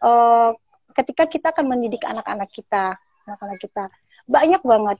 uh, 0.00 0.50
ketika 0.96 1.28
kita 1.28 1.52
akan 1.52 1.76
mendidik 1.76 2.00
anak-anak 2.06 2.48
kita, 2.48 2.96
anak-anak 3.28 3.58
kita. 3.60 3.84
Banyak 4.24 4.62
banget. 4.64 4.98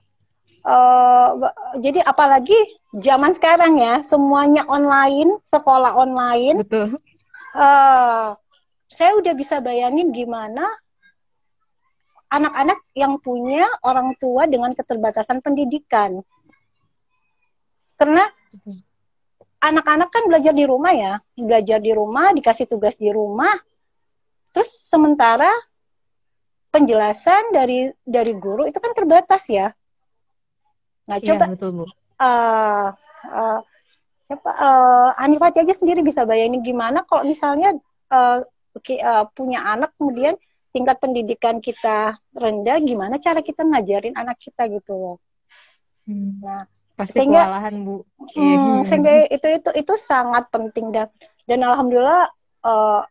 Uh, 0.67 1.47
jadi 1.79 2.03
apalagi 2.03 2.57
zaman 2.99 3.31
sekarang 3.33 3.79
ya, 3.79 4.03
semuanya 4.03 4.67
online, 4.67 5.39
sekolah 5.41 5.95
online. 5.95 6.61
Betul. 6.61 6.93
Uh, 7.57 8.35
saya 8.91 9.17
udah 9.17 9.33
bisa 9.33 9.57
bayangin 9.63 10.13
gimana 10.13 10.63
anak-anak 12.27 12.79
yang 12.91 13.15
punya 13.23 13.67
orang 13.83 14.15
tua 14.19 14.45
dengan 14.45 14.75
keterbatasan 14.75 15.39
pendidikan. 15.39 16.19
Karena 17.97 18.23
anak-anak 19.57 20.09
kan 20.13 20.23
belajar 20.29 20.53
di 20.53 20.65
rumah 20.69 20.93
ya, 20.93 21.13
belajar 21.33 21.81
di 21.81 21.91
rumah, 21.91 22.31
dikasih 22.31 22.69
tugas 22.69 23.01
di 23.01 23.09
rumah. 23.09 23.53
Terus 24.53 24.69
sementara 24.89 25.49
penjelasan 26.69 27.49
dari 27.49 27.89
dari 28.05 28.33
guru 28.37 28.69
itu 28.69 28.77
kan 28.77 28.93
terbatas 28.93 29.49
ya. 29.49 29.73
Nah, 31.09 31.17
ya, 31.17 31.33
coba 31.33 31.45
betul, 31.49 31.69
Bu. 31.73 31.85
Uh, 32.17 32.89
uh, 33.33 33.59
siapa 34.27 34.49
uh, 34.51 35.09
Hanifati 35.15 35.63
aja 35.63 35.73
sendiri 35.73 36.03
bisa 36.03 36.27
bayangin 36.27 36.59
gimana 36.65 37.05
kalau 37.07 37.23
misalnya 37.23 37.77
uh, 38.11 38.43
uh, 38.43 39.25
punya 39.31 39.63
anak 39.63 39.95
kemudian 39.95 40.35
tingkat 40.75 40.99
pendidikan 40.99 41.57
kita 41.63 42.19
rendah, 42.35 42.77
gimana 42.83 43.17
cara 43.17 43.41
kita 43.41 43.65
ngajarin 43.65 44.13
anak 44.13 44.37
kita 44.37 44.67
gitu 44.69 44.93
loh. 44.93 45.17
Hmm. 46.05 46.37
Nah, 46.43 46.67
pasti 46.97 47.21
sehingga, 47.21 47.45
kewalahan 47.45 47.75
bu. 47.85 47.95
Hmm, 48.33 48.81
sehingga 48.81 49.29
itu 49.29 49.47
itu 49.47 49.69
itu 49.77 49.93
sangat 50.01 50.49
penting 50.49 50.89
dan 50.89 51.07
dan 51.45 51.61
alhamdulillah 51.61 52.25
uh, 52.65 53.05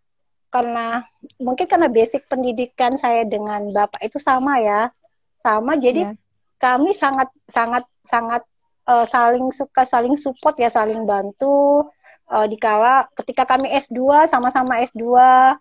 karena 0.50 1.06
mungkin 1.38 1.66
karena 1.70 1.86
basic 1.86 2.26
pendidikan 2.26 2.98
saya 2.98 3.22
dengan 3.22 3.70
bapak 3.70 4.02
itu 4.02 4.18
sama 4.18 4.58
ya, 4.58 4.90
sama 5.38 5.78
jadi 5.78 6.10
yeah. 6.10 6.18
kami 6.58 6.90
sangat 6.90 7.30
sangat 7.46 7.86
sangat 8.02 8.42
uh, 8.90 9.06
saling 9.06 9.54
suka 9.54 9.86
saling 9.86 10.18
support 10.18 10.58
ya 10.58 10.66
saling 10.66 11.06
bantu 11.06 11.86
uh, 12.26 12.46
dikala 12.50 13.06
ketika 13.22 13.46
kami 13.46 13.70
S2 13.70 14.26
sama-sama 14.26 14.82
S2 14.82 15.02
uh, 15.14 15.54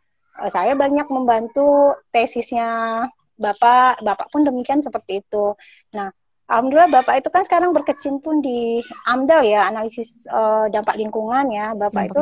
saya 0.50 0.74
banyak 0.74 1.06
membantu 1.14 1.94
tesisnya 2.10 3.06
Bapak, 3.36 4.00
Bapak 4.00 4.32
pun 4.32 4.48
demikian 4.48 4.80
seperti 4.80 5.20
itu. 5.20 5.60
Nah, 5.92 6.08
Alhamdulillah 6.46 7.02
Bapak 7.02 7.26
itu 7.26 7.30
kan 7.34 7.42
sekarang 7.42 7.74
berkecimpung 7.74 8.46
di 8.46 8.78
AMDAL 9.10 9.42
ya, 9.50 9.66
analisis 9.66 10.30
uh, 10.30 10.70
dampak 10.70 10.94
lingkungan 10.94 11.50
ya, 11.50 11.74
Bapak 11.74 12.14
dampak 12.14 12.22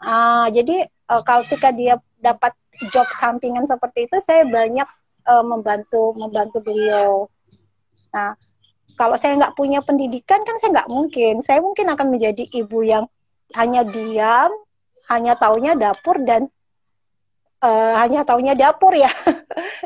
Uh, 0.00 0.46
jadi 0.48 0.76
uh, 1.12 1.20
kalau 1.20 1.44
ketika 1.44 1.68
dia 1.68 2.00
dapat 2.24 2.56
job 2.88 3.04
sampingan 3.20 3.68
seperti 3.68 4.08
itu, 4.08 4.16
saya 4.24 4.48
banyak 4.48 4.88
uh, 5.28 5.44
membantu 5.44 6.16
membantu 6.16 6.64
beliau. 6.64 7.28
Nah, 8.16 8.32
kalau 8.96 9.20
saya 9.20 9.36
nggak 9.36 9.52
punya 9.52 9.84
pendidikan 9.84 10.40
kan 10.40 10.56
saya 10.56 10.80
nggak 10.80 10.92
mungkin. 10.92 11.44
Saya 11.44 11.60
mungkin 11.60 11.92
akan 11.92 12.16
menjadi 12.16 12.48
ibu 12.56 12.80
yang 12.80 13.04
hanya 13.60 13.84
diam, 13.84 14.56
hanya 15.12 15.36
taunya 15.36 15.76
dapur 15.76 16.16
dan 16.24 16.48
uh, 17.60 17.92
hanya 18.00 18.24
taunya 18.24 18.56
dapur 18.56 18.92
ya 18.96 19.10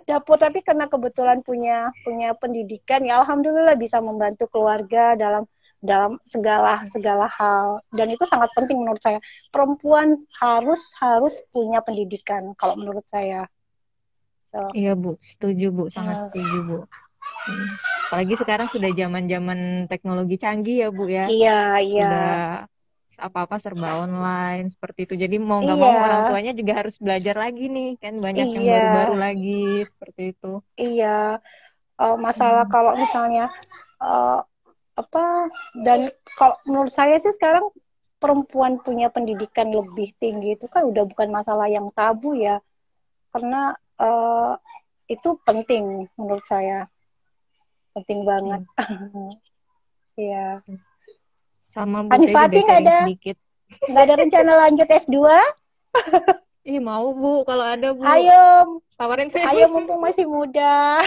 dapur 0.08 0.36
tapi 0.40 0.60
karena 0.60 0.88
kebetulan 0.90 1.40
punya 1.44 1.90
punya 2.02 2.32
pendidikan 2.36 3.02
ya 3.04 3.22
alhamdulillah 3.22 3.76
bisa 3.78 3.98
membantu 3.98 4.48
keluarga 4.50 5.14
dalam 5.14 5.44
dalam 5.84 6.16
segala 6.24 6.80
segala 6.88 7.28
hal. 7.28 7.84
Dan 7.92 8.16
itu 8.16 8.24
sangat 8.24 8.48
penting 8.56 8.80
menurut 8.80 9.04
saya. 9.04 9.20
Perempuan 9.52 10.16
harus 10.40 10.96
harus 10.96 11.44
punya 11.52 11.84
pendidikan 11.84 12.56
kalau 12.56 12.80
menurut 12.80 13.04
saya. 13.04 13.44
So. 14.48 14.72
iya 14.72 14.96
bu. 14.96 15.20
Setuju 15.20 15.68
bu. 15.68 15.84
Sangat 15.92 16.16
uh. 16.16 16.24
setuju 16.32 16.58
bu. 16.64 16.78
Hmm. 17.44 17.68
apalagi 18.08 18.40
sekarang 18.40 18.64
sudah 18.72 18.88
zaman 18.96 19.28
zaman 19.28 19.84
teknologi 19.84 20.40
canggih 20.40 20.80
ya 20.80 20.88
bu 20.88 21.04
ya. 21.04 21.28
Iya 21.28 21.60
iya. 21.84 22.08
Sudah 22.08 22.40
apa-apa 23.20 23.56
serba 23.62 24.02
online 24.02 24.66
seperti 24.70 25.06
itu. 25.06 25.14
Jadi 25.14 25.36
mau 25.38 25.62
nggak 25.62 25.78
iya. 25.78 25.84
mau 25.84 25.92
orang 25.94 26.22
tuanya 26.30 26.52
juga 26.56 26.72
harus 26.82 26.96
belajar 26.98 27.36
lagi 27.38 27.70
nih 27.70 27.90
kan 28.00 28.14
banyak 28.18 28.46
iya. 28.46 28.54
yang 28.54 28.64
baru-baru 28.66 29.14
lagi 29.18 29.64
seperti 29.86 30.22
itu. 30.34 30.52
Iya. 30.78 31.18
Uh, 31.94 32.18
masalah 32.18 32.66
hmm. 32.66 32.74
kalau 32.74 32.92
misalnya 32.98 33.46
uh, 34.02 34.42
apa 34.94 35.50
dan 35.82 36.10
kalau 36.34 36.58
menurut 36.66 36.90
saya 36.90 37.18
sih 37.22 37.30
sekarang 37.34 37.70
perempuan 38.18 38.82
punya 38.82 39.10
pendidikan 39.10 39.70
lebih 39.70 40.10
tinggi 40.18 40.58
itu 40.58 40.66
kan 40.66 40.86
udah 40.86 41.06
bukan 41.06 41.28
masalah 41.30 41.70
yang 41.70 41.86
tabu 41.94 42.34
ya. 42.34 42.58
Karena 43.30 43.74
uh, 44.00 44.58
itu 45.06 45.38
penting 45.46 46.10
menurut 46.18 46.42
saya. 46.46 46.90
Penting 47.94 48.26
banget. 48.26 48.62
Hmm. 48.78 49.34
Iya. 50.14 50.62
Hmm. 50.62 50.78
hmm. 50.78 50.93
Sama 51.74 52.06
Bu 52.06 52.26
Fatih 52.30 52.62
nggak 52.62 52.80
ada 52.86 52.98
sedikit. 53.02 53.36
nggak 53.90 54.04
ada 54.06 54.14
rencana 54.14 54.52
lanjut 54.62 54.86
S2? 54.86 55.18
Ih 56.64 56.80
mau 56.80 57.12
Bu, 57.12 57.44
kalau 57.44 57.66
ada 57.66 57.92
Bu. 57.92 58.06
Ayo, 58.06 58.80
tawarin 58.96 59.28
saya. 59.28 59.52
Ayo 59.52 59.68
mumpung 59.68 60.00
masih 60.00 60.24
muda. 60.24 61.02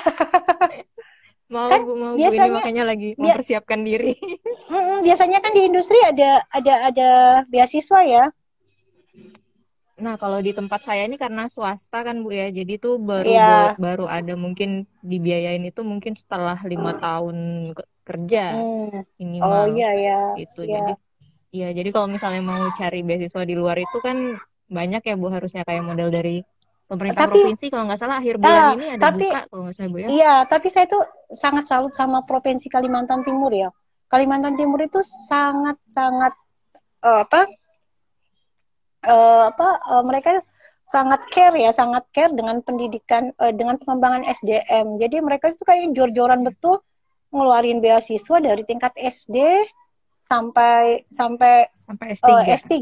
mau 1.53 1.72
kan 1.72 1.82
Bu, 1.82 1.97
mau 1.97 2.13
biasanya, 2.13 2.45
Bu 2.45 2.51
ini 2.51 2.57
makanya 2.59 2.84
lagi 2.84 3.09
mempersiapkan 3.18 3.80
diri. 3.82 4.13
biasanya 5.07 5.39
kan 5.41 5.55
di 5.55 5.65
industri 5.65 5.97
ada 6.03 6.45
ada 6.53 6.74
ada 6.93 7.09
beasiswa 7.47 8.03
ya. 8.05 8.26
Nah, 9.97 10.13
kalau 10.13 10.38
di 10.38 10.53
tempat 10.53 10.86
saya 10.86 11.09
ini 11.09 11.18
karena 11.18 11.49
swasta 11.49 12.05
kan 12.05 12.22
Bu 12.22 12.30
ya, 12.30 12.53
jadi 12.53 12.78
tuh 12.78 13.01
baru 13.01 13.26
yeah. 13.26 13.74
baru 13.82 14.05
ada 14.05 14.38
mungkin 14.38 14.86
dibiayain 15.01 15.65
itu 15.65 15.82
mungkin 15.82 16.13
setelah 16.13 16.59
lima 16.70 17.01
tahun 17.01 17.72
kerja 18.08 18.55
hmm. 18.55 19.20
minimal. 19.20 19.51
Oh 19.51 19.66
iya 19.76 19.91
ya. 19.91 20.20
Itu 20.39 20.64
ya. 20.64 20.80
jadi 20.80 20.93
Iya, 21.47 21.72
jadi 21.72 21.89
kalau 21.95 22.08
misalnya 22.12 22.43
mau 22.43 22.60
cari 22.76 23.01
beasiswa 23.08 23.41
di 23.47 23.55
luar 23.55 23.80
itu 23.80 23.97
kan 24.03 24.36
banyak 24.68 24.99
ya 24.99 25.16
Bu 25.16 25.32
harusnya 25.32 25.64
kayak 25.64 25.80
model 25.80 26.12
dari 26.12 26.43
pemerintah 26.88 27.28
tapi, 27.28 27.39
provinsi 27.39 27.66
kalau 27.72 27.88
nggak 27.88 27.99
salah 27.99 28.20
akhir 28.20 28.36
bulan 28.39 28.60
uh, 28.60 28.74
ini 28.76 28.88
ada 28.95 29.03
tapi, 29.12 29.28
buka 29.32 29.41
kalau 29.47 29.62
nggak 29.64 29.76
salah 29.80 29.89
Bu 29.89 29.97
ya. 29.97 30.08
Iya, 30.12 30.36
tapi 30.43 30.68
saya 30.68 30.86
tuh 30.91 31.03
sangat 31.32 31.66
salut 31.72 31.93
sama 31.95 32.20
provinsi 32.28 32.68
Kalimantan 32.68 33.24
Timur 33.24 33.51
ya. 33.55 33.72
Kalimantan 34.12 34.60
Timur 34.60 34.80
itu 34.84 34.99
sangat 35.03 35.80
sangat 35.88 36.36
uh, 37.03 37.24
apa? 37.24 37.41
Uh, 39.08 39.43
apa 39.47 39.68
uh, 39.88 40.03
mereka 40.03 40.43
sangat 40.84 41.24
care 41.32 41.55
ya, 41.55 41.72
sangat 41.72 42.03
care 42.12 42.32
dengan 42.36 42.60
pendidikan 42.60 43.32
uh, 43.39 43.55
dengan 43.55 43.80
pengembangan 43.80 44.28
SDM. 44.28 44.99
Jadi 44.99 45.16
mereka 45.24 45.55
itu 45.55 45.64
kayak 45.64 45.95
jor-joran 45.95 46.43
betul 46.43 46.84
ngeluarin 47.32 47.84
beasiswa 47.84 48.38
dari 48.39 48.63
tingkat 48.63 48.95
SD 48.95 49.67
sampai 50.28 51.07
sampai 51.07 51.71
sampai 51.71 52.07
S3 52.11 52.28
uh, 52.28 52.43
S3 52.43 52.75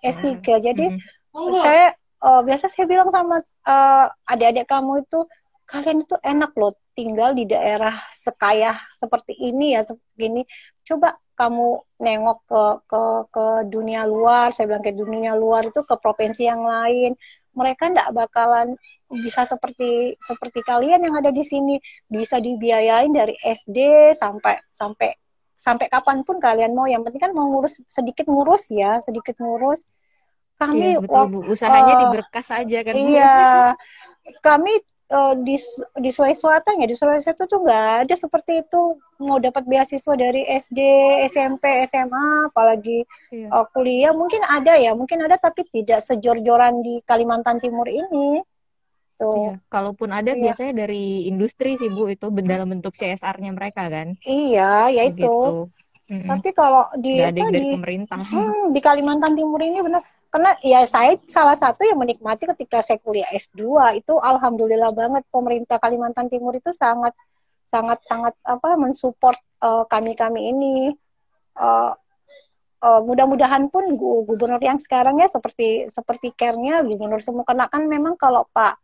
S3 0.00 0.24
hmm. 0.32 0.62
jadi 0.64 0.86
hmm. 0.96 1.52
saya 1.60 1.86
uh, 2.24 2.40
biasa 2.40 2.72
saya 2.72 2.88
bilang 2.88 3.12
sama 3.12 3.44
uh, 3.68 4.06
adik-adik 4.32 4.64
kamu 4.64 5.04
itu 5.04 5.20
kalian 5.68 6.06
itu 6.06 6.16
enak 6.22 6.56
loh 6.56 6.72
tinggal 6.96 7.36
di 7.36 7.44
daerah 7.44 7.92
sekaya 8.14 8.80
seperti 8.88 9.36
ini 9.36 9.76
ya 9.76 9.84
seperti 9.84 10.22
ini 10.24 10.42
coba 10.86 11.20
kamu 11.36 11.84
nengok 12.00 12.38
ke 12.48 12.62
ke 12.88 13.02
ke 13.28 13.46
dunia 13.68 14.08
luar 14.08 14.56
saya 14.56 14.72
bilang 14.72 14.80
ke 14.80 14.96
dunia 14.96 15.36
luar 15.36 15.68
itu 15.68 15.84
ke 15.84 15.94
provinsi 16.00 16.48
yang 16.48 16.64
lain 16.64 17.12
mereka 17.56 17.88
tidak 17.88 18.12
bakalan 18.12 18.76
bisa 19.08 19.48
seperti 19.48 20.14
seperti 20.20 20.60
kalian 20.60 21.00
yang 21.00 21.16
ada 21.16 21.32
di 21.32 21.42
sini. 21.42 21.80
Bisa 22.06 22.36
dibiayain 22.38 23.10
dari 23.10 23.32
SD 23.40 24.12
sampai 24.12 24.60
sampai 24.68 25.16
sampai 25.56 25.86
kapan 25.88 26.20
pun 26.22 26.36
kalian 26.36 26.76
mau. 26.76 26.84
Yang 26.84 27.10
penting 27.10 27.22
kan 27.26 27.32
mau 27.32 27.48
ngurus 27.48 27.80
sedikit 27.88 28.28
ngurus 28.28 28.68
ya 28.68 29.00
sedikit 29.00 29.40
ngurus. 29.40 29.88
Kami 30.56 30.96
iya, 30.96 31.00
betul, 31.04 31.24
Bu. 31.28 31.38
usahanya 31.52 31.94
uh, 31.96 32.00
diberkas 32.08 32.48
aja 32.48 32.78
kan 32.80 32.94
iya. 32.96 33.36
Kami 34.40 34.72
uh, 35.10 35.34
di 35.38 35.56
di 36.00 36.10
Sulawesi 36.10 36.42
Selatan 36.42 36.82
ya 36.82 36.86
di 36.86 36.96
Sulawesi 36.96 37.30
Selatan 37.30 37.46
tuh 37.46 37.60
nggak 37.62 37.86
ada 38.06 38.14
seperti 38.14 38.52
itu 38.62 38.82
mau 39.22 39.38
dapat 39.40 39.64
beasiswa 39.64 40.14
dari 40.18 40.44
SD 40.44 40.80
SMP 41.30 41.86
SMA 41.88 42.52
apalagi 42.52 43.06
iya. 43.32 43.48
uh, 43.50 43.66
kuliah 43.70 44.12
mungkin 44.12 44.42
ada 44.44 44.76
ya 44.76 44.92
mungkin 44.92 45.24
ada 45.24 45.40
tapi 45.40 45.64
tidak 45.70 46.02
sejor-joran 46.04 46.82
di 46.84 47.00
Kalimantan 47.06 47.62
Timur 47.62 47.88
ini 47.88 48.42
tuh 49.16 49.56
iya. 49.56 49.64
kalaupun 49.72 50.12
ada 50.12 50.36
iya. 50.36 50.42
biasanya 50.50 50.86
dari 50.86 51.24
industri 51.24 51.80
sih 51.80 51.88
bu 51.88 52.12
itu 52.12 52.28
dalam 52.44 52.68
bentuk 52.68 52.92
CSR-nya 52.92 53.50
mereka 53.56 53.88
kan 53.88 54.12
iya 54.28 54.92
ya 54.92 55.02
itu 55.08 55.24
gitu. 55.24 55.72
Tapi 56.06 56.54
kalau 56.54 56.86
di 57.02 57.18
ada 57.18 57.34
apa, 57.34 57.50
dari 57.50 57.66
di 57.66 57.74
pemerintah 57.74 58.22
hmm, 58.22 58.70
di 58.70 58.78
Kalimantan 58.78 59.34
Timur 59.34 59.58
ini 59.58 59.82
benar 59.82 60.06
karena 60.36 60.52
ya 60.60 60.84
saya 60.84 61.16
salah 61.24 61.56
satu 61.56 61.80
yang 61.80 61.96
menikmati 61.96 62.44
ketika 62.44 62.84
saya 62.84 63.00
kuliah 63.00 63.24
S2 63.32 63.56
itu 63.96 64.20
alhamdulillah 64.20 64.92
banget 64.92 65.24
pemerintah 65.32 65.80
Kalimantan 65.80 66.28
Timur 66.28 66.52
itu 66.52 66.76
sangat 66.76 67.16
sangat 67.64 68.04
sangat 68.04 68.36
apa 68.44 68.76
mensupport 68.76 69.40
uh, 69.64 69.88
kami 69.88 70.12
kami 70.12 70.52
ini. 70.52 70.92
Uh, 71.56 71.96
uh, 72.84 73.00
mudah-mudahan 73.00 73.72
pun 73.72 73.96
gubernur 73.96 74.60
yang 74.60 74.76
sekarang 74.76 75.16
ya 75.16 75.24
seperti 75.24 75.88
seperti 75.88 76.36
care-nya 76.36 76.84
gubernur 76.84 77.24
semua. 77.24 77.48
Karena 77.48 77.64
kan 77.72 77.88
memang 77.88 78.20
kalau 78.20 78.44
Pak 78.52 78.76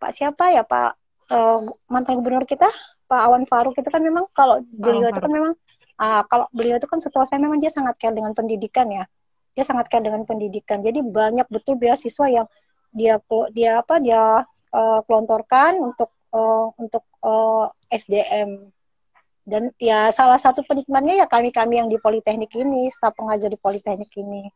Pak 0.00 0.16
siapa 0.16 0.48
ya 0.48 0.64
Pak 0.64 0.96
uh, 1.28 1.60
mantan 1.92 2.24
gubernur 2.24 2.48
kita 2.48 2.72
Pak 3.04 3.20
Awan 3.20 3.44
Faruk 3.44 3.76
itu 3.76 3.92
kan 3.92 4.00
memang 4.00 4.32
kalau 4.32 4.64
beliau 4.64 5.12
itu 5.12 5.20
kan 5.20 5.28
memang 5.28 5.52
uh, 6.00 6.24
kalau 6.24 6.48
beliau 6.56 6.80
itu 6.80 6.88
kan 6.88 7.04
setelah 7.04 7.28
saya 7.28 7.36
memang 7.36 7.60
dia 7.60 7.68
sangat 7.68 8.00
care 8.00 8.16
dengan 8.16 8.32
pendidikan 8.32 8.88
ya 8.88 9.04
dia 9.56 9.64
sangat 9.64 9.88
care 9.88 10.04
dengan 10.04 10.28
pendidikan. 10.28 10.84
Jadi 10.84 11.00
banyak 11.00 11.48
betul 11.48 11.80
beasiswa 11.80 12.28
yang 12.28 12.46
dia 12.92 13.16
dia 13.56 13.80
apa 13.80 13.96
dia 13.98 14.44
uh, 14.76 15.00
kelontorkan 15.08 15.80
untuk 15.80 16.12
uh, 16.36 16.68
untuk 16.76 17.02
uh, 17.24 17.72
SDM 17.88 18.68
dan 19.46 19.70
ya 19.78 20.10
salah 20.10 20.36
satu 20.36 20.60
penikmatnya 20.66 21.24
ya 21.24 21.26
kami 21.30 21.54
kami 21.54 21.80
yang 21.80 21.88
di 21.88 21.96
Politeknik 21.96 22.52
ini 22.52 22.90
staf 22.92 23.16
pengajar 23.16 23.48
di 23.48 23.56
Politeknik 23.56 24.12
ini. 24.18 24.50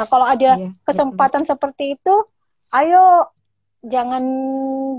Nah 0.00 0.06
kalau 0.08 0.26
ada 0.26 0.58
iya, 0.58 0.72
kesempatan 0.82 1.44
betul. 1.44 1.50
seperti 1.54 1.84
itu 1.94 2.14
ayo 2.74 3.28
jangan 3.86 4.24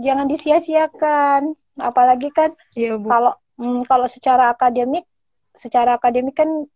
jangan 0.06 0.26
disia-siakan. 0.30 1.58
Apalagi 1.80 2.30
kan 2.32 2.54
iya, 2.78 2.96
kalau 3.02 3.34
hmm, 3.58 3.82
kalau 3.90 4.08
secara 4.08 4.54
akademik 4.54 5.04
secara 5.58 5.98
akademik 5.98 6.38
kan 6.38 6.70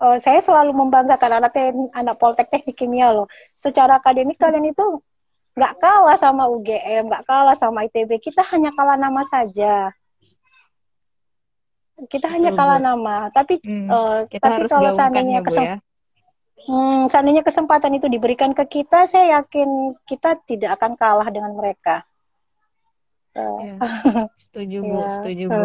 uh, 0.00 0.18
saya 0.18 0.40
selalu 0.40 0.72
membanggakan 0.74 1.44
anak 1.44 1.54
anak 1.92 2.16
Politeknik 2.16 2.74
Kimia 2.74 3.12
loh. 3.12 3.28
Secara 3.54 4.00
akademik 4.00 4.40
kalian 4.40 4.72
itu 4.72 5.04
nggak 5.54 5.76
kalah 5.76 6.16
sama 6.16 6.48
UGM, 6.48 7.06
nggak 7.06 7.24
kalah 7.28 7.54
sama 7.54 7.84
ITB. 7.86 8.16
Kita 8.18 8.42
hanya 8.50 8.72
kalah 8.72 8.96
nama 8.96 9.20
saja. 9.22 9.92
Kita 12.08 12.32
hanya 12.32 12.56
kalah 12.56 12.80
nama. 12.80 13.28
Tapi 13.28 13.60
hmm, 13.60 13.86
uh, 13.92 14.20
kita 14.24 14.46
tapi 14.48 14.54
harus 14.64 14.70
kalau 14.72 14.90
seandainya 14.90 15.44
kesem 15.44 15.64
ya. 15.68 15.76
hmm, 16.64 17.12
seandainya 17.12 17.44
kesempatan 17.44 17.92
itu 18.00 18.08
diberikan 18.08 18.56
ke 18.56 18.64
kita, 18.64 19.04
saya 19.04 19.40
yakin 19.40 19.92
kita 20.08 20.40
tidak 20.48 20.80
akan 20.80 20.96
kalah 20.96 21.28
dengan 21.28 21.52
mereka. 21.52 22.08
Ya, 23.30 23.78
setuju 24.42 24.82
bu, 24.82 25.06
ya. 25.06 25.08
setuju 25.22 25.44
bu. 25.46 25.64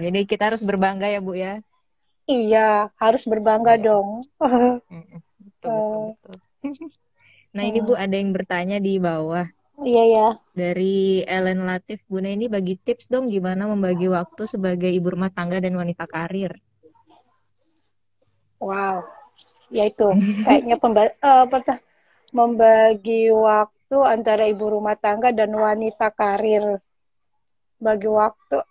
jadi 0.00 0.20
kita 0.24 0.48
harus 0.48 0.64
berbangga 0.64 1.10
ya 1.10 1.20
bu 1.20 1.36
ya. 1.36 1.60
Iya, 2.26 2.90
harus 2.98 3.22
berbangga 3.22 3.78
ya. 3.78 3.86
dong. 3.86 4.26
betul, 5.46 6.10
betul, 6.18 6.34
betul. 6.34 6.36
Nah 7.56 7.64
ini 7.64 7.80
Bu 7.80 7.96
ada 7.96 8.12
yang 8.12 8.36
bertanya 8.36 8.76
di 8.76 9.00
bawah. 9.00 9.48
Iya 9.80 10.04
ya. 10.12 10.28
Dari 10.52 11.24
Ellen 11.24 11.64
Latif, 11.64 12.04
Bu 12.04 12.20
ini 12.20 12.52
bagi 12.52 12.76
tips 12.76 13.08
dong 13.08 13.32
gimana 13.32 13.64
membagi 13.64 14.12
waktu 14.12 14.44
sebagai 14.44 14.92
ibu 14.92 15.16
rumah 15.16 15.32
tangga 15.32 15.56
dan 15.56 15.72
wanita 15.72 16.04
karir. 16.04 16.52
Wow, 18.56 19.04
ya 19.68 19.84
itu 19.84 20.08
kayaknya 20.44 20.80
pemba 20.80 21.12
uh, 21.20 21.44
membagi 22.32 23.28
waktu 23.32 23.96
antara 24.00 24.48
ibu 24.48 24.72
rumah 24.72 24.96
tangga 24.96 25.32
dan 25.32 25.52
wanita 25.52 26.08
karir. 26.12 26.80
Bagi 27.76 28.08
waktu, 28.08 28.64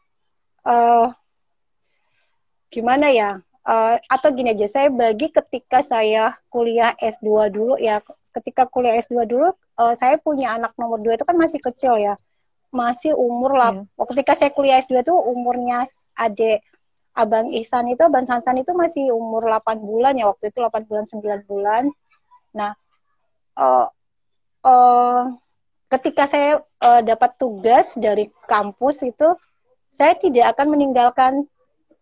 uh, 0.65 1.13
gimana 2.73 3.13
ya? 3.13 3.44
Uh, 3.65 3.97
atau 4.13 4.29
gini 4.29 4.53
aja, 4.53 4.69
saya 4.69 4.87
bagi 4.93 5.33
ketika 5.33 5.81
saya 5.81 6.37
kuliah 6.53 6.93
S2 7.01 7.49
dulu 7.49 7.73
ya, 7.81 7.97
ketika 8.29 8.69
kuliah 8.69 9.01
S2 9.01 9.25
dulu, 9.25 9.49
uh, 9.81 9.93
saya 9.97 10.21
punya 10.21 10.53
anak 10.53 10.77
nomor 10.77 11.01
dua 11.01 11.17
itu 11.17 11.25
kan 11.25 11.33
masih 11.33 11.57
kecil 11.57 11.97
ya, 11.97 12.13
masih 12.69 13.17
umur 13.17 13.57
lah. 13.57 13.73
Yeah. 13.73 14.05
Ketika 14.05 14.37
saya 14.37 14.53
kuliah 14.53 14.77
S2 14.85 15.01
itu 15.01 15.17
umurnya 15.17 15.89
adik 16.13 16.61
Abang 17.15 17.49
Ihsan 17.55 17.89
itu, 17.89 18.03
Abang 18.05 18.27
Sansan 18.27 18.59
itu 18.59 18.75
masih 18.75 19.15
umur 19.15 19.47
8 19.47 19.81
bulan 19.81 20.13
ya, 20.13 20.29
waktu 20.29 20.51
itu 20.51 20.61
8 20.61 20.85
bulan, 20.85 21.03
9 21.07 21.49
bulan. 21.49 21.83
Nah, 22.53 22.75
uh, 23.55 23.87
uh, 24.61 25.33
ketika 25.89 26.27
saya 26.27 26.61
uh, 26.83 27.01
dapat 27.01 27.39
tugas 27.39 27.95
dari 27.95 28.27
kampus 28.45 29.01
itu, 29.07 29.33
saya 29.95 30.11
tidak 30.19 30.53
akan 30.53 30.75
meninggalkan 30.75 31.47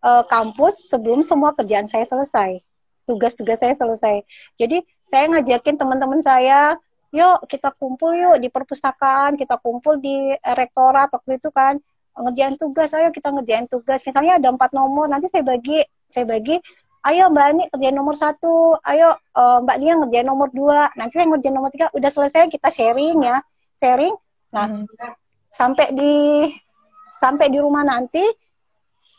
uh, 0.04 0.24
kampus 0.28 0.92
sebelum 0.92 1.24
semua 1.24 1.56
kerjaan 1.56 1.88
saya 1.88 2.04
selesai. 2.04 2.60
Tugas-tugas 3.08 3.60
saya 3.64 3.72
selesai. 3.72 4.24
Jadi 4.60 4.84
saya 5.00 5.28
ngajakin 5.32 5.80
teman-teman 5.80 6.20
saya, 6.20 6.76
yuk 7.08 7.48
kita 7.48 7.72
kumpul 7.80 8.12
yuk 8.12 8.36
di 8.40 8.52
perpustakaan, 8.52 9.40
kita 9.40 9.56
kumpul 9.60 9.96
di 9.96 10.36
rektorat 10.44 11.08
waktu 11.08 11.40
itu 11.40 11.48
kan 11.48 11.80
ngerjain 12.14 12.54
tugas, 12.54 12.94
ayo 12.94 13.10
kita 13.10 13.34
ngerjain 13.34 13.66
tugas. 13.66 14.04
Misalnya 14.06 14.38
ada 14.38 14.48
empat 14.54 14.70
nomor, 14.70 15.10
nanti 15.10 15.26
saya 15.26 15.42
bagi, 15.42 15.82
saya 16.06 16.22
bagi, 16.30 16.62
ayo 17.10 17.26
Mbak 17.26 17.46
Ani 17.50 17.64
kerjain 17.74 17.96
nomor 17.96 18.14
satu, 18.14 18.78
ayo 18.86 19.18
uh, 19.34 19.58
Mbak 19.66 19.76
Nia 19.82 19.94
ngerjain 19.98 20.26
nomor 20.28 20.48
dua, 20.54 20.94
nanti 20.94 21.18
saya 21.18 21.26
ngerjain 21.26 21.54
nomor 21.54 21.74
tiga, 21.74 21.90
udah 21.90 22.10
selesai 22.14 22.46
kita 22.48 22.70
sharing 22.70 23.18
ya, 23.26 23.42
sharing. 23.82 24.14
Nah, 24.54 24.66
hmm. 24.70 24.86
sampai 25.50 25.90
di 25.90 26.14
sampai 27.18 27.50
di 27.50 27.58
rumah 27.58 27.82
nanti 27.82 28.22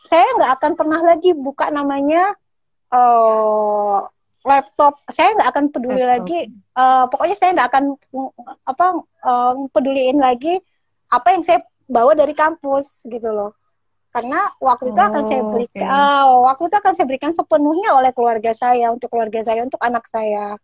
saya 0.06 0.26
nggak 0.38 0.52
akan 0.62 0.72
pernah 0.78 1.00
lagi 1.02 1.30
buka 1.34 1.68
namanya 1.74 2.32
uh, 2.94 4.06
laptop 4.46 5.02
saya 5.10 5.34
nggak 5.34 5.50
akan 5.50 5.64
peduli 5.74 6.00
laptop. 6.00 6.12
lagi 6.14 6.38
uh, 6.78 7.04
pokoknya 7.10 7.36
saya 7.36 7.50
nggak 7.58 7.68
akan 7.74 7.84
apa 8.62 8.86
uh, 9.26 9.52
peduliin 9.74 10.22
lagi 10.22 10.62
apa 11.10 11.34
yang 11.34 11.42
saya 11.42 11.66
bawa 11.90 12.14
dari 12.14 12.34
kampus 12.34 13.02
gitu 13.10 13.30
loh 13.34 13.54
karena 14.14 14.48
waktu 14.64 14.96
itu 14.96 15.00
akan 15.02 15.22
saya 15.28 15.42
berikan 15.44 15.84
okay. 15.84 15.92
uh, 15.92 16.40
waktu 16.48 16.62
itu 16.72 16.76
akan 16.78 16.92
saya 16.96 17.06
berikan 17.10 17.32
sepenuhnya 17.36 17.90
oleh 17.92 18.10
keluarga 18.16 18.54
saya 18.56 18.88
untuk 18.88 19.12
keluarga 19.12 19.44
saya 19.44 19.60
untuk 19.60 19.82
anak 19.82 20.08
saya 20.08 20.56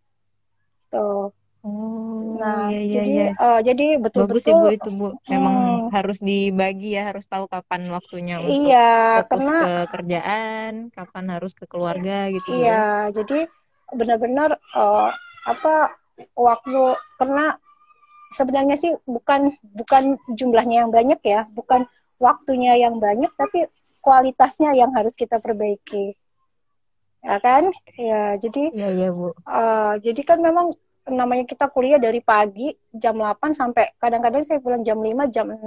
tuh 0.88 1.34
Oh, 1.62 2.42
nah, 2.42 2.74
iya, 2.74 2.80
iya, 2.82 2.94
jadi 2.98 3.10
iya. 3.14 3.26
Uh, 3.38 3.60
jadi 3.62 3.86
betul-betul 4.02 4.34
bagus 4.34 4.50
ibu 4.50 4.66
itu 4.74 4.90
bu, 4.90 5.06
memang 5.30 5.54
hmm, 5.54 5.94
harus 5.94 6.18
dibagi 6.18 6.98
ya, 6.98 7.14
harus 7.14 7.22
tahu 7.30 7.46
kapan 7.46 7.86
waktunya 7.86 8.42
untuk 8.42 8.66
iya, 8.66 9.22
fokus 9.22 9.30
karena, 9.30 9.56
ke 9.62 9.72
kerjaan, 9.94 10.72
kapan 10.90 11.24
harus 11.30 11.52
ke 11.54 11.64
keluarga 11.70 12.34
gitu. 12.34 12.50
Iya, 12.50 12.66
ya. 12.66 12.82
jadi 13.14 13.46
benar-benar 13.94 14.58
uh, 14.74 15.14
apa 15.46 15.94
waktu 16.34 16.98
karena 17.22 17.54
sebenarnya 18.34 18.74
sih 18.74 18.92
bukan 19.06 19.54
bukan 19.62 20.18
jumlahnya 20.34 20.82
yang 20.82 20.90
banyak 20.90 21.22
ya, 21.22 21.46
bukan 21.46 21.86
waktunya 22.18 22.74
yang 22.74 22.98
banyak, 22.98 23.30
tapi 23.38 23.70
kualitasnya 24.02 24.74
yang 24.74 24.90
harus 24.98 25.14
kita 25.14 25.38
perbaiki, 25.38 26.18
ya 27.22 27.38
kan? 27.38 27.70
Ya, 27.94 28.34
jadi. 28.34 28.74
Iya, 28.74 28.88
iya 28.98 29.08
bu. 29.14 29.30
Uh, 29.46 29.94
jadi 30.02 30.26
kan 30.26 30.42
memang 30.42 30.74
namanya 31.10 31.44
kita 31.48 31.66
kuliah 31.72 31.98
dari 31.98 32.22
pagi 32.22 32.70
jam 32.94 33.18
8 33.18 33.58
sampai 33.58 33.98
kadang-kadang 33.98 34.46
saya 34.46 34.62
pulang 34.62 34.86
jam 34.86 35.00
5, 35.00 35.34
jam 35.34 35.50
6 35.50 35.66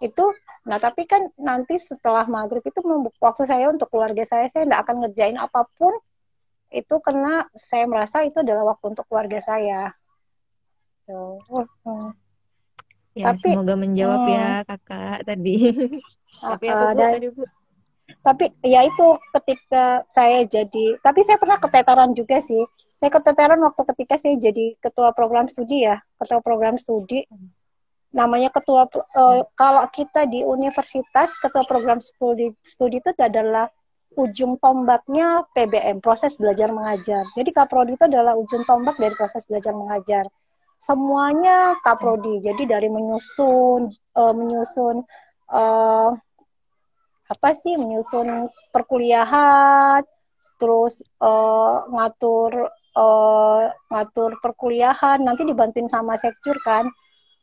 itu 0.00 0.24
nah 0.60 0.76
tapi 0.76 1.08
kan 1.08 1.28
nanti 1.40 1.80
setelah 1.80 2.28
maghrib 2.28 2.60
itu 2.60 2.80
waktu 3.20 3.42
saya 3.48 3.72
untuk 3.72 3.88
keluarga 3.88 4.20
saya 4.28 4.44
saya 4.48 4.68
tidak 4.68 4.80
akan 4.84 4.96
ngerjain 5.04 5.36
apa 5.40 5.64
pun 5.76 5.92
itu 6.70 6.94
karena 7.02 7.50
saya 7.50 7.84
merasa 7.90 8.22
itu 8.22 8.38
adalah 8.38 8.74
waktu 8.74 8.94
untuk 8.94 9.04
keluarga 9.10 9.42
saya. 9.42 9.90
So, 11.04 11.42
uh, 11.82 12.14
ya, 13.18 13.34
tapi 13.34 13.50
semoga 13.50 13.74
menjawab 13.74 14.20
hmm, 14.22 14.30
ya 14.30 14.50
kakak 14.62 15.18
tadi. 15.26 15.56
tapi 16.54 16.66
apa 16.70 16.84
uh, 16.86 16.92
bu, 16.94 17.02
tadi 17.02 17.28
bu? 17.34 17.42
Tapi 18.20 18.52
ya 18.60 18.84
itu 18.84 19.06
ketika 19.40 20.04
saya 20.12 20.44
jadi 20.44 21.00
tapi 21.00 21.24
saya 21.24 21.40
pernah 21.40 21.56
keteteran 21.56 22.12
juga 22.12 22.36
sih. 22.44 22.60
Saya 23.00 23.08
keteteran 23.08 23.56
waktu 23.64 23.82
ketika 23.96 24.20
saya 24.20 24.36
jadi 24.36 24.76
ketua 24.76 25.16
program 25.16 25.48
studi 25.48 25.88
ya 25.88 26.04
ketua 26.20 26.44
program 26.44 26.76
studi. 26.76 27.24
Namanya 28.12 28.52
ketua 28.52 28.84
uh, 28.90 29.40
kalau 29.56 29.84
kita 29.88 30.28
di 30.28 30.44
universitas 30.44 31.32
ketua 31.40 31.64
program 31.64 32.04
studi 32.04 32.52
studi 32.60 33.00
itu 33.00 33.08
adalah 33.16 33.72
ujung 34.18 34.58
tombaknya 34.60 35.46
PBM 35.56 36.02
proses 36.02 36.36
belajar 36.36 36.74
mengajar. 36.74 37.24
Jadi 37.32 37.50
kaprodi 37.54 37.94
itu 37.94 38.04
adalah 38.04 38.34
ujung 38.36 38.66
tombak 38.66 38.98
dari 38.98 39.14
proses 39.14 39.46
belajar 39.46 39.72
mengajar. 39.72 40.26
Semuanya 40.76 41.78
kaprodi 41.80 42.44
jadi 42.44 42.68
dari 42.68 42.88
menyusun 42.92 43.88
uh, 44.16 44.34
menyusun 44.36 45.06
uh, 45.52 46.10
apa 47.30 47.54
sih 47.54 47.78
menyusun 47.78 48.50
perkuliahan 48.74 50.02
terus 50.58 51.00
uh, 51.22 51.86
ngatur 51.88 52.68
uh, 52.98 53.70
ngatur 53.88 54.36
perkuliahan 54.42 55.22
nanti 55.22 55.46
dibantuin 55.46 55.86
sama 55.86 56.18
sekjur 56.18 56.58
kan. 56.66 56.90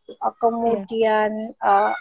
Uh, 0.08 0.34
kemudian 0.40 1.56
uh, 1.64 1.96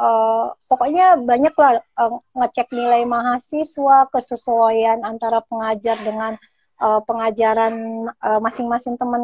uh, 0.00 0.52
pokoknya 0.68 1.20
banyak 1.20 1.52
lah 1.52 1.84
uh, 2.00 2.16
ngecek 2.32 2.72
nilai 2.72 3.04
mahasiswa 3.04 4.08
kesesuaian 4.08 5.04
antara 5.04 5.44
pengajar 5.44 6.00
dengan 6.00 6.40
uh, 6.80 7.00
pengajaran 7.04 8.08
masing-masing 8.40 8.96
uh, 8.96 9.00
teman 9.00 9.22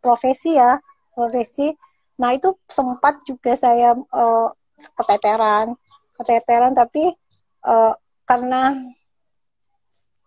profesi 0.00 0.56
ya 0.56 0.80
profesi. 1.12 1.76
Nah 2.16 2.32
itu 2.32 2.56
sempat 2.66 3.20
juga 3.28 3.52
saya 3.54 3.92
uh, 3.92 4.48
keteteran 4.98 5.76
keteteran 6.18 6.72
tapi 6.74 7.14
uh, 7.66 7.94
karena 8.24 8.74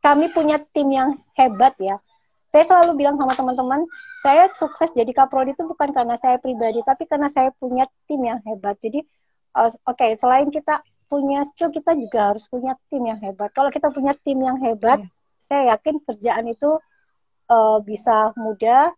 kami 0.02 0.32
punya 0.32 0.62
tim 0.72 0.88
yang 0.94 1.20
hebat 1.36 1.76
ya. 1.82 2.00
Saya 2.48 2.64
selalu 2.64 3.04
bilang 3.04 3.20
sama 3.20 3.36
teman-teman, 3.36 3.84
saya 4.24 4.48
sukses 4.48 4.96
jadi 4.96 5.12
kaprodi 5.12 5.52
itu 5.52 5.68
bukan 5.68 5.92
karena 5.92 6.16
saya 6.16 6.40
pribadi, 6.40 6.80
tapi 6.80 7.04
karena 7.04 7.28
saya 7.28 7.52
punya 7.52 7.84
tim 8.08 8.24
yang 8.24 8.40
hebat. 8.48 8.80
Jadi, 8.80 9.04
uh, 9.52 9.68
oke, 9.68 10.00
okay, 10.00 10.16
selain 10.16 10.48
kita 10.48 10.80
punya 11.12 11.44
skill, 11.44 11.76
kita 11.76 11.92
juga 12.00 12.32
harus 12.32 12.48
punya 12.48 12.80
tim 12.88 13.04
yang 13.04 13.20
hebat. 13.20 13.52
Kalau 13.52 13.68
kita 13.68 13.92
punya 13.92 14.16
tim 14.16 14.40
yang 14.40 14.56
hebat, 14.64 15.04
yeah. 15.04 15.12
saya 15.44 15.62
yakin 15.76 16.00
kerjaan 16.08 16.48
itu 16.48 16.72
uh, 17.52 17.78
bisa 17.84 18.32
mudah 18.40 18.96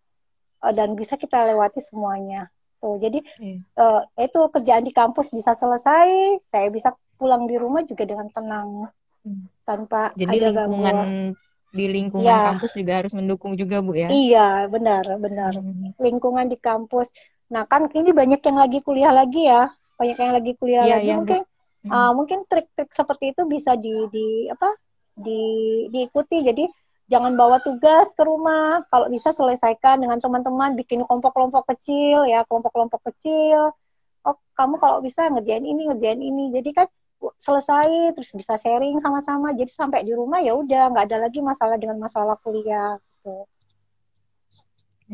uh, 0.62 0.74
dan 0.74 0.94
bisa 0.94 1.18
kita 1.18 1.42
lewati 1.50 1.82
semuanya. 1.82 2.54
Tuh, 2.80 2.96
jadi 2.96 3.20
yeah. 3.44 3.60
uh, 3.76 4.02
itu 4.16 4.40
kerjaan 4.56 4.88
di 4.88 4.96
kampus 4.96 5.28
bisa 5.30 5.52
selesai, 5.52 6.40
saya 6.48 6.68
bisa 6.72 6.96
pulang 7.20 7.44
di 7.44 7.60
rumah 7.60 7.84
juga 7.84 8.08
dengan 8.08 8.32
tenang 8.32 8.88
hmm. 9.28 9.68
tanpa 9.68 10.16
jadi 10.16 10.48
ada 10.48 10.64
lingkungan 10.64 10.96
gangguan 10.96 11.36
di 11.70 11.86
lingkungan 11.86 12.26
ya. 12.26 12.56
kampus 12.56 12.72
juga 12.74 12.94
harus 13.04 13.14
mendukung 13.14 13.54
juga 13.54 13.78
Bu 13.84 13.94
ya. 13.94 14.10
Iya, 14.10 14.66
benar, 14.74 15.06
benar. 15.22 15.54
Hmm. 15.54 15.94
Lingkungan 16.02 16.50
di 16.50 16.58
kampus. 16.58 17.14
Nah, 17.54 17.66
kan 17.70 17.86
ini 17.94 18.10
banyak 18.10 18.42
yang 18.42 18.58
lagi 18.58 18.80
kuliah 18.82 19.14
lagi 19.14 19.46
ya. 19.46 19.70
Banyak 20.02 20.18
yang 20.18 20.34
lagi 20.34 20.52
kuliah 20.58 20.84
ya, 20.88 20.98
lagi. 20.98 21.14
Ya, 21.14 21.16
mungkin 21.22 21.42
hmm. 21.86 21.92
uh, 21.94 22.12
mungkin 22.18 22.40
trik-trik 22.50 22.90
seperti 22.90 23.38
itu 23.38 23.46
bisa 23.46 23.78
di 23.78 23.94
di 24.10 24.50
apa? 24.50 24.70
di 25.20 25.42
diikuti. 25.92 26.42
Jadi 26.42 26.64
jangan 27.10 27.34
bawa 27.34 27.58
tugas 27.60 28.08
ke 28.14 28.24
rumah. 28.24 28.86
Kalau 28.88 29.10
bisa 29.10 29.34
selesaikan 29.34 30.00
dengan 30.00 30.22
teman-teman 30.22 30.78
bikin 30.78 31.02
kelompok-kelompok 31.04 31.66
kecil 31.76 32.30
ya, 32.30 32.46
kelompok-kelompok 32.46 33.02
kecil. 33.12 33.74
Oh, 34.24 34.36
kamu 34.54 34.78
kalau 34.78 35.02
bisa 35.02 35.26
ngerjain 35.28 35.66
ini, 35.66 35.90
ngerjain 35.90 36.22
ini. 36.22 36.54
Jadi 36.54 36.70
kan 36.72 36.88
selesai 37.36 38.16
terus 38.16 38.32
bisa 38.32 38.56
sharing 38.56 38.96
sama-sama 39.04 39.52
jadi 39.52 39.68
sampai 39.68 40.08
di 40.08 40.16
rumah 40.16 40.40
ya 40.40 40.56
udah 40.56 40.88
nggak 40.96 41.06
ada 41.12 41.28
lagi 41.28 41.44
masalah 41.44 41.76
dengan 41.76 42.00
masalah 42.00 42.40
kuliah 42.40 42.96
gitu 42.96 43.44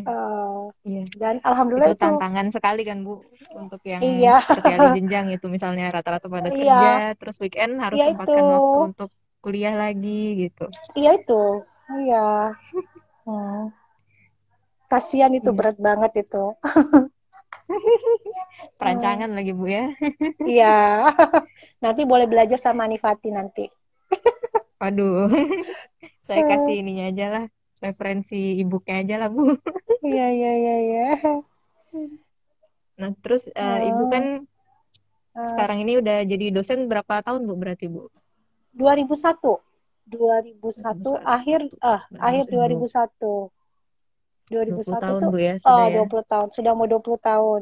uh, 0.06 0.70
iya. 0.86 1.04
dan 1.18 1.42
alhamdulillah 1.42 1.90
itu, 1.90 1.98
itu 1.98 2.06
tantangan 2.06 2.48
sekali 2.54 2.86
kan 2.86 3.02
bu 3.02 3.26
untuk 3.58 3.82
yang 3.88 4.06
iya. 4.06 4.38
seperti 4.46 5.02
jenjang 5.02 5.34
itu 5.34 5.50
misalnya 5.50 5.90
rata-rata 5.90 6.30
pada 6.30 6.50
iya. 6.52 6.54
kerja 6.54 6.94
terus 7.18 7.36
weekend 7.42 7.82
harus 7.82 7.98
iya 7.98 8.14
sempatkan 8.14 8.44
itu. 8.44 8.54
waktu 8.54 8.80
untuk 8.94 9.10
kuliah 9.42 9.74
lagi 9.74 10.22
gitu 10.46 10.66
iya 10.94 11.18
itu 11.18 11.66
iya 12.06 12.56
hmm. 13.26 13.70
kasihan 14.90 15.34
itu 15.34 15.50
hmm. 15.52 15.58
berat 15.58 15.78
banget 15.78 16.26
itu 16.26 16.44
Perancangan 18.80 19.32
lagi 19.34 19.52
Bu 19.56 19.66
ya. 19.66 19.90
Iya. 20.58 21.10
nanti 21.82 22.06
boleh 22.06 22.30
belajar 22.30 22.60
sama 22.62 22.86
Nifati 22.86 23.34
nanti. 23.34 23.66
Waduh. 24.82 25.32
Saya 26.22 26.46
kasih 26.46 26.86
ininya 26.86 27.10
aja 27.10 27.26
lah. 27.32 27.46
Referensi 27.82 28.62
ibunya 28.62 29.02
aja 29.02 29.16
lah 29.26 29.30
Bu. 29.30 29.58
Iya, 30.06 30.28
iya, 30.30 30.52
iya, 30.54 30.76
iya. 30.86 31.08
Nah, 32.96 33.10
terus 33.20 33.50
uh, 33.52 33.80
Ibu 33.82 34.04
kan 34.08 34.26
uh, 35.36 35.48
sekarang 35.50 35.84
ini 35.84 36.00
udah 36.00 36.24
jadi 36.24 36.54
dosen 36.54 36.88
berapa 36.88 37.22
tahun 37.26 37.46
Bu 37.50 37.54
berarti 37.58 37.90
Bu? 37.90 38.08
2001. 38.78 39.65
2001, 40.06 41.02
2001. 41.02 41.18
akhir 41.26 41.60
ah 41.82 42.02
uh, 42.06 42.22
akhir 42.22 42.44
2001. 42.54 43.50
2001 44.46 44.78
20 44.78 45.02
tahun, 45.02 45.22
tuh, 45.26 45.32
Bu, 45.34 45.38
ya, 45.42 45.54
sudah 45.58 45.86
oh, 45.90 46.06
20 46.06 46.06
ya? 46.06 46.24
tahun. 46.30 46.48
Sudah 46.54 46.72
mau 46.78 46.86
20 46.86 47.18
tahun. 47.18 47.62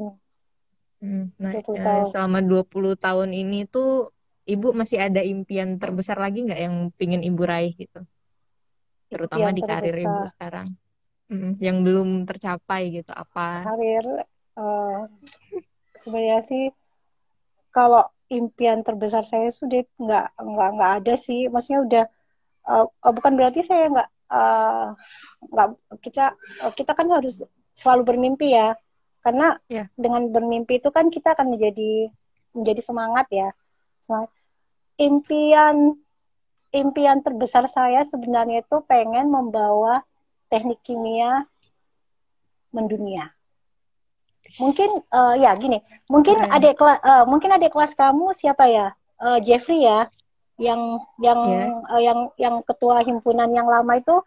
Hmm, 1.04 1.26
nah, 1.40 1.52
20 1.56 1.64
uh, 1.64 1.76
tahun. 1.80 2.04
selama 2.12 2.40
20 2.44 2.96
tahun 3.00 3.30
ini 3.32 3.60
tuh 3.68 4.12
Ibu 4.44 4.76
masih 4.76 5.00
ada 5.00 5.24
impian 5.24 5.80
terbesar 5.80 6.20
lagi 6.20 6.44
nggak 6.44 6.60
yang 6.60 6.76
pingin 7.00 7.24
Ibu 7.24 7.44
raih 7.48 7.72
gitu? 7.80 8.04
Terutama 9.08 9.52
impian 9.52 9.56
di 9.56 9.64
karir 9.64 9.98
Ibu 10.04 10.24
sekarang. 10.36 10.68
Hmm, 11.32 11.56
yang 11.64 11.80
belum 11.80 12.28
tercapai 12.28 12.92
gitu 12.92 13.16
apa? 13.16 13.64
Karir 13.64 14.28
uh, 14.60 15.08
sebenarnya 15.96 16.44
sih 16.44 16.64
kalau 17.72 18.04
impian 18.28 18.84
terbesar 18.84 19.24
saya 19.24 19.48
sudah 19.48 19.88
nggak 19.96 20.28
nggak 20.36 20.70
nggak 20.76 20.92
ada 21.00 21.14
sih. 21.16 21.48
Maksudnya 21.48 21.80
udah 21.88 22.06
uh, 22.68 22.88
bukan 23.12 23.34
berarti 23.36 23.64
saya 23.66 23.92
nggak 23.92 24.10
uh, 24.32 24.88
nggak 25.52 25.68
kita 26.04 26.26
kita 26.76 26.92
kan 26.96 27.08
harus 27.12 27.44
selalu 27.74 28.16
bermimpi 28.16 28.54
ya 28.54 28.78
karena 29.24 29.56
yeah. 29.72 29.88
dengan 29.96 30.30
bermimpi 30.30 30.84
itu 30.84 30.92
kan 30.92 31.08
kita 31.08 31.34
akan 31.34 31.56
menjadi 31.56 32.12
menjadi 32.54 32.82
semangat 32.84 33.28
ya 33.32 33.50
semangat. 34.04 34.30
impian 35.00 35.98
impian 36.74 37.24
terbesar 37.24 37.66
saya 37.72 38.04
sebenarnya 38.04 38.62
itu 38.62 38.78
pengen 38.86 39.32
membawa 39.32 40.04
teknik 40.52 40.82
kimia 40.84 41.48
mendunia 42.74 43.32
mungkin 44.60 45.02
uh, 45.10 45.34
ya 45.40 45.56
gini 45.56 45.80
mungkin 46.12 46.38
yeah. 46.44 46.56
adik 46.60 46.76
kelas 46.76 47.00
uh, 47.00 47.24
mungkin 47.24 47.56
adik 47.56 47.72
kelas 47.72 47.96
kamu 47.96 48.36
siapa 48.36 48.68
ya 48.68 48.92
uh, 49.24 49.40
Jeffrey 49.40 49.88
ya 49.88 50.12
yang 50.62 51.02
yang 51.18 51.40
yeah. 51.50 51.70
uh, 51.90 52.02
yang 52.02 52.20
yang 52.38 52.56
ketua 52.62 53.02
himpunan 53.02 53.50
yang 53.50 53.66
lama 53.66 53.98
itu 53.98 54.22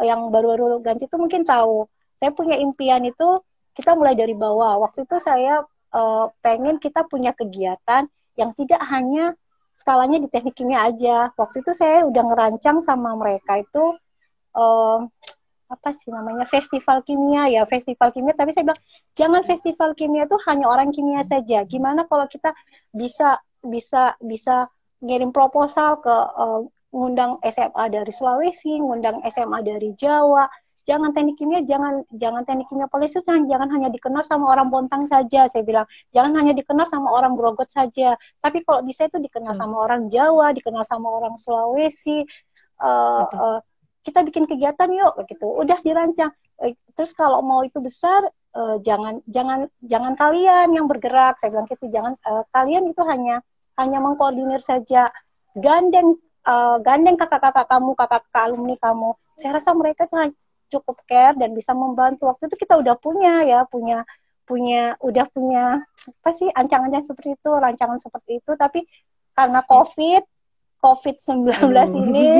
yang 0.00 0.30
baru-baru 0.30 0.80
ganti 0.80 1.06
itu 1.06 1.16
mungkin 1.18 1.42
tahu. 1.42 1.86
Saya 2.16 2.30
punya 2.30 2.56
impian 2.58 3.02
itu 3.02 3.38
kita 3.74 3.98
mulai 3.98 4.14
dari 4.14 4.32
bawah. 4.32 4.78
Waktu 4.78 5.04
itu 5.04 5.16
saya 5.18 5.62
uh, 5.92 6.26
pengen 6.40 6.78
kita 6.78 7.04
punya 7.06 7.34
kegiatan 7.34 8.06
yang 8.38 8.50
tidak 8.56 8.80
hanya 8.88 9.34
skalanya 9.74 10.22
di 10.22 10.28
teknik 10.30 10.54
kimia 10.54 10.86
aja. 10.86 11.34
Waktu 11.34 11.66
itu 11.66 11.72
saya 11.74 12.06
udah 12.06 12.22
ngerancang 12.24 12.80
sama 12.80 13.18
mereka 13.18 13.58
itu 13.60 13.84
uh, 14.56 14.98
apa 15.72 15.88
sih 15.96 16.12
namanya 16.12 16.44
festival 16.44 17.00
kimia 17.00 17.48
ya 17.48 17.64
festival 17.64 18.12
kimia 18.12 18.36
tapi 18.36 18.52
saya 18.52 18.68
bilang 18.68 18.82
jangan 19.16 19.40
festival 19.48 19.96
kimia 19.96 20.28
itu 20.28 20.36
hanya 20.44 20.68
orang 20.68 20.92
kimia 20.92 21.24
saja 21.24 21.64
gimana 21.64 22.04
kalau 22.04 22.28
kita 22.28 22.52
bisa 22.92 23.40
bisa 23.64 24.12
bisa 24.20 24.68
ngirim 25.02 25.34
proposal 25.34 25.98
ke 25.98 26.14
uh, 26.14 26.62
ngundang 26.94 27.40
SMA 27.42 27.84
dari 27.90 28.12
Sulawesi, 28.14 28.78
ngundang 28.78 29.24
SMA 29.26 29.58
dari 29.66 29.90
Jawa. 29.98 30.46
Jangan 30.82 31.14
teknik 31.14 31.38
kimia, 31.38 31.62
jangan 31.62 32.02
jangan 32.10 32.42
teknik 32.42 32.66
kimia 32.66 32.90
polisi 32.90 33.22
jangan, 33.22 33.46
jangan 33.46 33.68
hanya 33.70 33.88
dikenal 33.90 34.22
sama 34.26 34.50
orang 34.50 34.66
Bontang 34.66 35.06
saja. 35.06 35.46
Saya 35.46 35.62
bilang, 35.62 35.86
jangan 36.10 36.34
hanya 36.42 36.52
dikenal 36.58 36.86
sama 36.90 37.08
orang 37.14 37.38
Grogot 37.38 37.70
saja. 37.70 38.18
Tapi 38.42 38.66
kalau 38.66 38.82
bisa 38.82 39.06
itu 39.06 39.22
dikenal 39.22 39.54
hmm. 39.54 39.62
sama 39.62 39.76
orang 39.78 40.10
Jawa, 40.10 40.50
dikenal 40.50 40.82
sama 40.82 41.06
orang 41.06 41.38
Sulawesi. 41.38 42.26
Uh, 42.82 43.26
uh, 43.30 43.58
kita 44.02 44.26
bikin 44.26 44.50
kegiatan 44.50 44.90
yuk, 44.90 45.22
gitu. 45.30 45.46
Udah 45.46 45.78
dirancang. 45.86 46.34
Uh, 46.58 46.74
terus 46.98 47.14
kalau 47.14 47.38
mau 47.46 47.62
itu 47.62 47.78
besar, 47.78 48.26
uh, 48.58 48.76
jangan 48.82 49.22
jangan 49.30 49.70
jangan 49.86 50.18
kalian 50.18 50.66
yang 50.74 50.90
bergerak. 50.90 51.38
Saya 51.38 51.54
bilang 51.54 51.70
gitu, 51.70 51.86
jangan 51.94 52.18
uh, 52.26 52.42
kalian 52.50 52.90
itu 52.90 53.02
hanya 53.06 53.38
hanya 53.78 53.98
mengkoordinir 54.00 54.60
saja. 54.60 55.08
Gandeng 55.52 56.16
uh, 56.46 56.76
gandeng 56.82 57.16
kakak-kakak 57.18 57.66
kamu, 57.68 57.92
kakak-kakak 57.96 58.42
alumni 58.50 58.76
kamu. 58.78 59.10
Saya 59.38 59.58
rasa 59.58 59.70
mereka 59.72 60.06
tuh 60.06 60.32
cukup 60.72 61.04
care 61.04 61.36
dan 61.36 61.52
bisa 61.52 61.76
membantu. 61.76 62.28
Waktu 62.28 62.48
itu 62.48 62.56
kita 62.64 62.80
udah 62.80 62.96
punya 62.96 63.44
ya, 63.44 63.68
punya 63.68 64.04
punya 64.42 64.98
udah 64.98 65.26
punya 65.30 65.80
apa 66.02 66.30
sih 66.34 66.50
ancangannya 66.50 67.04
seperti 67.04 67.38
itu, 67.38 67.50
rancangan 67.52 67.98
seperti 68.02 68.42
itu, 68.42 68.52
tapi 68.58 68.84
karena 69.32 69.62
Covid 69.64 70.24
COVID-19 70.82 71.46
ini, 71.94 72.30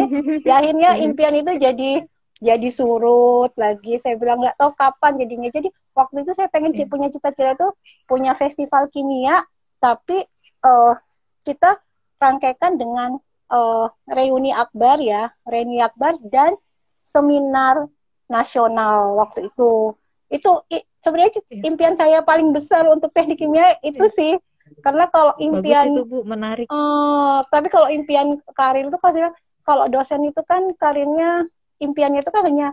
ya 0.42 0.58
akhirnya 0.58 0.98
impian 0.98 1.30
itu 1.38 1.52
jadi 1.62 2.02
jadi 2.42 2.68
surut 2.74 3.54
lagi. 3.54 4.02
Saya 4.02 4.18
bilang 4.18 4.42
nggak 4.42 4.58
tahu 4.58 4.74
kapan 4.74 5.14
jadinya. 5.22 5.48
Jadi 5.48 5.70
waktu 5.94 6.26
itu 6.26 6.32
saya 6.34 6.50
pengen 6.50 6.74
yeah. 6.74 6.90
punya 6.90 7.06
cita-cita 7.06 7.54
itu 7.54 7.68
punya 8.10 8.34
festival 8.34 8.90
kimia, 8.90 9.46
tapi 9.78 10.26
uh, 10.66 10.98
kita 11.42 11.78
rangkaikan 12.22 12.78
dengan 12.78 13.18
uh, 13.50 13.86
reuni 14.08 14.54
akbar 14.54 15.02
ya, 15.02 15.30
reuni 15.44 15.82
akbar 15.82 16.16
dan 16.30 16.54
seminar 17.02 17.86
nasional 18.30 19.18
waktu 19.18 19.52
itu. 19.52 19.92
Itu 20.32 20.64
sebenarnya 21.04 21.42
iya. 21.52 21.62
impian 21.68 21.94
saya 21.98 22.18
paling 22.24 22.54
besar 22.54 22.88
untuk 22.88 23.12
teknik 23.12 23.42
kimia 23.42 23.76
itu 23.84 24.06
iya. 24.08 24.16
sih. 24.16 24.32
Karena 24.80 25.04
kalau 25.12 25.36
impian 25.36 25.92
Bagus 25.92 25.98
itu 26.00 26.02
Bu, 26.08 26.18
menarik. 26.24 26.66
Uh, 26.72 27.44
tapi 27.52 27.68
kalau 27.68 27.92
impian 27.92 28.40
karir 28.56 28.88
itu 28.88 28.96
pasti 28.96 29.20
kalau 29.62 29.84
dosen 29.90 30.24
itu 30.24 30.40
kan 30.48 30.72
karirnya 30.80 31.44
impiannya 31.82 32.24
itu 32.24 32.30
kan 32.32 32.46
hanya 32.48 32.72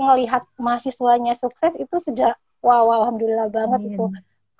melihat 0.00 0.42
mahasiswanya 0.56 1.36
sukses 1.36 1.76
itu 1.76 1.96
sudah 2.00 2.32
wow 2.64 2.88
alhamdulillah 2.88 3.52
banget 3.52 3.80
Amin. 3.84 3.92
itu 3.94 4.04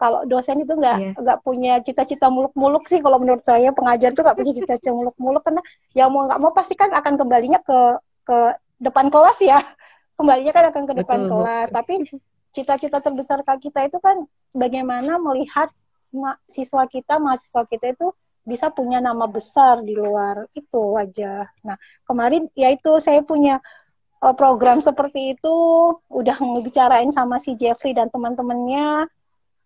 kalau 0.00 0.24
dosen 0.24 0.64
itu 0.64 0.72
nggak 0.72 0.96
yeah. 0.96 1.12
nggak 1.12 1.38
punya 1.44 1.76
cita-cita 1.84 2.32
muluk-muluk 2.32 2.88
sih 2.88 3.04
kalau 3.04 3.20
menurut 3.20 3.44
saya 3.44 3.68
pengajar 3.76 4.16
tuh 4.16 4.24
nggak 4.24 4.38
punya 4.40 4.52
cita-cita 4.56 4.96
muluk-muluk 4.96 5.44
karena 5.44 5.60
ya 5.92 6.08
mau 6.08 6.24
nggak 6.24 6.40
mau 6.40 6.56
pasti 6.56 6.72
kan 6.72 6.88
akan 6.88 7.20
kembalinya 7.20 7.60
ke 7.60 7.78
ke 8.24 8.38
depan 8.80 9.12
kelas 9.12 9.38
ya 9.44 9.60
kembalinya 10.18 10.52
kan 10.56 10.64
akan 10.72 10.82
ke 10.88 10.94
depan 11.04 11.18
betul, 11.20 11.30
kelas 11.36 11.66
betul. 11.68 11.76
tapi 11.76 11.94
cita-cita 12.50 12.98
terbesar 13.04 13.44
kita 13.44 13.84
itu 13.84 14.00
kan 14.00 14.24
bagaimana 14.56 15.20
melihat 15.20 15.68
siswa 16.50 16.88
kita 16.88 17.20
mahasiswa 17.22 17.62
kita 17.68 17.94
itu 17.94 18.10
bisa 18.42 18.72
punya 18.72 18.98
nama 18.98 19.28
besar 19.30 19.84
di 19.84 19.94
luar 19.94 20.48
itu 20.56 20.98
aja. 20.98 21.46
Nah 21.62 21.76
kemarin 22.08 22.50
ya 22.58 22.72
itu 22.74 22.98
saya 22.98 23.22
punya 23.22 23.62
uh, 24.24 24.34
program 24.34 24.82
seperti 24.82 25.38
itu 25.38 25.56
udah 26.10 26.36
ngebicarain 26.40 27.14
sama 27.14 27.38
si 27.38 27.54
Jeffrey 27.54 27.94
dan 27.94 28.10
teman-temannya 28.10 29.06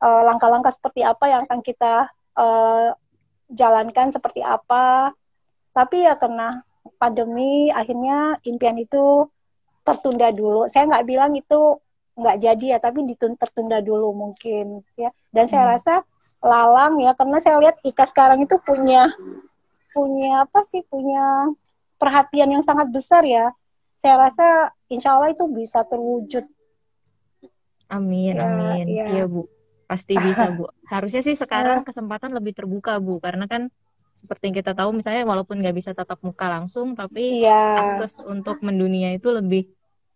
uh, 0.05 0.23
langkah-langkah 0.29 0.77
seperti 0.77 1.01
apa 1.01 1.25
yang 1.33 1.41
akan 1.49 1.65
kita 1.65 2.13
uh, 2.37 2.93
jalankan 3.49 4.13
seperti 4.13 4.45
apa. 4.45 5.17
Tapi 5.73 6.05
ya 6.05 6.15
karena 6.21 6.61
pandemi 7.01 7.73
akhirnya 7.73 8.37
impian 8.45 8.77
itu 8.77 9.27
tertunda 9.83 10.29
dulu. 10.29 10.69
Saya 10.69 10.85
nggak 10.85 11.07
bilang 11.09 11.33
itu 11.33 11.81
nggak 12.15 12.37
jadi 12.39 12.67
ya, 12.77 12.79
tapi 12.79 13.03
ditun 13.09 13.35
tertunda 13.41 13.81
dulu 13.81 14.13
mungkin 14.15 14.85
ya. 14.95 15.11
Dan 15.33 15.49
saya 15.49 15.67
hmm. 15.67 15.73
rasa 15.75 15.95
lalang 16.45 17.01
ya, 17.01 17.17
karena 17.17 17.39
saya 17.41 17.57
lihat 17.59 17.81
Ika 17.81 18.05
sekarang 18.05 18.45
itu 18.45 18.61
punya 18.61 19.09
punya 19.91 20.45
apa 20.45 20.61
sih, 20.63 20.85
punya 20.87 21.51
perhatian 21.97 22.53
yang 22.53 22.63
sangat 22.63 22.93
besar 22.93 23.25
ya. 23.25 23.51
Saya 23.99 24.29
rasa 24.29 24.47
insya 24.93 25.17
Allah 25.17 25.33
itu 25.33 25.49
bisa 25.49 25.81
terwujud. 25.89 26.45
Amin, 27.89 28.37
ya, 28.37 28.45
amin. 28.45 28.87
Ya. 28.91 29.07
Iya 29.09 29.25
bu, 29.25 29.49
pasti 29.95 30.19
bisa 30.19 30.51
bu. 30.59 30.67
Harusnya 30.91 31.23
sih 31.23 31.39
sekarang 31.39 31.87
kesempatan 31.87 32.35
lebih 32.35 32.59
terbuka 32.59 32.99
bu, 32.99 33.23
karena 33.23 33.47
kan 33.47 33.71
seperti 34.15 34.43
yang 34.49 34.57
kita 34.63 34.73
tahu 34.79 34.95
misalnya 34.95 35.27
walaupun 35.27 35.59
nggak 35.59 35.75
bisa 35.75 35.91
tatap 35.91 36.23
muka 36.23 36.47
langsung 36.47 36.95
tapi 36.95 37.43
yeah. 37.43 37.83
akses 37.83 38.23
untuk 38.23 38.63
mendunia 38.63 39.11
itu 39.11 39.35
lebih 39.35 39.67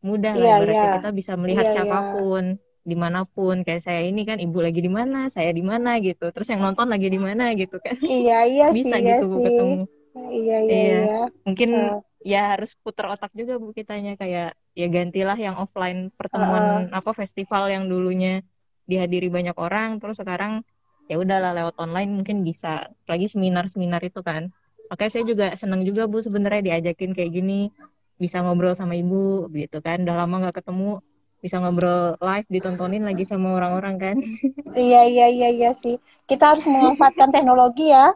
mudah 0.06 0.38
yeah, 0.38 0.54
lah 0.54 0.58
berarti 0.62 0.86
yeah. 0.86 0.96
kita 1.02 1.10
bisa 1.10 1.32
melihat 1.34 1.66
yeah, 1.66 1.74
iya. 1.74 1.82
siapa 1.82 1.98
pun 2.14 2.44
yeah. 2.54 2.86
di 2.86 2.96
mana 2.96 3.26
pun 3.26 3.66
kayak 3.66 3.82
saya 3.82 4.06
ini 4.06 4.22
kan 4.22 4.38
ibu 4.38 4.62
lagi 4.62 4.78
di 4.78 4.88
mana 4.88 5.26
saya 5.26 5.50
di 5.50 5.66
mana 5.66 5.98
gitu 5.98 6.30
terus 6.30 6.46
yang 6.46 6.62
nonton 6.62 6.86
lagi 6.86 7.10
di 7.10 7.18
mana 7.18 7.50
gitu 7.58 7.82
kan 7.82 7.98
iya 8.06 8.46
iya 8.46 8.66
bisa 8.78 8.96
sih, 8.96 9.02
gitu 9.02 9.26
iya 9.26 9.34
bu 9.34 9.36
ketemu 9.42 9.74
iya 9.74 9.82
iya, 10.30 10.58
iya. 10.62 10.98
iya. 11.02 11.22
mungkin 11.42 11.70
uh. 11.74 12.00
ya 12.22 12.40
harus 12.54 12.78
putar 12.78 13.10
otak 13.10 13.34
juga 13.34 13.58
bu 13.58 13.74
kitanya 13.74 14.14
kayak 14.14 14.54
ya 14.78 14.86
gantilah 14.86 15.34
yang 15.34 15.58
offline 15.58 16.14
pertemuan 16.14 16.86
uh. 16.86 16.94
apa 16.94 17.10
festival 17.18 17.66
yang 17.66 17.90
dulunya 17.90 18.46
dihadiri 18.88 19.28
banyak 19.28 19.54
orang 19.60 20.00
terus 20.00 20.16
sekarang 20.16 20.64
ya 21.08 21.20
udahlah 21.20 21.52
lewat 21.52 21.76
online 21.76 22.10
mungkin 22.12 22.40
bisa 22.40 22.88
lagi 23.04 23.28
seminar-seminar 23.28 24.00
itu 24.04 24.24
kan. 24.24 24.48
Oke 24.88 25.12
saya 25.12 25.24
juga 25.28 25.52
senang 25.56 25.84
juga 25.84 26.08
bu 26.08 26.24
sebenarnya 26.24 26.72
diajakin 26.72 27.12
kayak 27.12 27.32
gini 27.32 27.68
bisa 28.16 28.40
ngobrol 28.40 28.72
sama 28.72 28.96
ibu 28.96 29.48
gitu 29.52 29.84
kan. 29.84 30.04
Udah 30.04 30.24
lama 30.24 30.48
nggak 30.48 30.64
ketemu 30.64 31.04
bisa 31.38 31.62
ngobrol 31.62 32.18
live 32.18 32.48
ditontonin 32.50 33.04
lagi 33.04 33.22
sama 33.28 33.54
orang-orang 33.56 33.96
kan. 34.00 34.16
Iya 34.68 35.08
iya 35.08 35.26
iya 35.32 35.48
iya 35.48 35.70
sih. 35.72 35.96
Kita 36.28 36.52
harus 36.52 36.68
memanfaatkan 36.68 37.32
teknologi 37.32 37.88
ya. 37.88 38.12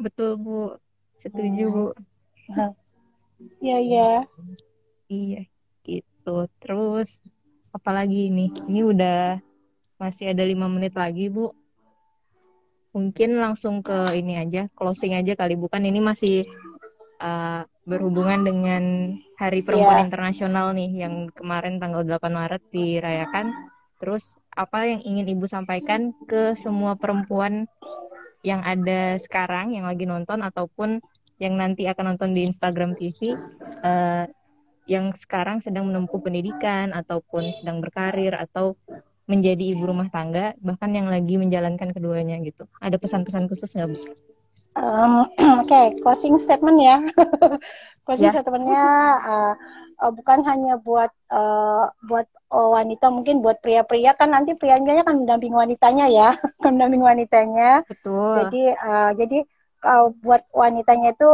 Betul 0.00 0.40
bu. 0.40 0.60
Setuju 1.20 1.64
bu. 1.68 1.86
Iya 3.60 3.76
iya. 3.84 4.10
Iya 5.12 5.42
gitu. 5.84 6.48
Terus 6.64 7.20
apalagi 7.76 8.32
ini 8.32 8.48
ini 8.72 8.80
udah 8.80 9.36
masih 10.00 10.32
ada 10.32 10.44
lima 10.44 10.68
menit 10.68 10.96
lagi, 10.96 11.28
Bu. 11.28 11.52
Mungkin 12.96 13.36
langsung 13.36 13.84
ke 13.84 14.16
ini 14.16 14.40
aja, 14.40 14.72
closing 14.72 15.12
aja 15.12 15.36
kali. 15.36 15.52
Bukan 15.52 15.84
ini 15.84 16.00
masih 16.00 16.48
uh, 17.20 17.60
berhubungan 17.84 18.40
dengan 18.40 19.12
Hari 19.36 19.60
Perempuan 19.60 20.00
yeah. 20.00 20.06
Internasional 20.08 20.72
nih 20.72 21.04
yang 21.04 21.28
kemarin 21.36 21.76
tanggal 21.76 22.00
8 22.04 22.32
Maret 22.32 22.62
dirayakan. 22.72 23.52
Terus 24.00 24.40
apa 24.52 24.88
yang 24.88 25.00
ingin 25.04 25.28
Ibu 25.36 25.44
sampaikan 25.44 26.16
ke 26.24 26.56
semua 26.56 26.96
perempuan 26.96 27.68
yang 28.40 28.64
ada 28.64 29.16
sekarang 29.20 29.76
yang 29.76 29.84
lagi 29.88 30.08
nonton 30.08 30.40
ataupun 30.40 31.00
yang 31.36 31.56
nanti 31.56 31.84
akan 31.84 32.16
nonton 32.16 32.32
di 32.32 32.48
Instagram 32.48 32.96
TV 32.96 33.36
uh, 33.84 34.24
yang 34.86 35.10
sekarang 35.12 35.58
sedang 35.58 35.90
menempuh 35.90 36.22
pendidikan 36.22 36.94
ataupun 36.94 37.50
sedang 37.54 37.82
berkarir 37.82 38.34
atau 38.38 38.78
menjadi 39.26 39.74
ibu 39.74 39.90
rumah 39.90 40.06
tangga 40.06 40.54
bahkan 40.62 40.94
yang 40.94 41.10
lagi 41.10 41.34
menjalankan 41.34 41.90
keduanya 41.90 42.38
gitu 42.46 42.70
ada 42.78 42.94
pesan-pesan 42.94 43.50
khusus 43.50 43.74
nggak 43.74 43.90
bu? 43.90 43.98
Um, 44.78 45.26
Oke 45.62 45.66
okay, 45.66 45.86
closing 45.98 46.38
statement 46.38 46.78
ya 46.78 47.02
closing 48.06 48.30
ya. 48.30 48.38
statementnya 48.38 48.84
uh, 49.18 49.54
uh, 50.06 50.12
bukan 50.14 50.46
hanya 50.46 50.78
buat 50.78 51.10
uh, 51.34 51.90
buat 52.06 52.30
uh, 52.54 52.70
wanita 52.70 53.10
mungkin 53.10 53.42
buat 53.42 53.58
pria-pria 53.58 54.14
kan 54.14 54.30
nanti 54.30 54.54
prianya 54.54 55.02
kan 55.02 55.18
mendamping 55.18 55.52
wanitanya 55.52 56.06
ya 56.06 56.38
mendamping 56.64 57.02
wanitanya 57.02 57.82
betul 57.90 58.46
jadi 58.46 58.62
uh, 58.78 59.10
jadi 59.18 59.38
uh, 59.82 60.06
buat 60.22 60.46
wanitanya 60.54 61.18
itu 61.18 61.30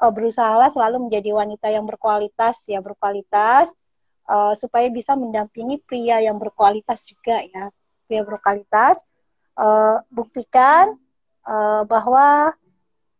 uh, 0.00 0.12
berusaha 0.12 0.68
selalu 0.72 1.08
menjadi 1.08 1.30
wanita 1.32 1.68
yang 1.72 1.84
berkualitas 1.84 2.64
ya 2.68 2.80
berkualitas 2.84 3.72
uh, 4.28 4.52
supaya 4.58 4.90
bisa 4.92 5.14
mendampingi 5.14 5.80
pria 5.84 6.20
yang 6.20 6.36
berkualitas 6.36 7.06
juga 7.08 7.40
ya. 7.40 7.72
Pria 8.06 8.22
berkualitas 8.22 9.02
uh, 9.58 9.98
buktikan 10.12 10.94
uh, 11.46 11.82
bahwa 11.88 12.54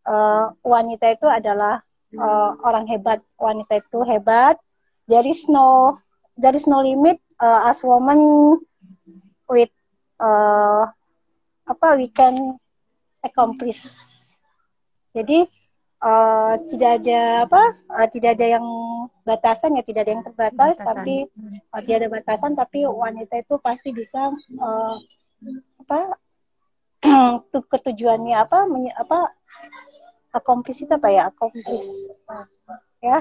uh, 0.07 0.47
wanita 0.62 1.16
itu 1.16 1.27
adalah 1.27 1.83
uh, 2.14 2.55
orang 2.62 2.87
hebat. 2.87 3.18
Wanita 3.39 3.83
itu 3.83 4.01
hebat. 4.07 4.59
There 5.07 5.27
is 5.27 5.47
no 5.47 5.99
there 6.39 6.55
limit 6.59 7.18
uh, 7.41 7.70
as 7.70 7.83
woman 7.83 8.20
with 9.49 9.72
uh, 10.20 10.87
apa 11.66 11.89
we 11.99 12.11
can 12.12 12.59
accomplish. 13.24 13.83
Jadi 15.16 15.49
uh, 16.03 16.55
tidak 16.72 17.03
ada 17.03 17.20
apa 17.49 17.62
uh, 17.92 18.09
tidak 18.11 18.36
ada 18.36 18.47
yang 18.59 18.66
batasan 19.26 19.76
ya 19.78 19.82
tidak 19.82 20.07
ada 20.07 20.12
yang 20.18 20.24
terbatas 20.24 20.74
batasan. 20.78 20.86
tapi 20.86 21.14
uh, 21.72 21.80
tidak 21.82 21.97
ada 22.05 22.09
batasan 22.12 22.53
tapi 22.57 22.78
wanita 22.84 23.34
itu 23.40 23.55
pasti 23.61 23.90
bisa 23.92 24.32
uh, 24.61 24.97
apa 25.82 25.99
ketujuannya 27.72 28.36
apa 28.36 28.66
menye, 28.66 28.90
apa 28.97 29.30
accomplish 30.32 30.84
itu 30.84 30.92
apa 30.92 31.09
ya 31.12 31.22
accomplish 31.28 31.86
ya 33.01 33.18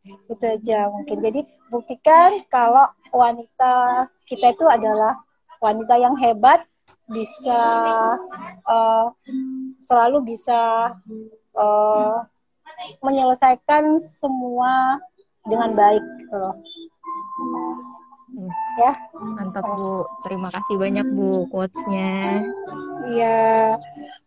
itu 0.00 0.44
aja 0.44 0.88
mungkin 0.88 1.20
jadi 1.20 1.40
buktikan 1.68 2.40
kalau 2.48 2.88
wanita 3.12 4.08
kita 4.24 4.56
itu 4.56 4.64
adalah 4.64 5.20
wanita 5.60 6.00
yang 6.00 6.16
hebat 6.16 6.64
bisa 7.10 7.60
uh, 8.64 9.06
selalu 9.76 10.32
bisa 10.32 10.94
uh, 11.56 12.26
menyelesaikan 13.04 14.00
semua 14.00 15.00
dengan 15.44 15.70
baik 15.74 16.04
gitu 16.24 16.36
loh. 16.36 16.56
Hmm. 18.30 18.50
Ya, 18.78 18.92
mantap 19.18 19.66
Bu. 19.66 20.06
Terima 20.22 20.48
kasih 20.54 20.78
banyak 20.78 21.06
Bu 21.10 21.50
quotes-nya. 21.50 22.46
Iya. 23.10 23.74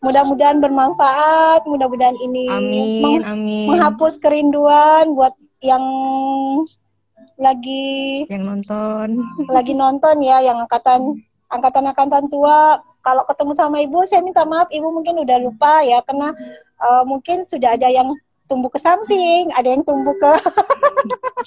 Mudah-mudahan 0.04 0.60
bermanfaat, 0.60 1.64
mudah-mudahan 1.64 2.20
ini 2.20 2.52
amin, 2.52 3.00
meng 3.00 3.24
amin. 3.24 3.68
menghapus 3.72 4.20
kerinduan 4.20 5.16
buat 5.16 5.32
yang 5.64 5.80
lagi 7.40 8.28
yang 8.28 8.44
nonton. 8.44 9.24
Lagi 9.48 9.72
nonton 9.72 10.20
ya 10.20 10.44
yang 10.44 10.60
angkatan 10.60 11.24
angkatan-angkatan 11.48 12.28
tua 12.28 12.84
kalau 13.04 13.28
ketemu 13.28 13.54
sama 13.54 13.78
ibu 13.84 14.00
saya 14.08 14.24
minta 14.24 14.48
maaf 14.48 14.72
ibu 14.72 14.88
mungkin 14.90 15.20
udah 15.20 15.38
lupa 15.44 15.84
ya 15.84 16.00
karena 16.08 16.32
uh, 16.80 17.04
mungkin 17.04 17.44
sudah 17.44 17.76
ada 17.76 17.92
yang 17.92 18.16
tumbuh 18.48 18.70
ke 18.70 18.80
samping, 18.80 19.50
ada 19.56 19.66
yang 19.66 19.82
tumbuh 19.82 20.14
ke 20.20 20.34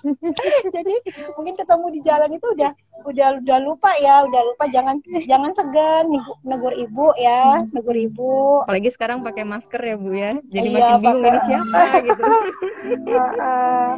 jadi 0.75 0.95
mungkin 1.39 1.55
ketemu 1.55 1.87
di 1.93 2.01
jalan 2.03 2.31
itu 2.35 2.47
udah 2.57 2.73
udah 3.07 3.29
udah 3.45 3.59
lupa 3.63 3.91
ya, 4.01 4.25
udah 4.27 4.43
lupa 4.43 4.65
jangan 4.67 4.99
jangan 5.23 5.53
segan 5.55 6.09
negur 6.43 6.73
ibu 6.75 7.13
ya, 7.21 7.63
negur 7.71 7.95
ibu. 7.95 8.65
Apalagi 8.67 8.91
sekarang 8.91 9.23
pakai 9.23 9.47
masker 9.47 9.79
ya 9.79 9.97
Bu 9.97 10.11
ya. 10.13 10.33
Jadi 10.51 10.69
iya, 10.73 10.99
makin 10.99 11.01
bingung 11.05 11.25
ini 11.25 11.41
siapa 11.47 11.81
gitu. 12.03 12.23
uh, 13.13 13.33
uh, 13.39 13.91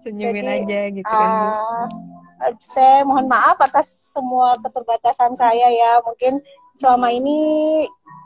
Senyumin 0.00 0.44
jadi, 0.44 0.56
aja 0.64 0.80
gitu 0.96 1.06
kan 1.12 1.28
Bu. 1.30 2.19
Uh, 2.40 2.54
saya 2.58 3.04
mohon 3.04 3.28
maaf 3.28 3.60
atas 3.60 4.10
semua 4.12 4.56
keterbatasan 4.60 5.36
saya 5.36 5.68
ya. 5.68 6.00
Mungkin 6.04 6.40
selama 6.74 7.12
ini 7.12 7.38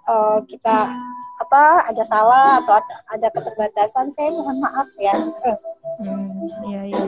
uh, 0.06 0.38
kita 0.46 0.94
apa 1.34 1.90
ada 1.90 2.02
salah 2.06 2.62
atau 2.62 2.78
ada 3.10 3.28
keterbatasan 3.34 4.14
saya 4.14 4.30
mohon 4.30 4.56
maaf 4.62 4.88
ya. 5.02 5.16
Hmm, 6.02 6.46
ya 6.70 6.80
ya 6.86 7.02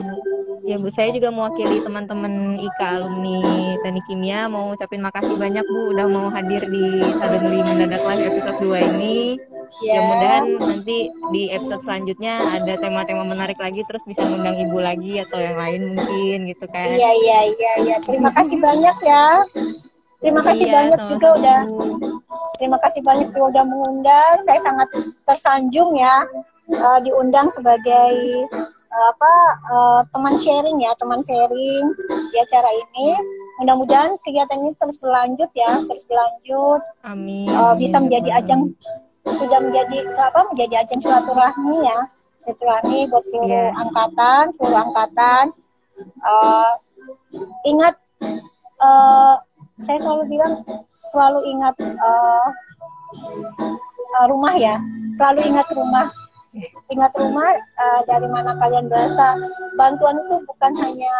ya 0.67 0.75
bu 0.75 0.91
saya 0.91 1.15
juga 1.15 1.31
mewakili 1.31 1.79
teman-teman 1.79 2.59
IKA 2.59 2.87
alumni 2.99 3.39
teknik 3.83 4.03
kimia. 4.07 4.51
Mau 4.51 4.75
ucapin 4.75 4.99
makasih 4.99 5.39
banyak 5.39 5.63
bu 5.63 5.95
udah 5.95 6.05
mau 6.11 6.27
hadir 6.27 6.63
di 6.67 6.99
Suddenly 7.15 7.63
Mendadak 7.63 8.03
Live 8.03 8.23
episode 8.35 8.59
2 8.59 8.99
ini 8.99 9.39
yeah. 9.83 9.99
ya 9.99 10.07
mudahan 10.07 10.43
nanti 10.59 10.97
di 11.31 11.43
episode 11.51 11.81
selanjutnya 11.83 12.39
ada 12.55 12.73
tema-tema 12.79 13.23
menarik 13.27 13.59
lagi 13.59 13.83
terus 13.85 14.03
bisa 14.07 14.23
ngundang 14.25 14.57
ibu 14.57 14.77
lagi 14.79 15.21
atau 15.21 15.37
yang 15.37 15.57
lain 15.57 15.81
mungkin 15.95 16.47
gitu 16.49 16.65
kan 16.69 16.87
iya 16.89 17.11
iya 17.11 17.39
iya 17.51 17.71
iya 17.83 17.95
terima 18.03 18.31
kasih 18.33 18.57
banyak 18.57 18.97
ya 19.05 19.27
terima 20.17 20.41
kasih 20.41 20.65
iya, 20.65 20.73
banyak 20.73 20.99
juga 21.13 21.27
udah 21.37 21.59
Terima 22.57 22.77
kasih 22.81 23.01
banyak 23.05 23.29
sudah 23.31 23.63
mengundang. 23.63 24.35
Saya 24.41 24.59
sangat 24.65 24.89
tersanjung 25.23 25.93
ya 25.95 26.25
uh, 26.73 26.99
diundang 27.05 27.47
sebagai 27.53 28.13
uh, 28.91 29.05
apa 29.13 29.33
uh, 29.71 30.01
teman 30.11 30.35
sharing 30.35 30.81
ya, 30.81 30.91
teman 30.97 31.21
sharing 31.21 31.85
di 32.33 32.37
acara 32.41 32.67
ini. 32.67 33.15
Mudah-mudahan 33.61 34.17
kegiatan 34.21 34.57
ini 34.61 34.73
terus 34.77 34.97
berlanjut 35.01 35.49
ya, 35.53 35.71
terus 35.85 36.03
berlanjut. 36.05 36.81
Amin. 37.05 37.49
Uh, 37.49 37.73
bisa 37.77 38.01
menjadi 38.01 38.41
ajang 38.41 38.73
sudah 39.35 39.59
menjadi 39.59 39.97
apa 40.19 40.39
menjadi 40.51 40.73
ajang 40.85 41.01
silaturahmi 41.03 41.77
ya. 41.83 41.99
Silaturahmi 42.45 42.97
buat 43.11 43.25
seluruh 43.27 43.51
yeah. 43.51 43.81
angkatan 43.81 44.43
seluruh 44.55 44.79
angkatan. 44.87 45.45
Uh, 46.21 46.73
ingat 47.65 47.95
uh, 48.79 49.35
saya 49.81 49.97
selalu 50.01 50.37
bilang 50.37 50.53
selalu 51.11 51.39
ingat 51.51 51.75
uh, 51.81 52.47
uh, 54.17 54.25
rumah 54.29 54.53
ya. 54.55 54.79
Selalu 55.17 55.39
ingat 55.53 55.67
rumah. 55.73 56.07
Ingat 56.89 57.13
rumah 57.13 57.53
uh, 57.53 58.01
dari 58.09 58.25
mana 58.25 58.57
kalian 58.57 58.89
berasa 58.89 59.37
bantuan 59.77 60.17
itu 60.25 60.41
bukan 60.45 60.73
hanya 60.81 61.13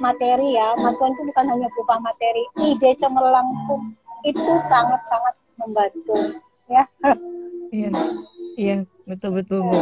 materi 0.00 0.56
ya. 0.56 0.72
Bantuan 0.78 1.12
itu 1.12 1.22
bukan 1.28 1.44
hanya 1.50 1.66
berupa 1.76 2.00
materi. 2.00 2.44
Ide 2.60 2.96
cemerlang 2.96 3.48
itu 4.24 4.52
sangat 4.60 5.00
sangat 5.08 5.34
membantu 5.60 6.40
ya. 6.70 6.84
Iya. 7.70 7.90
Iya 8.58 8.74
betul 9.06 9.30
betul 9.42 9.62
bu. 9.66 9.78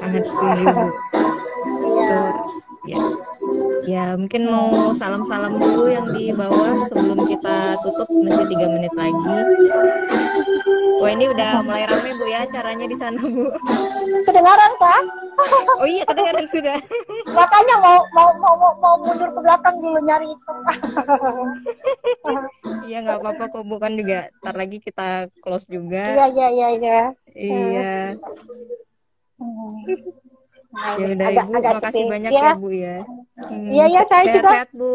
Sangat 0.00 0.24
setuju 0.24 0.64
bu. 0.72 0.86
Itu 1.82 2.20
ya 2.82 2.98
ya 3.86 4.04
mungkin 4.18 4.50
mau 4.50 4.90
salam 4.98 5.22
salam 5.30 5.58
dulu 5.58 5.86
yang 5.86 6.06
di 6.10 6.34
bawah 6.34 6.86
sebelum 6.90 7.18
kita 7.30 7.78
tutup 7.82 8.08
masih 8.10 8.46
tiga 8.50 8.66
menit 8.70 8.92
lagi 8.98 9.38
Wah 11.02 11.10
ini 11.10 11.26
udah 11.26 11.66
mulai 11.66 11.82
rame 11.82 12.14
bu 12.14 12.30
ya 12.30 12.46
caranya 12.46 12.86
di 12.86 12.94
sana 12.94 13.18
bu. 13.18 13.50
Kedengaran 14.22 14.72
kan? 14.78 15.02
Oh 15.82 15.88
iya 15.90 16.06
kedengaran 16.06 16.46
sudah. 16.46 16.78
Makanya 17.26 17.74
mau 17.82 18.06
mau 18.14 18.30
mau 18.38 18.54
mau, 18.54 18.72
mau 18.78 18.94
mundur 19.02 19.26
ke 19.34 19.40
belakang 19.42 19.82
dulu 19.82 19.98
nyari 20.06 20.30
itu. 20.30 20.52
Iya 22.86 23.02
nggak 23.02 23.18
apa-apa 23.18 23.44
kok 23.50 23.66
bukan 23.66 23.98
juga. 23.98 24.30
Ntar 24.46 24.54
lagi 24.54 24.78
kita 24.78 25.26
close 25.42 25.66
juga. 25.66 26.06
Iya 26.06 26.26
iya 26.30 26.48
iya 26.54 26.68
iya. 26.70 27.00
Iya. 27.34 27.94
Nah, 29.42 29.74
ya 30.72 31.06
udah 31.12 31.26
agak, 31.28 31.44
Ibu, 31.44 31.56
agak 31.60 31.72
makasih 31.76 32.04
banyak 32.08 32.32
ya. 32.32 32.40
ya 32.40 32.50
Bu 32.56 32.68
ya. 32.72 32.98
Hmm, 33.36 33.68
iya 33.68 33.84
hmm, 33.86 33.94
ya 33.94 34.02
saya 34.08 34.24
sehat, 34.24 34.34
juga. 34.36 34.50
Sehat 34.50 34.70
Bu. 34.72 34.94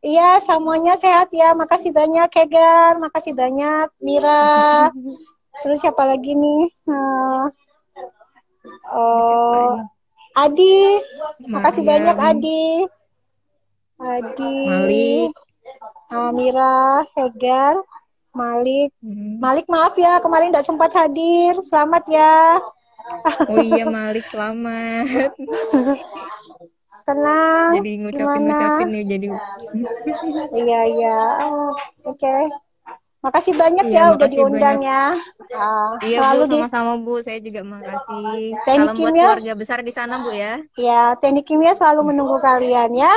Iya 0.00 0.28
semuanya 0.40 0.94
sehat 0.96 1.28
ya. 1.30 1.48
Makasih 1.52 1.92
banyak 1.92 2.28
Hegar, 2.32 2.92
makasih 2.96 3.32
banyak 3.36 3.88
Mira. 4.00 4.88
Terus 5.62 5.78
siapa 5.84 6.08
lagi 6.08 6.32
nih? 6.32 6.64
Hmm. 6.88 7.52
Oh, 8.90 9.76
Adi, 10.36 11.00
makasih 11.48 11.84
banyak 11.84 12.16
Adi. 12.16 12.88
Adi. 14.00 14.56
Malik. 14.68 15.32
Amira, 16.10 17.04
Hegar, 17.14 17.76
Malik. 18.32 18.90
Hmm. 19.04 19.36
Malik 19.36 19.68
maaf 19.68 19.94
ya 20.00 20.16
kemarin 20.24 20.48
tidak 20.48 20.66
sempat 20.66 20.90
hadir. 20.96 21.60
Selamat 21.60 22.08
ya. 22.08 22.56
Oh 23.50 23.62
iya 23.62 23.84
Malik 23.86 24.24
selamat. 24.30 25.34
Tenang. 27.08 27.70
Jadi 27.80 27.90
ngucapin-ngucapin 28.06 28.88
nih 28.92 29.02
jadi. 29.08 29.26
iya 30.54 30.80
iya. 30.86 31.20
Oh, 31.46 31.74
Oke. 32.06 32.20
Okay. 32.22 32.42
Makasih 33.20 33.52
banyak 33.52 33.92
iya, 33.92 34.08
ya 34.08 34.14
udah 34.16 34.28
diundang 34.32 34.80
banyak. 34.80 34.88
ya. 34.88 35.04
Uh, 35.52 35.92
iya 36.08 36.18
Bu, 36.40 36.48
sama-sama 36.48 36.96
Bu. 36.96 37.20
Saya 37.20 37.36
juga 37.44 37.60
makasih. 37.60 38.56
Teknik 38.64 38.88
Salam 38.88 38.96
kimia. 38.96 39.04
buat 39.04 39.12
keluarga 39.36 39.54
besar 39.60 39.78
di 39.84 39.92
sana 39.92 40.24
Bu 40.24 40.32
ya. 40.32 40.64
Ya, 40.80 41.12
teknik 41.20 41.44
kimia 41.44 41.76
selalu 41.76 42.14
menunggu 42.14 42.40
kalian 42.40 42.96
ya. 42.96 43.12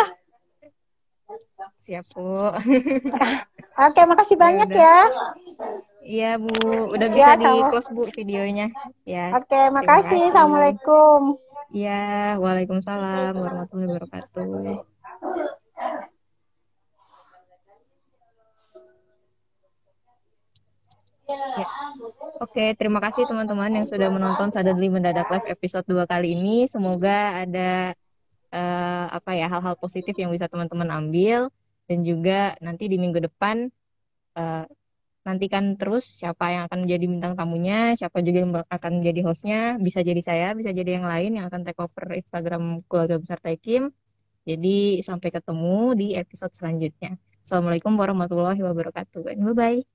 Siap 1.79 2.03
Bu. 2.11 2.51
Oke, 3.87 4.01
makasih 4.03 4.35
banyak 4.35 4.69
ya. 4.75 5.07
Iya 6.04 6.36
Bu, 6.36 6.51
udah 6.91 7.08
bisa 7.08 7.32
ya, 7.34 7.39
di 7.39 7.51
close 7.72 7.89
Bu 7.95 8.04
videonya. 8.12 8.68
Ya. 9.08 9.32
Oke, 9.39 9.72
makasih. 9.72 10.36
Assalamualaikum. 10.36 11.39
Iya, 11.72 12.36
waalaikumsalam 12.43 13.34
warahmatullahi 13.39 13.89
wabarakatuh. 13.95 14.43
Ya. 21.34 21.68
Oke, 22.43 22.76
terima 22.76 22.99
kasih 22.99 23.24
teman-teman 23.24 23.72
yang 23.72 23.88
sudah 23.88 24.12
menonton 24.12 24.51
Suddenly 24.51 24.91
Mendadak 24.91 25.32
Live 25.32 25.47
episode 25.47 25.88
2 25.88 26.04
kali 26.04 26.36
ini. 26.36 26.68
Semoga 26.68 27.47
ada 27.47 27.95
uh, 28.51 29.08
apa 29.08 29.39
ya 29.39 29.47
hal-hal 29.47 29.80
positif 29.80 30.14
yang 30.20 30.36
bisa 30.36 30.51
teman-teman 30.51 30.91
ambil 30.91 31.47
dan 31.88 32.04
juga 32.04 32.60
nanti 32.60 32.91
di 32.91 32.99
minggu 32.99 33.24
depan 33.24 33.72
uh, 34.36 34.68
nantikan 35.28 35.80
terus 35.80 36.03
siapa 36.19 36.45
yang 36.53 36.63
akan 36.67 36.80
menjadi 36.88 37.05
bintang 37.11 37.34
tamunya, 37.39 37.95
siapa 37.99 38.19
juga 38.26 38.38
yang 38.43 38.51
akan 38.67 38.91
menjadi 38.99 39.19
hostnya, 39.28 39.59
bisa 39.80 39.99
jadi 40.03 40.21
saya, 40.21 40.47
bisa 40.59 40.71
jadi 40.76 40.99
yang 40.99 41.07
lain 41.07 41.39
yang 41.39 41.45
akan 41.49 41.61
take 41.65 41.80
over 41.80 42.03
Instagram 42.15 42.63
keluarga 42.88 43.15
besar 43.24 43.39
Taikim. 43.39 43.91
Jadi 44.43 44.99
sampai 45.07 45.30
ketemu 45.32 45.95
di 45.95 46.07
episode 46.19 46.51
selanjutnya. 46.51 47.15
Assalamualaikum 47.43 47.95
warahmatullahi 47.95 48.59
wabarakatuh. 48.59 49.24
Bye 49.39 49.55
bye. 49.55 49.92